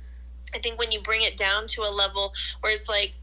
I 0.54 0.60
think 0.60 0.78
when 0.78 0.92
you 0.92 1.02
bring 1.02 1.22
it 1.22 1.38
down 1.38 1.68
to 1.68 1.82
a 1.82 1.92
level 1.92 2.34
where 2.62 2.74
it's 2.74 2.90
like, 2.90 3.14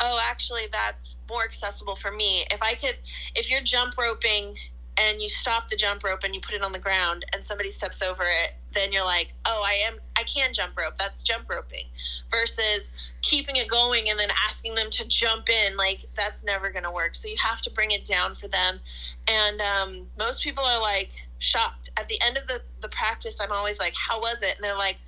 oh, 0.00 0.20
actually 0.22 0.68
that's 0.70 1.16
more 1.28 1.44
accessible 1.44 1.96
for 1.96 2.10
me. 2.10 2.46
If 2.50 2.62
I 2.62 2.74
could 2.74 2.96
if 3.34 3.50
you're 3.50 3.62
jump 3.62 3.96
roping 3.98 4.56
and 4.98 5.20
you 5.20 5.28
stop 5.28 5.68
the 5.68 5.76
jump 5.76 6.04
rope 6.04 6.20
and 6.24 6.34
you 6.34 6.40
put 6.40 6.54
it 6.54 6.62
on 6.62 6.72
the 6.72 6.78
ground 6.78 7.24
and 7.32 7.44
somebody 7.44 7.70
steps 7.70 8.02
over 8.02 8.22
it, 8.22 8.54
then 8.76 8.92
you're 8.92 9.04
like, 9.04 9.32
oh, 9.44 9.62
I 9.64 9.74
am, 9.88 9.98
I 10.16 10.22
can 10.22 10.52
jump 10.52 10.76
rope. 10.76 10.94
That's 10.98 11.22
jump 11.22 11.48
roping. 11.48 11.86
Versus 12.30 12.92
keeping 13.22 13.56
it 13.56 13.68
going 13.68 14.08
and 14.08 14.18
then 14.18 14.28
asking 14.48 14.74
them 14.74 14.90
to 14.90 15.06
jump 15.06 15.48
in, 15.48 15.76
like 15.76 16.00
that's 16.16 16.44
never 16.44 16.70
going 16.70 16.84
to 16.84 16.90
work. 16.90 17.14
So 17.14 17.28
you 17.28 17.36
have 17.42 17.60
to 17.62 17.70
bring 17.70 17.90
it 17.90 18.04
down 18.04 18.34
for 18.34 18.48
them. 18.48 18.80
And 19.28 19.60
um, 19.60 20.06
most 20.18 20.42
people 20.42 20.64
are 20.64 20.80
like 20.80 21.10
shocked 21.38 21.90
at 21.96 22.08
the 22.08 22.20
end 22.22 22.36
of 22.36 22.46
the 22.46 22.62
the 22.82 22.88
practice. 22.88 23.40
I'm 23.40 23.52
always 23.52 23.78
like, 23.78 23.94
how 23.94 24.20
was 24.20 24.42
it? 24.42 24.54
And 24.56 24.64
they're 24.64 24.76
like, 24.76 24.98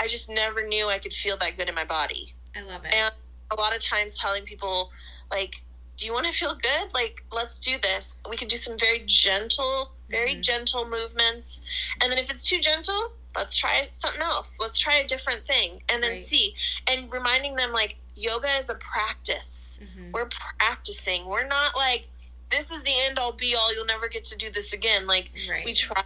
I 0.00 0.08
just 0.08 0.28
never 0.28 0.66
knew 0.66 0.88
I 0.88 0.98
could 0.98 1.12
feel 1.12 1.36
that 1.38 1.56
good 1.56 1.68
in 1.68 1.74
my 1.74 1.84
body. 1.84 2.34
I 2.56 2.62
love 2.62 2.84
it. 2.84 2.94
And 2.94 3.14
a 3.50 3.54
lot 3.54 3.74
of 3.74 3.82
times 3.82 4.18
telling 4.18 4.44
people 4.44 4.90
like 5.30 5.62
do 5.96 6.06
you 6.06 6.12
want 6.12 6.26
to 6.26 6.32
feel 6.32 6.54
good? 6.54 6.92
Like, 6.92 7.22
let's 7.32 7.60
do 7.60 7.76
this. 7.80 8.16
We 8.28 8.36
can 8.36 8.48
do 8.48 8.56
some 8.56 8.78
very 8.78 9.02
gentle, 9.06 9.92
very 10.08 10.32
mm-hmm. 10.32 10.42
gentle 10.42 10.88
movements. 10.88 11.60
And 12.00 12.10
then 12.10 12.18
if 12.18 12.30
it's 12.30 12.48
too 12.48 12.60
gentle, 12.60 13.12
let's 13.36 13.56
try 13.56 13.86
something 13.90 14.22
else. 14.22 14.58
Let's 14.60 14.78
try 14.78 14.96
a 14.96 15.06
different 15.06 15.46
thing 15.46 15.82
and 15.88 16.02
then 16.02 16.12
right. 16.12 16.18
see. 16.18 16.54
And 16.88 17.12
reminding 17.12 17.56
them, 17.56 17.72
like, 17.72 17.96
yoga 18.14 18.48
is 18.60 18.70
a 18.70 18.74
practice. 18.74 19.80
Mm-hmm. 19.82 20.12
We're 20.12 20.28
practicing. 20.58 21.26
We're 21.26 21.46
not 21.46 21.76
like, 21.76 22.08
this 22.50 22.70
is 22.70 22.82
the 22.82 22.92
end 23.06 23.18
all 23.18 23.32
be 23.32 23.54
all. 23.54 23.74
You'll 23.74 23.86
never 23.86 24.08
get 24.08 24.24
to 24.26 24.36
do 24.36 24.50
this 24.50 24.72
again. 24.72 25.06
Like, 25.06 25.30
right. 25.48 25.64
we 25.64 25.74
try 25.74 26.02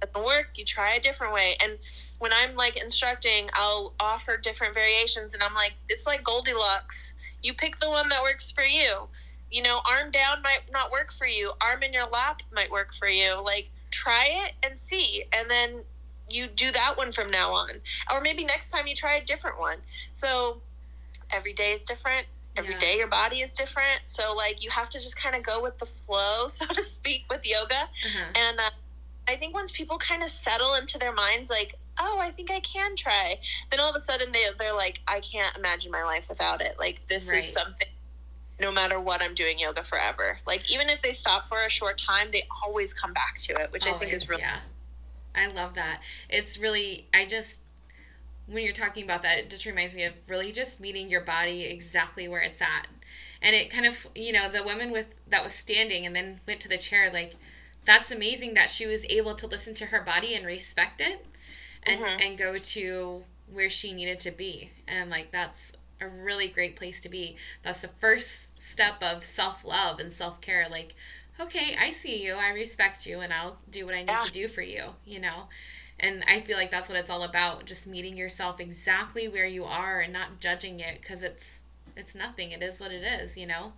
doesn't 0.00 0.26
work, 0.26 0.50
you 0.56 0.64
try 0.64 0.94
a 0.94 1.00
different 1.00 1.32
way. 1.32 1.56
And 1.62 1.78
when 2.18 2.32
I'm 2.32 2.54
like 2.54 2.76
instructing, 2.76 3.48
I'll 3.52 3.94
offer 4.00 4.36
different 4.36 4.74
variations, 4.74 5.34
and 5.34 5.42
I'm 5.42 5.54
like, 5.54 5.74
it's 5.88 6.06
like 6.06 6.24
Goldilocks. 6.24 7.12
You 7.42 7.54
pick 7.54 7.78
the 7.80 7.90
one 7.90 8.08
that 8.08 8.22
works 8.22 8.50
for 8.50 8.64
you 8.64 9.08
you 9.54 9.62
know, 9.62 9.78
arm 9.88 10.10
down 10.10 10.42
might 10.42 10.62
not 10.72 10.90
work 10.90 11.12
for 11.12 11.28
you, 11.28 11.52
arm 11.60 11.84
in 11.84 11.92
your 11.92 12.06
lap 12.06 12.42
might 12.52 12.72
work 12.72 12.88
for 12.98 13.06
you. 13.06 13.40
Like, 13.40 13.70
try 13.92 14.26
it 14.28 14.54
and 14.64 14.76
see. 14.76 15.26
And 15.32 15.48
then 15.48 15.84
you 16.28 16.48
do 16.48 16.72
that 16.72 16.96
one 16.96 17.12
from 17.12 17.30
now 17.30 17.52
on. 17.52 17.70
Or 18.12 18.20
maybe 18.20 18.44
next 18.44 18.72
time 18.72 18.88
you 18.88 18.96
try 18.96 19.14
a 19.14 19.24
different 19.24 19.60
one. 19.60 19.78
So 20.12 20.60
every 21.30 21.52
day 21.52 21.70
is 21.70 21.84
different. 21.84 22.26
Every 22.56 22.72
yeah. 22.74 22.80
day 22.80 22.96
your 22.96 23.06
body 23.06 23.42
is 23.42 23.54
different. 23.54 24.00
So, 24.06 24.34
like, 24.34 24.62
you 24.62 24.70
have 24.70 24.90
to 24.90 24.98
just 24.98 25.16
kind 25.22 25.36
of 25.36 25.44
go 25.44 25.62
with 25.62 25.78
the 25.78 25.86
flow, 25.86 26.48
so 26.48 26.66
to 26.66 26.82
speak, 26.82 27.26
with 27.30 27.46
yoga. 27.46 27.74
Uh-huh. 27.74 28.32
And 28.34 28.58
uh, 28.58 28.70
I 29.28 29.36
think 29.36 29.54
once 29.54 29.70
people 29.70 29.98
kind 29.98 30.24
of 30.24 30.30
settle 30.30 30.74
into 30.74 30.98
their 30.98 31.12
minds, 31.12 31.48
like, 31.48 31.76
oh, 32.00 32.18
I 32.20 32.32
think 32.32 32.50
I 32.50 32.58
can 32.58 32.96
try, 32.96 33.36
then 33.70 33.78
all 33.78 33.90
of 33.90 33.94
a 33.94 34.00
sudden 34.00 34.32
they, 34.32 34.46
they're 34.58 34.74
like, 34.74 35.00
I 35.06 35.20
can't 35.20 35.56
imagine 35.56 35.92
my 35.92 36.02
life 36.02 36.28
without 36.28 36.60
it. 36.60 36.74
Like, 36.76 37.06
this 37.06 37.30
right. 37.30 37.38
is 37.38 37.52
something 37.52 37.86
no 38.60 38.70
matter 38.70 39.00
what 39.00 39.22
I'm 39.22 39.34
doing 39.34 39.58
yoga 39.58 39.82
forever. 39.82 40.38
Like 40.46 40.70
even 40.72 40.88
if 40.88 41.02
they 41.02 41.12
stop 41.12 41.46
for 41.46 41.62
a 41.64 41.70
short 41.70 41.98
time, 41.98 42.28
they 42.32 42.46
always 42.64 42.94
come 42.94 43.12
back 43.12 43.36
to 43.38 43.54
it, 43.54 43.72
which 43.72 43.86
always, 43.86 43.96
I 43.96 44.00
think 44.00 44.12
is 44.12 44.28
really 44.28 44.42
yeah. 44.42 44.58
I 45.34 45.48
love 45.48 45.74
that. 45.74 46.00
It's 46.28 46.58
really 46.58 47.08
I 47.12 47.26
just 47.26 47.60
when 48.46 48.62
you're 48.62 48.72
talking 48.72 49.04
about 49.04 49.22
that, 49.22 49.38
it 49.38 49.50
just 49.50 49.64
reminds 49.64 49.94
me 49.94 50.04
of 50.04 50.12
really 50.28 50.52
just 50.52 50.78
meeting 50.78 51.08
your 51.08 51.22
body 51.22 51.64
exactly 51.64 52.28
where 52.28 52.42
it's 52.42 52.60
at. 52.60 52.86
And 53.40 53.56
it 53.56 53.70
kind 53.70 53.86
of, 53.86 54.06
you 54.14 54.32
know, 54.32 54.50
the 54.50 54.62
woman 54.62 54.90
with 54.90 55.14
that 55.28 55.42
was 55.42 55.52
standing 55.52 56.06
and 56.06 56.14
then 56.14 56.40
went 56.46 56.60
to 56.60 56.68
the 56.68 56.78
chair 56.78 57.10
like 57.12 57.36
that's 57.84 58.10
amazing 58.10 58.54
that 58.54 58.70
she 58.70 58.86
was 58.86 59.04
able 59.06 59.34
to 59.34 59.46
listen 59.46 59.74
to 59.74 59.86
her 59.86 60.00
body 60.00 60.34
and 60.34 60.46
respect 60.46 61.00
it 61.00 61.26
and 61.82 62.00
mm-hmm. 62.00 62.20
and 62.20 62.38
go 62.38 62.56
to 62.56 63.24
where 63.52 63.68
she 63.68 63.92
needed 63.92 64.20
to 64.20 64.30
be. 64.30 64.70
And 64.88 65.10
like 65.10 65.30
that's 65.32 65.72
a 66.00 66.08
really 66.08 66.48
great 66.48 66.76
place 66.76 67.00
to 67.02 67.08
be. 67.08 67.36
That's 67.62 67.82
the 67.82 67.88
first 67.88 68.60
step 68.60 69.02
of 69.02 69.24
self 69.24 69.64
love 69.64 69.98
and 69.98 70.12
self 70.12 70.40
care. 70.40 70.66
Like, 70.70 70.94
okay, 71.38 71.76
I 71.78 71.90
see 71.90 72.22
you, 72.22 72.34
I 72.34 72.50
respect 72.50 73.06
you, 73.06 73.20
and 73.20 73.32
I'll 73.32 73.58
do 73.70 73.86
what 73.86 73.94
I 73.94 74.00
need 74.00 74.08
yeah. 74.08 74.24
to 74.24 74.32
do 74.32 74.48
for 74.48 74.62
you, 74.62 74.90
you 75.04 75.20
know? 75.20 75.44
And 76.00 76.24
I 76.28 76.40
feel 76.40 76.56
like 76.56 76.70
that's 76.70 76.88
what 76.88 76.98
it's 76.98 77.10
all 77.10 77.22
about 77.22 77.66
just 77.66 77.86
meeting 77.86 78.16
yourself 78.16 78.60
exactly 78.60 79.28
where 79.28 79.46
you 79.46 79.64
are 79.64 80.00
and 80.00 80.12
not 80.12 80.40
judging 80.40 80.80
it 80.80 81.00
because 81.00 81.22
it's 81.22 81.60
it's 81.96 82.14
nothing. 82.14 82.50
It 82.50 82.62
is 82.62 82.80
what 82.80 82.90
it 82.90 83.02
is, 83.02 83.36
you 83.36 83.46
know? 83.46 83.72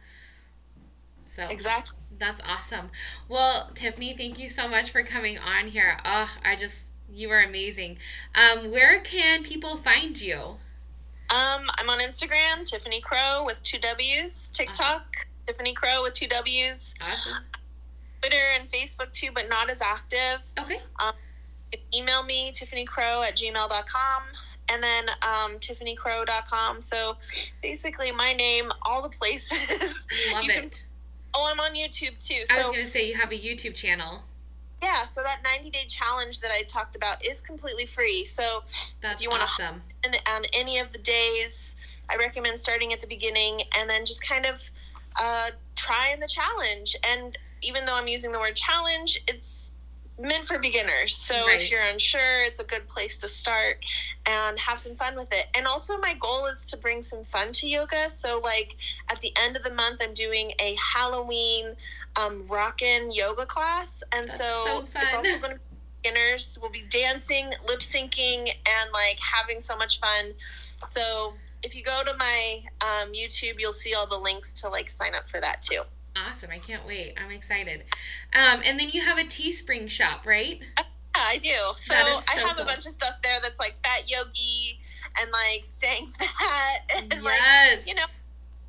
So 1.29 1.47
Exactly. 1.49 1.97
That's 2.19 2.41
awesome. 2.47 2.91
Well, 3.29 3.71
Tiffany, 3.75 4.15
thank 4.17 4.39
you 4.39 4.49
so 4.49 4.67
much 4.69 4.91
for 4.91 5.03
coming 5.03 5.39
on 5.39 5.67
here. 5.67 5.99
Oh, 6.05 6.31
I 6.43 6.57
just 6.57 6.81
you 7.13 7.31
are 7.31 7.43
amazing. 7.43 7.99
Um, 8.35 8.71
where 8.71 9.01
can 9.01 9.43
people 9.43 9.77
find 9.77 10.21
you? 10.21 10.57
Um, 11.31 11.67
I'm 11.77 11.91
on 11.91 11.99
Instagram, 12.01 12.65
Tiffany 12.65 13.01
Crow 13.01 13.45
with 13.45 13.63
two 13.63 13.79
W's. 13.79 14.51
TikTok, 14.51 14.79
awesome. 14.79 15.29
Tiffany 15.47 15.75
Crow 15.75 16.03
with 16.03 16.15
two 16.15 16.29
W's. 16.29 16.95
Awesome. 17.01 17.45
Twitter 18.21 18.43
and 18.59 18.71
Facebook 18.71 19.13
too, 19.13 19.31
but 19.35 19.49
not 19.49 19.71
as 19.71 19.81
active. 19.83 20.45
Okay. 20.59 20.81
Um, 21.01 21.15
email 21.95 22.23
me, 22.23 22.53
tiffanycrow 22.53 23.27
at 23.27 23.37
gmail.com 23.37 24.23
and 24.69 24.83
then 24.83 25.09
um, 25.23 25.59
tiffanycrow.com. 25.59 26.81
So 26.81 27.17
basically, 27.63 28.13
my 28.13 28.33
name, 28.33 28.71
all 28.83 29.03
the 29.03 29.09
places. 29.09 29.59
Love 30.33 30.45
it. 30.45 30.49
Can, 30.49 30.71
oh, 31.35 31.49
I'm 31.51 31.61
on 31.61 31.75
YouTube 31.75 32.25
too. 32.25 32.45
So, 32.47 32.55
I 32.55 32.59
was 32.59 32.67
going 32.67 32.85
to 32.85 32.91
say 32.91 33.09
you 33.09 33.15
have 33.15 33.33
a 33.33 33.39
YouTube 33.39 33.75
channel. 33.75 34.23
Yeah, 34.83 35.05
so 35.07 35.23
that 35.23 35.43
90 35.43 35.71
day 35.71 35.87
challenge 35.89 36.41
that 36.41 36.51
I 36.51 36.63
talked 36.63 36.97
about 36.97 37.25
is 37.25 37.41
completely 37.41 37.87
free. 37.87 38.25
So 38.25 38.63
That's 39.01 39.17
if 39.17 39.23
you 39.23 39.31
want 39.31 39.43
awesome. 39.43 39.81
to 39.81 39.96
on 40.33 40.45
any 40.53 40.79
of 40.79 40.93
the 40.93 40.99
days, 40.99 41.75
I 42.09 42.17
recommend 42.17 42.59
starting 42.59 42.93
at 42.93 43.01
the 43.01 43.07
beginning 43.07 43.63
and 43.77 43.89
then 43.89 44.07
just 44.07 44.27
kind 44.27 44.47
of 44.47 44.63
uh, 45.19 45.51
trying 45.75 46.21
the 46.21 46.29
challenge. 46.29 46.97
And 47.05 47.37
even 47.63 47.85
though 47.87 47.95
I'm 47.95 48.09
using 48.09 48.33
the 48.33 48.39
word 48.39 48.57
challenge, 48.57 49.23
it's 49.27 49.75
meant 50.19 50.45
for 50.45 50.59
beginners. 50.59 51.15
So 51.17 51.35
right. 51.47 51.61
if 51.61 51.71
you're 51.71 51.83
unsure, 51.83 52.45
it's 52.45 52.61
a 52.61 52.65
good 52.65 52.89
place 52.89 53.19
to 53.19 53.29
start 53.29 53.85
and 54.25 54.59
have 54.59 54.81
some 54.81 54.97
fun 54.97 55.17
with 55.17 55.33
it. 55.33 55.47
And 55.57 55.67
also, 55.67 55.99
my 55.99 56.15
goal 56.15 56.47
is 56.47 56.69
to 56.69 56.77
bring 56.77 57.03
some 57.03 57.23
fun 57.23 57.53
to 57.53 57.69
yoga. 57.69 58.09
So, 58.11 58.41
like 58.43 58.77
at 59.11 59.21
the 59.21 59.33
end 59.39 59.57
of 59.57 59.63
the 59.63 59.71
month, 59.71 60.01
I'm 60.01 60.15
doing 60.15 60.53
a 60.59 60.77
Halloween 60.95 61.77
um, 62.17 62.47
rockin' 62.49 63.13
yoga 63.13 63.45
class, 63.45 64.03
and 64.13 64.31
so, 64.31 64.87
so 64.93 65.01
it's 65.03 65.15
also 65.15 65.39
going 65.39 65.53
to 65.53 65.59
be 65.59 65.76
beginners. 66.03 66.59
We'll 66.61 66.71
be 66.71 66.85
dancing, 66.89 67.51
lip 67.67 67.81
syncing, 67.81 68.49
and 68.49 68.93
like 68.93 69.19
having 69.19 69.61
so 69.61 69.77
much 69.77 70.01
fun. 70.01 70.33
So 70.89 71.35
if 71.63 71.75
you 71.75 71.83
go 71.83 72.03
to 72.05 72.17
my 72.17 72.63
um, 72.81 73.13
YouTube, 73.13 73.59
you'll 73.59 73.73
see 73.73 73.95
all 73.95 74.07
the 74.07 74.19
links 74.19 74.53
to 74.55 74.69
like 74.69 74.91
sign 74.91 75.15
up 75.15 75.29
for 75.29 75.41
that 75.41 75.63
too. 75.63 75.83
Awesome! 76.17 76.51
I 76.51 76.59
can't 76.59 76.87
wait. 76.87 77.15
I'm 77.23 77.31
excited. 77.31 77.85
Um, 78.33 78.63
and 78.65 78.79
then 78.81 78.89
you 78.89 79.03
have 79.03 79.19
a 79.19 79.25
Teespring 79.25 79.91
shop, 79.91 80.27
right? 80.27 80.61
Yeah, 80.79 80.85
I 81.15 81.37
do. 81.39 81.55
So, 81.75 81.95
so 81.95 82.21
I 82.29 82.41
have 82.41 82.57
cool. 82.57 82.65
a 82.65 82.67
bunch 82.67 82.87
of 82.87 82.93
stuff 82.93 83.15
there 83.23 83.39
that's 83.43 83.59
like 83.59 83.75
fat 83.83 84.11
yogi 84.11 84.81
and 85.21 85.31
like 85.31 85.65
staying 85.65 86.09
fat 86.19 86.91
and 86.97 87.13
yes. 87.13 87.23
like 87.23 87.87
you 87.87 87.95
know 87.95 88.05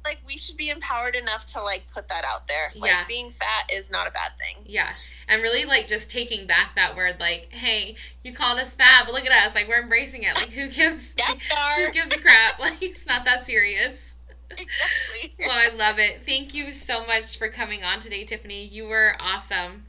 like 0.03 0.19
we 0.25 0.37
should 0.37 0.55
be 0.55 0.69
empowered 0.69 1.15
enough 1.15 1.45
to 1.45 1.61
like 1.61 1.83
put 1.93 2.07
that 2.07 2.23
out 2.23 2.47
there. 2.47 2.71
Like 2.75 2.91
yeah. 2.91 3.05
being 3.07 3.29
fat 3.29 3.69
is 3.71 3.91
not 3.91 4.07
a 4.07 4.11
bad 4.11 4.31
thing. 4.39 4.63
Yeah. 4.65 4.91
And 5.29 5.41
really 5.41 5.65
like 5.65 5.87
just 5.87 6.09
taking 6.09 6.47
back 6.47 6.75
that 6.75 6.95
word 6.95 7.19
like, 7.19 7.49
hey, 7.51 7.95
you 8.23 8.33
called 8.33 8.59
us 8.59 8.73
fat, 8.73 9.03
but 9.05 9.13
look 9.13 9.25
at 9.25 9.31
us, 9.31 9.55
like 9.55 9.67
we're 9.67 9.81
embracing 9.81 10.23
it. 10.23 10.35
Like 10.35 10.49
who 10.49 10.67
gives 10.69 11.13
who 11.77 11.91
gives 11.91 12.11
a 12.11 12.19
crap? 12.19 12.59
Like 12.59 12.81
it's 12.81 13.05
not 13.05 13.25
that 13.25 13.45
serious. 13.45 14.15
Exactly. 14.49 15.35
well, 15.39 15.51
I 15.51 15.75
love 15.75 15.99
it. 15.99 16.21
Thank 16.25 16.53
you 16.53 16.71
so 16.71 17.05
much 17.05 17.37
for 17.37 17.49
coming 17.49 17.83
on 17.83 17.99
today, 17.99 18.23
Tiffany. 18.23 18.65
You 18.65 18.87
were 18.87 19.15
awesome. 19.19 19.83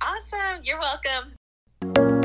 Awesome. 0.00 0.62
You're 0.62 0.78
welcome. 0.78 2.15